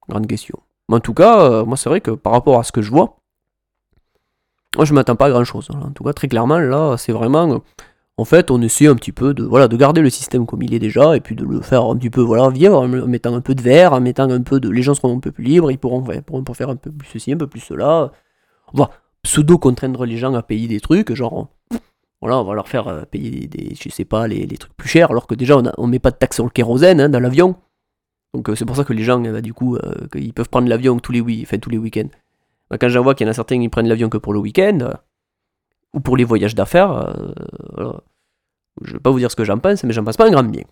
Grande 0.09 0.27
question. 0.27 0.59
Mais 0.89 0.95
en 0.95 0.99
tout 0.99 1.13
cas, 1.13 1.41
euh, 1.41 1.65
moi, 1.65 1.77
c'est 1.77 1.89
vrai 1.89 2.01
que 2.01 2.11
par 2.11 2.33
rapport 2.33 2.59
à 2.59 2.63
ce 2.63 2.71
que 2.71 2.81
je 2.81 2.89
vois, 2.91 3.17
moi, 4.75 4.85
je 4.85 4.93
m'attends 4.93 5.15
pas 5.15 5.25
à 5.27 5.29
grand 5.29 5.43
chose. 5.43 5.69
En 5.71 5.91
tout 5.91 6.03
cas, 6.03 6.13
très 6.13 6.27
clairement, 6.27 6.59
là, 6.59 6.95
c'est 6.97 7.11
vraiment. 7.11 7.51
euh, 7.51 7.57
en 8.17 8.25
fait, 8.25 8.51
on 8.51 8.61
essaie 8.61 8.87
un 8.87 8.95
petit 8.95 9.11
peu 9.11 9.33
de, 9.33 9.43
voilà, 9.43 9.67
de 9.67 9.75
garder 9.75 10.01
le 10.01 10.09
système 10.09 10.45
comme 10.45 10.61
il 10.63 10.73
est 10.73 10.79
déjà, 10.79 11.15
et 11.15 11.21
puis 11.21 11.35
de 11.35 11.43
le 11.43 11.61
faire 11.61 11.83
un 11.85 11.95
petit 11.97 12.09
peu 12.09 12.21
voilà, 12.21 12.49
vivre, 12.49 12.77
en 12.77 12.87
mettant 12.87 13.33
un 13.35 13.41
peu 13.41 13.55
de 13.55 13.61
verre, 13.61 13.93
en 13.93 14.01
mettant 14.01 14.29
un 14.29 14.41
peu 14.41 14.59
de. 14.59 14.69
Les 14.69 14.81
gens 14.81 14.93
seront 14.93 15.15
un 15.15 15.19
peu 15.19 15.31
plus 15.31 15.43
libres, 15.43 15.71
ils 15.71 15.77
pourront, 15.77 16.03
pourront 16.25 16.43
faire 16.53 16.69
un 16.69 16.75
peu 16.75 16.91
plus 16.91 17.07
ceci, 17.07 17.33
un 17.33 17.37
peu 17.37 17.47
plus 17.47 17.59
cela 17.61 18.11
on 18.73 18.77
va 18.77 18.91
pseudo-contraindre 19.23 20.05
les 20.05 20.17
gens 20.17 20.33
à 20.33 20.41
payer 20.41 20.67
des 20.67 20.79
trucs, 20.79 21.13
genre, 21.13 21.49
voilà, 22.21 22.37
on 22.37 22.43
va 22.43 22.53
leur 22.53 22.67
faire 22.67 22.87
euh, 22.87 23.03
payer 23.03 23.47
des, 23.47 23.75
je 23.75 23.89
sais 23.89 24.05
pas, 24.05 24.27
les, 24.27 24.47
trucs 24.47 24.75
plus 24.75 24.87
chers, 24.87 25.09
alors 25.09 25.27
que 25.27 25.33
déjà 25.33 25.57
on, 25.57 25.65
a- 25.65 25.73
on 25.77 25.87
met 25.87 25.99
pas 25.99 26.11
de 26.11 26.17
taxe 26.17 26.35
sur 26.35 26.43
le 26.43 26.51
kérosène 26.51 27.01
hein, 27.01 27.09
dans 27.09 27.19
l'avion. 27.19 27.55
Donc 28.33 28.47
euh, 28.49 28.55
c'est 28.55 28.65
pour 28.65 28.75
ça 28.75 28.83
que 28.83 28.93
les 28.93 29.03
gens, 29.03 29.23
euh, 29.25 29.33
bah, 29.33 29.41
du 29.41 29.53
coup, 29.53 29.77
ils 30.15 30.33
peuvent 30.33 30.49
prendre 30.49 30.67
l'avion 30.67 30.99
tous 30.99 31.11
les, 31.11 31.21
week-ends. 31.21 32.09
Bah, 32.69 32.77
quand 32.77 32.89
j'en 32.89 33.01
vois 33.01 33.15
qu'il 33.15 33.25
y 33.25 33.29
en 33.29 33.31
a 33.31 33.33
certains 33.33 33.59
qui 33.59 33.69
prennent 33.69 33.87
l'avion 33.87 34.09
que 34.09 34.17
pour 34.17 34.33
le 34.33 34.39
week-end, 34.39 34.93
ou 35.93 35.99
pour 35.99 36.15
les 36.15 36.23
voyages 36.23 36.55
d'affaires, 36.55 37.15
voilà. 37.73 38.01
je 38.83 38.93
vais 38.93 38.99
pas 38.99 39.09
vous 39.09 39.19
dire 39.19 39.31
ce 39.31 39.35
que 39.35 39.43
j'en 39.43 39.57
pense, 39.57 39.83
mais 39.83 39.91
j'en 39.91 40.03
pense 40.03 40.15
pas 40.15 40.27
un 40.27 40.31
grand 40.31 40.43
bien. 40.43 40.63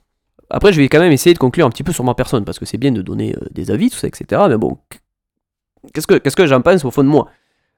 Après, 0.51 0.71
je 0.71 0.79
vais 0.79 0.87
quand 0.87 0.99
même 0.99 1.11
essayer 1.11 1.33
de 1.33 1.39
conclure 1.39 1.65
un 1.65 1.69
petit 1.69 1.83
peu 1.83 1.91
sur 1.91 2.03
ma 2.03 2.13
personne, 2.13 2.45
parce 2.45 2.57
que 2.57 2.65
c'est 2.65 2.77
bien 2.77 2.91
de 2.91 3.01
donner 3.01 3.35
des 3.51 3.71
avis, 3.71 3.89
tout 3.89 3.97
ça, 3.97 4.07
etc. 4.07 4.43
Mais 4.47 4.57
bon, 4.57 4.77
qu'est-ce 5.93 6.07
que, 6.07 6.15
qu'est-ce 6.15 6.35
que 6.35 6.47
j'en 6.47 6.61
pense 6.61 6.85
au 6.85 6.91
fond 6.91 7.03
de 7.03 7.09
moi? 7.09 7.27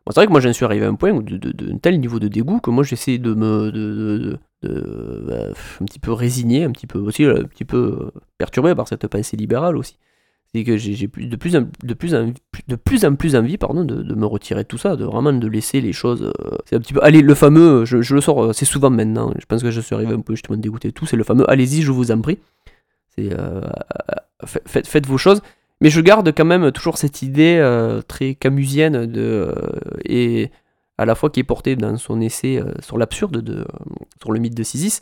Bon, 0.06 0.12
c'est 0.12 0.22
vrai 0.22 0.26
que 0.28 0.32
moi 0.32 0.42
j'en 0.42 0.52
suis 0.52 0.66
arrivé 0.66 0.86
à 0.86 0.90
un 0.90 0.96
point 0.96 1.12
où 1.12 1.22
de, 1.22 1.38
tel 1.78 2.00
niveau 2.00 2.20
de 2.20 2.28
dégoût 2.28 2.60
que 2.60 2.72
moi 2.72 2.84
j'essaie 2.84 3.20
de 3.20 3.34
me 3.36 4.38
bah, 4.64 5.48
un 5.80 5.86
petit 5.86 6.00
peu 6.00 6.12
résigner, 6.12 6.64
un 6.64 6.72
petit 6.72 6.88
peu 6.88 7.00
aussi 7.00 7.24
euh, 7.24 7.42
un 7.42 7.44
petit 7.46 7.66
peu 7.66 8.12
euh, 8.16 8.20
perturbé 8.38 8.74
par 8.76 8.88
cette 8.88 9.06
pensée 9.08 9.38
libérale 9.38 9.78
aussi. 9.78 9.98
C'est 10.54 10.64
que 10.64 10.76
j'ai 10.76 11.08
de 11.08 11.36
plus 11.36 11.56
en 11.56 11.68
de 11.84 11.94
plus 11.94 12.14
de 12.68 12.76
plus 12.76 13.06
en 13.06 13.16
plus 13.16 13.36
envie 13.36 13.58
pardon 13.58 13.86
de, 13.86 14.14
me 14.14 14.26
retirer 14.26 14.64
de 14.64 14.68
tout 14.68 14.78
ça, 14.78 14.96
de 14.96 15.06
vraiment 15.06 15.34
de 15.34 15.48
laisser 15.48 15.82
les 15.82 15.94
choses. 15.94 16.24
euh, 16.24 16.58
c'est 16.66 16.76
un 16.76 16.80
petit 16.80 16.94
peu 16.94 17.04
allez 17.04 17.22
le 17.22 17.36
fameux, 17.36 17.86
je, 17.86 17.98
le 18.14 18.22
sors 18.22 18.50
assez 18.50 18.66
souvent 18.66 18.90
maintenant. 18.90 19.34
Je 19.40 19.46
pense 19.46 19.62
que 19.64 19.72
je 19.72 19.80
suis 19.82 19.96
arrivé 19.96 20.14
un 20.14 20.20
peu 20.20 20.34
justement 20.34 20.58
dégoûté 20.58 20.90
de 20.90 20.94
tout. 20.94 21.06
C'est 21.06 21.16
le 21.18 21.24
fameux 21.24 21.50
allez-y 21.50 21.84
je 21.84 21.92
vous 21.92 22.12
en 22.12 22.20
prie. 22.22 22.40
C'est 23.16 23.30
fa- 24.46 24.62
faites, 24.66 24.88
faites 24.88 25.06
vos 25.06 25.18
choses. 25.18 25.42
Mais 25.82 25.90
je 25.90 26.00
garde 26.00 26.32
quand 26.32 26.46
même 26.46 26.72
toujours 26.72 26.98
cette 26.98 27.24
idée 27.24 27.58
euh, 27.60 28.02
très 28.04 28.36
camusienne 28.36 29.08
de, 29.08 29.22
euh, 29.22 29.54
et 30.06 30.52
à 31.00 31.06
la 31.06 31.16
fois 31.16 31.32
qui 31.32 31.40
est 31.40 31.44
portée 31.44 31.76
dans 31.76 31.98
son 31.98 32.22
essai 32.22 32.60
euh, 32.60 32.72
sur 32.82 33.00
l'absurde, 33.00 33.38
de, 33.38 33.66
sur 34.22 34.32
le 34.32 34.40
mythe 34.40 34.54
de 34.54 34.62
Sisyphe. 34.62 35.02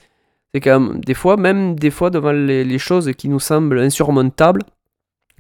C'est 0.53 0.61
quand 0.61 0.79
même 0.79 1.01
des 1.01 1.13
fois, 1.13 1.35
même 1.35 1.77
des 1.77 1.91
fois 1.91 2.09
devant 2.09 2.31
les, 2.31 2.79
choses 2.79 3.11
qui 3.13 3.27
nous 3.27 3.41
semblent 3.41 3.79
insurmontables, 3.79 4.63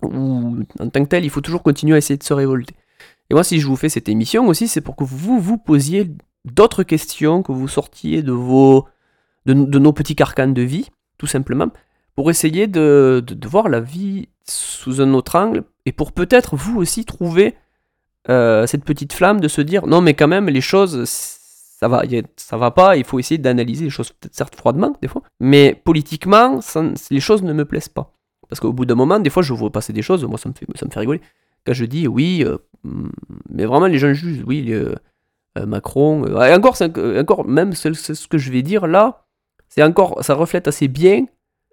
ou 0.03 0.57
en 0.79 0.89
tant 0.89 1.03
que 1.03 1.09
tel, 1.09 1.23
il 1.23 1.29
faut 1.29 1.41
toujours 1.41 1.63
continuer 1.63 1.95
à 1.95 1.97
essayer 1.97 2.17
de 2.17 2.23
se 2.23 2.33
révolter. 2.33 2.75
Et 3.29 3.33
moi, 3.33 3.43
si 3.43 3.59
je 3.59 3.65
vous 3.65 3.75
fais 3.75 3.89
cette 3.89 4.09
émission 4.09 4.47
aussi, 4.47 4.67
c'est 4.67 4.81
pour 4.81 4.95
que 4.95 5.03
vous 5.03 5.39
vous 5.39 5.57
posiez 5.57 6.11
d'autres 6.45 6.83
questions, 6.83 7.41
que 7.43 7.51
vous 7.51 7.67
sortiez 7.67 8.21
de 8.21 8.31
vos, 8.31 8.87
de 9.45 9.53
nos 9.79 9.93
petits 9.93 10.15
carcans 10.15 10.47
de 10.47 10.61
vie, 10.61 10.89
tout 11.17 11.27
simplement, 11.27 11.71
pour 12.19 12.29
essayer 12.29 12.67
de, 12.67 13.23
de, 13.25 13.47
voir 13.47 13.69
la 13.69 13.79
vie 13.79 14.27
sous 14.43 14.99
un 14.99 15.13
autre 15.13 15.37
angle, 15.37 15.63
et 15.85 15.93
pour 15.93 16.11
peut-être 16.11 16.57
vous 16.57 16.75
aussi 16.77 17.05
trouver 17.05 17.55
euh, 18.29 18.67
cette 18.67 18.83
petite 18.83 19.13
flamme 19.13 19.39
de 19.39 19.47
se 19.47 19.61
dire 19.61 19.87
non, 19.87 20.01
mais 20.01 20.15
quand 20.15 20.27
même, 20.27 20.49
les 20.49 20.59
choses, 20.59 21.05
ça 21.07 21.87
va, 21.87 21.99
a- 21.99 22.21
ça 22.35 22.57
va 22.57 22.71
pas, 22.71 22.97
il 22.97 23.05
faut 23.05 23.19
essayer 23.19 23.37
d'analyser 23.37 23.85
les 23.85 23.89
choses, 23.89 24.11
peut-être 24.11 24.35
certes 24.35 24.55
froidement, 24.57 24.97
des 25.01 25.07
fois, 25.07 25.21
mais 25.39 25.81
politiquement, 25.85 26.59
les 27.09 27.21
choses 27.21 27.41
ne 27.41 27.53
me 27.53 27.63
plaisent 27.63 27.87
pas. 27.87 28.11
Parce 28.49 28.59
qu'au 28.59 28.73
bout 28.73 28.83
d'un 28.85 28.95
moment, 28.95 29.21
des 29.21 29.29
fois, 29.29 29.41
je 29.41 29.53
vois 29.53 29.69
passer 29.71 29.93
des 29.93 30.01
choses, 30.01 30.25
moi, 30.25 30.37
ça 30.37 30.49
me 30.49 30.53
fait, 30.53 30.67
ça 30.75 30.85
me 30.85 30.91
fait 30.91 30.99
rigoler. 30.99 31.21
Quand 31.65 31.71
je 31.71 31.85
dis 31.85 32.05
oui, 32.05 32.43
euh, 32.45 32.57
hmm, 32.83 33.07
mais 33.49 33.63
vraiment, 33.65 33.87
les 33.87 33.97
gens 33.97 34.11
jugent, 34.11 34.43
oui, 34.45 34.63
le- 34.63 34.95
euh, 35.57 35.65
Macron, 35.65 36.25
et 36.43 36.53
encore, 36.53 36.75
encore, 36.81 37.47
même 37.47 37.71
ce 37.75 38.27
que 38.27 38.37
je 38.37 38.51
vais 38.51 38.61
dire 38.61 38.87
là, 38.87 39.23
c'est 39.69 39.83
encore, 39.83 40.21
ça 40.21 40.33
reflète 40.33 40.67
assez 40.67 40.89
bien 40.89 41.23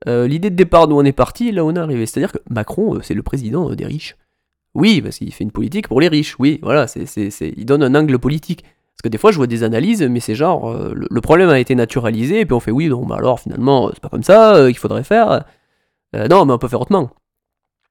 euh, 0.07 0.27
l'idée 0.29 0.51
de 0.51 0.57
départ 0.57 0.89
d'où 0.89 0.97
on 0.97 1.05
est 1.05 1.13
parti, 1.13 1.53
là 1.53 1.65
on 1.65 1.75
est 1.75 1.79
arrivé. 1.79 2.07
C'est-à-dire 2.07 2.33
que 2.33 2.39
Macron, 2.51 2.97
euh, 2.97 3.01
c'est 3.03 3.15
le 3.15 3.23
président 3.23 3.71
euh, 3.71 3.75
des 3.77 3.87
riches. 3.87 4.17
Oui, 4.75 5.01
parce 5.01 5.19
qu'il 5.19 5.33
fait 5.33 5.45
une 5.45 5.51
politique 5.53 5.89
pour 5.89 6.01
les 6.01 6.09
riches, 6.09 6.37
oui, 6.39 6.61
voilà, 6.63 6.87
c'est, 6.87 7.07
c'est, 7.07 7.31
c'est- 7.31 7.55
il 7.57 7.65
donne 7.65 7.83
un 7.83 7.95
angle 7.95 8.19
politique. 8.19 8.63
Parce 8.63 9.03
que 9.05 9.09
des 9.09 9.19
fois, 9.19 9.31
je 9.33 9.37
vois 9.39 9.47
des 9.47 9.63
analyses, 9.63 10.03
mais 10.03 10.21
c'est 10.21 10.35
genre, 10.35 10.75
le, 10.95 11.21
problème 11.21 11.49
a 11.51 11.59
été 11.59 11.75
naturalisé, 11.75 12.41
et 12.41 12.47
puis 12.47 12.55
on 12.55 12.61
fait 12.61 12.71
oui, 12.71 12.89
non, 12.89 13.05
bah 13.05 13.17
alors 13.19 13.39
finalement, 13.41 13.91
c'est 13.93 14.01
pas 14.01 14.09
comme 14.09 14.23
ça 14.23 14.65
qu'il 14.69 14.79
faudrait 14.79 15.05
faire. 15.05 15.45
Non, 16.15 16.47
mais 16.47 16.53
on 16.55 16.59
peut 16.59 16.69
faire 16.69 16.81
autrement. 16.81 17.11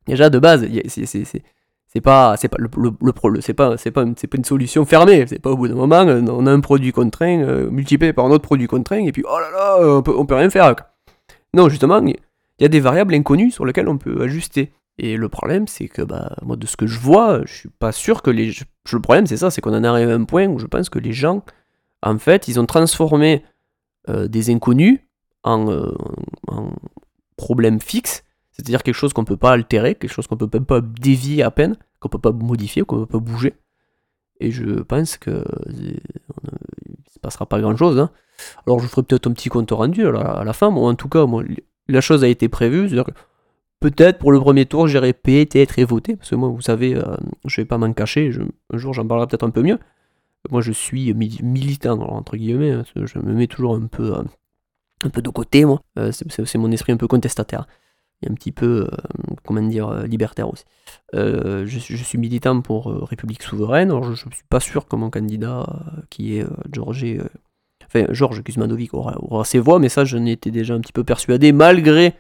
Déjà, 0.07 0.29
de 0.31 0.39
base, 0.39 0.63
a- 0.63 0.67
c'est, 0.87 1.05
c'est, 1.05 2.01
pas, 2.01 2.35
c'est 2.37 2.47
pas 2.47 2.57
le, 2.59 2.69
le, 2.77 2.91
le 3.01 3.41
c'est 3.41 3.53
pas, 3.53 3.77
c'est 3.77 3.91
pas, 3.91 4.01
une- 4.01 4.15
c'est 4.17 4.25
pas 4.27 4.37
une 4.37 4.45
solution 4.45 4.83
fermée. 4.85 5.25
C'est 5.27 5.37
pas 5.39 5.51
au 5.51 5.57
bout 5.57 5.67
d'un 5.67 5.75
moment, 5.75 6.01
on 6.01 6.45
a 6.47 6.51
un 6.51 6.59
produit 6.59 6.91
contraint 6.91 7.67
multiplié 7.69 8.11
par 8.13 8.25
un 8.25 8.31
autre 8.31 8.43
produit 8.43 8.65
contraint, 8.67 9.05
et 9.05 9.11
puis 9.11 9.23
oh 9.27 9.37
là 9.39 9.51
là, 9.51 9.77
on 9.97 10.01
peut, 10.01 10.13
on 10.17 10.25
peut 10.25 10.35
rien 10.35 10.49
faire. 10.49 10.73
Non, 11.55 11.69
justement, 11.69 11.99
il 12.05 12.15
y 12.59 12.65
a 12.65 12.67
des 12.67 12.79
variables 12.81 13.13
inconnues 13.15 13.49
sur 13.51 13.65
lesquelles 13.65 13.87
on 13.87 13.97
peut 13.97 14.21
ajuster. 14.21 14.73
Et 14.97 15.17
le 15.17 15.29
problème, 15.29 15.67
c'est 15.67 15.87
que, 15.87 16.01
bah, 16.01 16.35
moi, 16.41 16.55
de 16.57 16.67
ce 16.67 16.77
que 16.77 16.85
je 16.85 16.99
vois, 16.99 17.41
je 17.45 17.53
suis 17.53 17.69
pas 17.69 17.91
sûr 17.91 18.21
que 18.21 18.29
les. 18.29 18.51
Le 18.91 18.99
problème, 19.01 19.25
c'est 19.25 19.37
ça, 19.37 19.49
c'est 19.51 19.61
qu'on 19.61 19.73
en 19.73 19.83
arrive 19.83 20.09
à 20.09 20.13
un 20.13 20.25
point 20.25 20.47
où 20.47 20.59
je 20.59 20.67
pense 20.67 20.89
que 20.89 20.99
les 20.99 21.13
gens, 21.13 21.43
en 22.03 22.17
fait, 22.17 22.47
ils 22.47 22.59
ont 22.59 22.65
transformé 22.65 23.43
euh, 24.09 24.27
des 24.27 24.49
inconnus 24.51 24.99
en, 25.43 25.69
euh, 25.71 25.91
en 26.47 26.71
problèmes 27.37 27.79
fixes, 27.81 28.23
c'est-à-dire 28.51 28.83
quelque 28.83 28.95
chose 28.95 29.13
qu'on 29.13 29.25
peut 29.25 29.37
pas 29.37 29.51
altérer, 29.51 29.95
quelque 29.95 30.13
chose 30.13 30.27
qu'on 30.27 30.37
peut 30.37 30.49
même 30.53 30.65
pas 30.65 30.81
dévier 30.81 31.43
à 31.43 31.51
peine, 31.51 31.75
qu'on 31.99 32.09
peut 32.09 32.19
pas 32.19 32.31
modifier, 32.31 32.83
qu'on 32.83 32.99
peut 32.99 33.05
pas 33.05 33.19
bouger. 33.19 33.53
Et 34.39 34.51
je 34.51 34.81
pense 34.81 35.17
que 35.17 35.31
euh, 35.31 35.43
on, 35.67 36.47
euh, 36.47 36.57
se 37.13 37.19
passera 37.19 37.45
pas 37.45 37.59
grand-chose. 37.59 37.99
hein. 37.99 38.11
Alors 38.67 38.79
je 38.79 38.87
ferai 38.87 39.03
peut-être 39.03 39.27
un 39.27 39.33
petit 39.33 39.49
compte 39.49 39.71
rendu 39.71 40.05
à 40.07 40.43
la, 40.43 40.53
fin, 40.53 40.71
mais 40.71 40.79
en 40.79 40.95
tout 40.95 41.09
cas, 41.09 41.25
moi, 41.25 41.43
la 41.87 42.01
chose 42.01 42.23
a 42.23 42.27
été 42.27 42.49
prévue, 42.49 42.87
c'est-à-dire 42.89 43.05
que 43.05 43.19
peut-être 43.79 44.17
pour 44.19 44.31
le 44.31 44.39
premier 44.39 44.65
tour, 44.65 44.87
j'irai 44.87 45.13
peut-être 45.13 45.77
et 45.79 45.85
voter, 45.85 46.15
parce 46.15 46.29
que 46.29 46.35
moi, 46.35 46.49
vous 46.49 46.61
savez, 46.61 46.95
euh, 46.95 47.15
je 47.45 47.61
vais 47.61 47.65
pas 47.65 47.77
m'en 47.77 47.93
cacher, 47.93 48.31
un 48.73 48.77
jour 48.77 48.93
j'en 48.93 49.05
parlerai 49.05 49.27
peut-être 49.27 49.43
un 49.43 49.51
peu 49.51 49.61
mieux. 49.61 49.79
Moi, 50.51 50.61
je 50.61 50.71
suis 50.71 51.13
mi- 51.13 51.39
militant, 51.41 51.99
entre 52.01 52.37
guillemets, 52.37 52.71
hein, 52.71 52.83
je 52.95 53.19
me 53.19 53.33
mets 53.33 53.47
toujours 53.47 53.75
un 53.75 53.87
peu, 53.87 54.15
euh, 54.15 54.23
un 55.03 55.09
peu 55.09 55.21
de 55.21 55.29
côté, 55.29 55.65
moi. 55.65 55.81
Euh, 55.97 56.11
c'est- 56.11 56.55
mon 56.57 56.71
esprit 56.71 56.91
un 56.93 56.97
peu 56.97 57.07
contestataire. 57.07 57.67
Et 58.21 58.29
un 58.29 58.33
petit 58.33 58.51
peu, 58.53 58.87
euh, 58.91 59.35
comment 59.45 59.61
dire, 59.61 60.03
libertaire 60.07 60.49
aussi. 60.49 60.63
Je, 61.13 61.77
suis- 61.79 61.97
je 61.97 62.03
suis 62.03 62.17
militant 62.17 62.61
pour 62.61 62.87
République 63.09 63.43
souveraine, 63.43 63.89
alors 63.89 64.03
je 64.03 64.11
ne 64.11 64.15
suis 64.15 64.45
pas 64.49 64.59
sûr 64.59 64.87
que 64.87 64.95
mon 64.95 65.09
candidat, 65.09 65.65
qui 66.09 66.37
est 66.37 66.45
Georges, 66.71 67.03
enfin 67.95 68.11
Georges 68.11 68.43
Kuzmanovic, 68.43 68.93
aura, 68.93 69.45
ses 69.45 69.59
voix, 69.59 69.79
mais 69.79 69.89
ça, 69.89 70.05
je 70.05 70.17
n'étais 70.17 70.51
déjà 70.51 70.73
un 70.73 70.79
petit 70.79 70.93
peu 70.93 71.03
persuadé, 71.03 71.51
malgré 71.51 72.13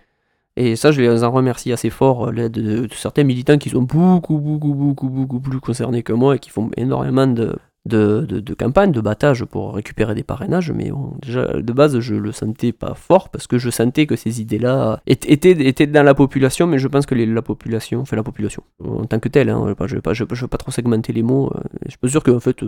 et 0.57 0.75
ça, 0.77 0.91
je 0.91 1.01
les 1.01 1.23
en 1.23 1.31
remercie 1.31 1.73
assez 1.73 1.89
fort, 1.89 2.27
euh, 2.27 2.31
l'aide 2.31 2.53
de, 2.53 2.87
certains 2.93 3.23
militants 3.23 3.57
qui 3.57 3.69
sont 3.69 3.81
beaucoup, 3.81 4.37
beaucoup, 4.37 4.73
beaucoup, 4.73 5.09
beaucoup 5.09 5.39
plus 5.41 5.59
concernés 5.59 6.01
que 6.01 6.13
moi 6.13 6.37
et 6.37 6.39
qui 6.39 6.49
font 6.49 6.71
énormément 6.77 7.27
de, 7.27 7.57
de, 7.85 8.21
de, 8.21 8.53
campagnes, 8.53 8.93
de 8.93 9.01
battages 9.01 9.43
pour 9.43 9.75
récupérer 9.75 10.15
des 10.15 10.23
parrainages. 10.23 10.71
Mais 10.71 10.91
bon, 10.91 11.11
déjà, 11.21 11.61
de 11.61 11.73
base, 11.73 11.99
je 11.99 12.15
le 12.15 12.31
sentais 12.31 12.71
pas 12.71 12.93
fort 12.93 13.27
parce 13.29 13.47
que 13.47 13.57
je 13.57 13.69
sentais 13.69 14.05
que 14.05 14.15
ces 14.15 14.39
idées-là 14.39 15.01
étaient, 15.07 15.51
étaient, 15.51 15.87
dans 15.87 16.03
la 16.03 16.13
population, 16.13 16.67
mais 16.67 16.79
je 16.79 16.87
pense 16.87 17.05
que 17.05 17.15
la 17.15 17.41
population, 17.41 17.99
enfin 17.99 18.15
la 18.15 18.23
population, 18.23 18.63
en 18.81 19.05
tant 19.05 19.19
que 19.19 19.27
telle, 19.27 19.49
hein, 19.49 19.61
je 19.65 19.95
ne 19.95 19.97
vais, 19.97 20.01
pas- 20.01 20.13
pas- 20.49 20.57
trop 20.57 20.71
segmenter 20.71 21.11
les 21.11 21.23
mots, 21.23 21.51
euh, 21.53 21.59
je 21.85 21.95
suis 22.01 22.11
sûr 22.11 22.23
que 22.23 22.39
fait, 22.39 22.63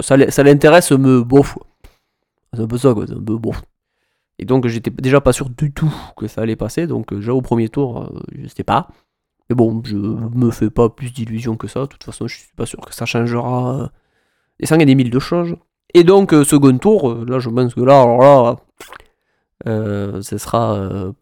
ça, 0.00 0.16
ça 0.30 0.42
l'intéresse, 0.42 0.90
me 0.90 1.22
bof. 1.22 1.58
C'est 2.52 2.60
un 2.62 2.66
peu 2.66 2.78
ça, 2.78 2.94
quoi, 2.94 3.06
c'est 3.06 3.14
un 3.14 3.22
peu 3.22 3.36
bof. 3.36 3.62
Et 4.38 4.44
donc 4.44 4.66
j'étais 4.66 4.90
déjà 4.90 5.20
pas 5.20 5.32
sûr 5.32 5.48
du 5.48 5.72
tout 5.72 5.92
que 6.16 6.26
ça 6.26 6.42
allait 6.42 6.56
passer, 6.56 6.86
donc 6.86 7.12
euh, 7.12 7.16
déjà 7.16 7.32
au 7.32 7.40
premier 7.40 7.68
tour, 7.70 8.02
euh, 8.02 8.20
je 8.38 8.48
sais 8.48 8.64
pas. 8.64 8.88
Mais 9.48 9.56
bon, 9.56 9.80
je 9.84 9.96
me 9.96 10.50
fais 10.50 10.70
pas 10.70 10.90
plus 10.90 11.12
d'illusions 11.12 11.56
que 11.56 11.68
ça, 11.68 11.80
de 11.82 11.86
toute 11.86 12.04
façon 12.04 12.26
je 12.26 12.36
suis 12.36 12.54
pas 12.54 12.66
sûr 12.66 12.80
que 12.80 12.94
ça 12.94 13.06
changera 13.06 13.80
euh, 13.80 13.88
des 14.60 14.66
cent 14.66 14.78
et 14.78 14.84
des 14.84 14.94
mille 14.94 15.10
de 15.10 15.18
choses. 15.18 15.56
Et 15.94 16.04
donc 16.04 16.34
euh, 16.34 16.44
second 16.44 16.76
tour, 16.76 17.10
euh, 17.10 17.24
là 17.26 17.38
je 17.38 17.48
pense 17.48 17.74
que 17.74 17.80
là, 17.80 18.02
alors 18.02 18.18
là, 18.18 18.56
euh, 19.66 20.20
ce 20.20 20.36
sera 20.36 20.74
euh, 20.74 21.12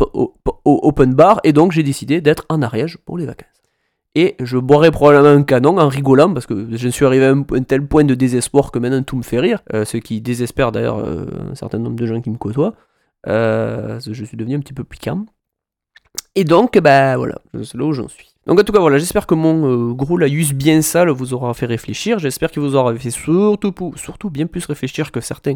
open 0.64 1.14
bar, 1.14 1.38
et 1.44 1.52
donc 1.52 1.70
j'ai 1.70 1.84
décidé 1.84 2.20
d'être 2.20 2.44
en 2.48 2.62
Ariège 2.62 2.98
pour 2.98 3.16
les 3.16 3.26
vacances. 3.26 3.53
Et 4.14 4.36
je 4.40 4.58
boirai 4.58 4.92
probablement 4.92 5.28
un 5.28 5.42
canon 5.42 5.78
en 5.78 5.88
rigolant 5.88 6.32
parce 6.32 6.46
que 6.46 6.68
je 6.70 6.88
suis 6.88 7.04
arrivé 7.04 7.26
à 7.26 7.32
un, 7.32 7.42
tel 7.62 7.84
point 7.84 8.04
de 8.04 8.14
désespoir 8.14 8.70
que 8.70 8.78
maintenant 8.78 9.02
tout 9.02 9.16
me 9.16 9.22
fait 9.22 9.40
rire, 9.40 9.60
euh, 9.72 9.84
ce 9.84 9.96
qui 9.96 10.20
désespère 10.20 10.70
d'ailleurs 10.70 10.98
euh, 10.98 11.26
un 11.50 11.54
certain 11.56 11.78
nombre 11.78 11.96
de 11.96 12.06
gens 12.06 12.20
qui 12.20 12.30
me 12.30 12.36
côtoient. 12.36 12.74
Euh, 13.26 13.98
je 14.00 14.24
suis 14.24 14.36
devenu 14.36 14.54
un 14.54 14.60
petit 14.60 14.72
peu 14.72 14.84
calme. 14.84 15.26
Et 16.36 16.44
donc, 16.44 16.78
bah 16.78 17.16
voilà, 17.16 17.40
c'est 17.64 17.74
là 17.74 17.84
où 17.84 17.92
j'en 17.92 18.06
suis. 18.06 18.34
Donc 18.46 18.60
en 18.60 18.62
tout 18.62 18.72
cas, 18.72 18.78
voilà, 18.78 18.98
j'espère 18.98 19.26
que 19.26 19.34
mon 19.34 19.92
gros 19.92 20.16
laïus 20.16 20.52
bien 20.52 20.80
sale 20.82 21.10
vous 21.10 21.34
aura 21.34 21.52
fait 21.54 21.66
réfléchir. 21.66 22.20
J'espère 22.20 22.52
qu'il 22.52 22.62
vous 22.62 22.76
aura 22.76 22.94
fait 22.94 23.10
surtout, 23.10 24.30
bien 24.30 24.46
plus 24.46 24.64
réfléchir 24.66 25.10
que 25.10 25.20
certains. 25.20 25.54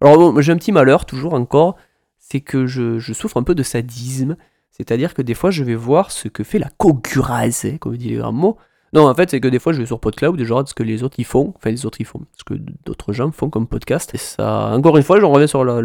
Alors 0.00 0.16
bon, 0.16 0.40
j'ai 0.40 0.52
un 0.52 0.56
petit 0.56 0.72
malheur, 0.72 1.04
toujours 1.04 1.34
encore, 1.34 1.76
c'est 2.18 2.40
que 2.40 2.66
je 2.66 3.12
souffre 3.12 3.36
un 3.36 3.42
peu 3.42 3.54
de 3.54 3.62
sadisme. 3.62 4.36
C'est-à-dire 4.70 5.14
que 5.14 5.22
des 5.22 5.34
fois, 5.34 5.50
je 5.50 5.62
vais 5.64 5.74
voir 5.74 6.10
ce 6.10 6.28
que 6.28 6.42
fait 6.44 6.58
la 6.58 6.68
concurrence, 6.78 7.64
hein, 7.64 7.76
comme 7.80 7.96
dit 7.96 8.08
les 8.10 8.16
grands 8.16 8.32
mots. 8.32 8.56
Non, 8.92 9.06
en 9.08 9.14
fait, 9.14 9.30
c'est 9.30 9.38
que 9.40 9.46
des 9.46 9.60
fois, 9.60 9.72
je 9.72 9.78
vais 9.78 9.86
sur 9.86 10.00
PodCloud 10.00 10.40
et 10.40 10.44
je 10.44 10.52
regarde 10.52 10.66
ce 10.68 10.74
que 10.74 10.82
les 10.82 11.04
autres 11.04 11.20
y 11.20 11.24
font. 11.24 11.52
Enfin, 11.56 11.70
les 11.70 11.86
autres 11.86 12.00
y 12.00 12.04
font. 12.04 12.22
Ce 12.36 12.42
que 12.42 12.54
d'autres 12.84 13.12
gens 13.12 13.30
font 13.30 13.48
comme 13.48 13.68
podcast. 13.68 14.12
Et 14.14 14.18
ça, 14.18 14.72
encore 14.74 14.96
une 14.96 15.04
fois, 15.04 15.20
j'en 15.20 15.30
reviens 15.30 15.46
sur 15.46 15.62
le, 15.62 15.80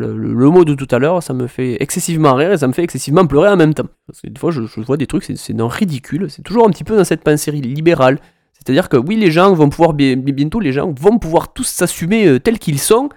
mot 0.50 0.66
de 0.66 0.74
tout 0.74 0.88
à 0.90 0.98
l'heure. 0.98 1.22
Ça 1.22 1.34
me 1.34 1.46
fait 1.46 1.78
excessivement 1.84 2.34
rire 2.34 2.52
et 2.52 2.58
ça 2.58 2.68
me 2.68 2.74
fait 2.74 2.82
excessivement 2.84 3.28
pleurer 3.28 3.50
en 3.50 3.58
même 3.58 3.76
temps. 3.76 3.86
Parce 4.08 4.22
que 4.22 4.28
des 4.28 4.40
fois, 4.40 4.50
je, 4.50 4.62
vois 4.82 4.98
des 4.98 5.06
trucs, 5.06 5.24
c'est- 5.24 5.54
ridicule. 5.62 6.32
C'est 6.32 6.42
toujours 6.42 6.66
un 6.66 6.72
petit 6.72 6.84
peu 6.84 6.98
dans 6.98 7.04
cette 7.04 7.24
pensée 7.24 7.52
libérale. 7.52 8.20
C'est-à-dire 8.54 8.90
que 8.90 8.98
oui, 8.98 9.18
les 9.18 9.30
gens 9.30 9.54
vont 9.54 9.70
pouvoir, 9.70 9.94
bi- 9.94 10.16
bi- 10.16 10.32
bientôt, 10.34 10.60
les 10.60 10.72
gens 10.74 10.92
vont 10.98 11.20
pouvoir 11.20 11.54
tous 11.54 11.68
s'assumer 11.68 12.26
euh, 12.28 12.40
tels 12.40 12.58
qu'ils 12.58 12.80
sont, 12.80 13.10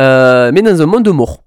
euh, 0.00 0.50
mais 0.54 0.62
dans 0.62 0.80
un 0.80 0.86
monde 0.86 1.06
mort. 1.10 1.43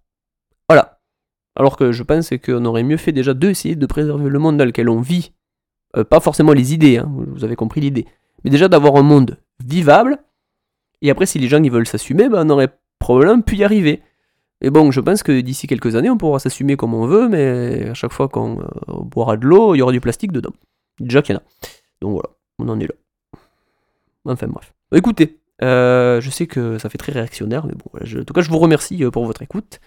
Alors 1.57 1.75
que 1.75 1.91
je 1.91 2.03
pense 2.03 2.29
qu'on 2.45 2.63
aurait 2.65 2.83
mieux 2.83 2.97
fait 2.97 3.11
déjà 3.11 3.33
d'essayer 3.33 3.75
de 3.75 3.85
préserver 3.87 4.29
le 4.29 4.37
monde 4.37 4.57
dans 4.57 4.65
lequel 4.65 4.89
on 4.89 5.01
vit. 5.01 5.33
Euh, 5.95 6.03
pas 6.03 6.19
forcément 6.19 6.53
les 6.53 6.75
idées, 6.75 6.97
hein, 6.97 7.11
vous 7.11 7.43
avez 7.43 7.55
compris 7.55 7.81
l'idée. 7.81 8.05
Mais 8.43 8.51
déjà 8.51 8.67
d'avoir 8.67 8.95
un 8.95 9.01
monde 9.01 9.39
vivable. 9.65 10.19
Et 11.01 11.09
après, 11.09 11.25
si 11.25 11.39
les 11.39 11.47
gens 11.47 11.61
ils 11.63 11.71
veulent 11.71 11.87
s'assumer, 11.87 12.29
ben, 12.29 12.45
on 12.45 12.49
aurait 12.51 12.77
probablement 12.99 13.41
pu 13.41 13.55
y 13.55 13.63
arriver. 13.63 14.03
Et 14.61 14.69
bon, 14.69 14.91
je 14.91 15.01
pense 15.01 15.23
que 15.23 15.41
d'ici 15.41 15.65
quelques 15.65 15.95
années, 15.95 16.11
on 16.11 16.17
pourra 16.17 16.37
s'assumer 16.37 16.77
comme 16.77 16.93
on 16.93 17.07
veut, 17.07 17.27
mais 17.27 17.89
à 17.89 17.95
chaque 17.95 18.13
fois 18.13 18.29
qu'on 18.29 18.59
euh, 18.61 18.65
boira 19.01 19.35
de 19.35 19.45
l'eau, 19.47 19.73
il 19.73 19.79
y 19.79 19.81
aura 19.81 19.91
du 19.91 20.01
plastique 20.01 20.31
dedans. 20.31 20.53
Déjà 20.99 21.23
qu'il 21.23 21.33
y 21.33 21.37
en 21.37 21.41
a. 21.41 21.43
Donc 22.01 22.11
voilà, 22.11 22.29
on 22.59 22.69
en 22.69 22.79
est 22.79 22.87
là. 22.87 22.93
Enfin 24.25 24.47
bref. 24.47 24.75
Écoutez, 24.93 25.39
euh, 25.63 26.21
je 26.21 26.29
sais 26.29 26.45
que 26.45 26.77
ça 26.77 26.89
fait 26.89 26.99
très 26.99 27.13
réactionnaire, 27.13 27.65
mais 27.65 27.73
bon, 27.73 27.89
en 27.99 28.23
tout 28.23 28.33
cas, 28.33 28.41
je 28.41 28.49
vous 28.51 28.59
remercie 28.59 29.03
pour 29.11 29.25
votre 29.25 29.41
écoute. 29.41 29.79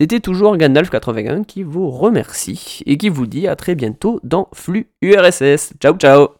C'était 0.00 0.20
toujours 0.20 0.56
Gandalf81 0.56 1.44
qui 1.44 1.64
vous 1.64 1.90
remercie 1.90 2.82
et 2.86 2.96
qui 2.96 3.08
vous 3.08 3.26
dit 3.26 3.48
à 3.48 3.56
très 3.56 3.74
bientôt 3.74 4.20
dans 4.22 4.48
Flux 4.54 4.90
URSS. 5.02 5.72
Ciao 5.80 5.96
ciao 5.96 6.37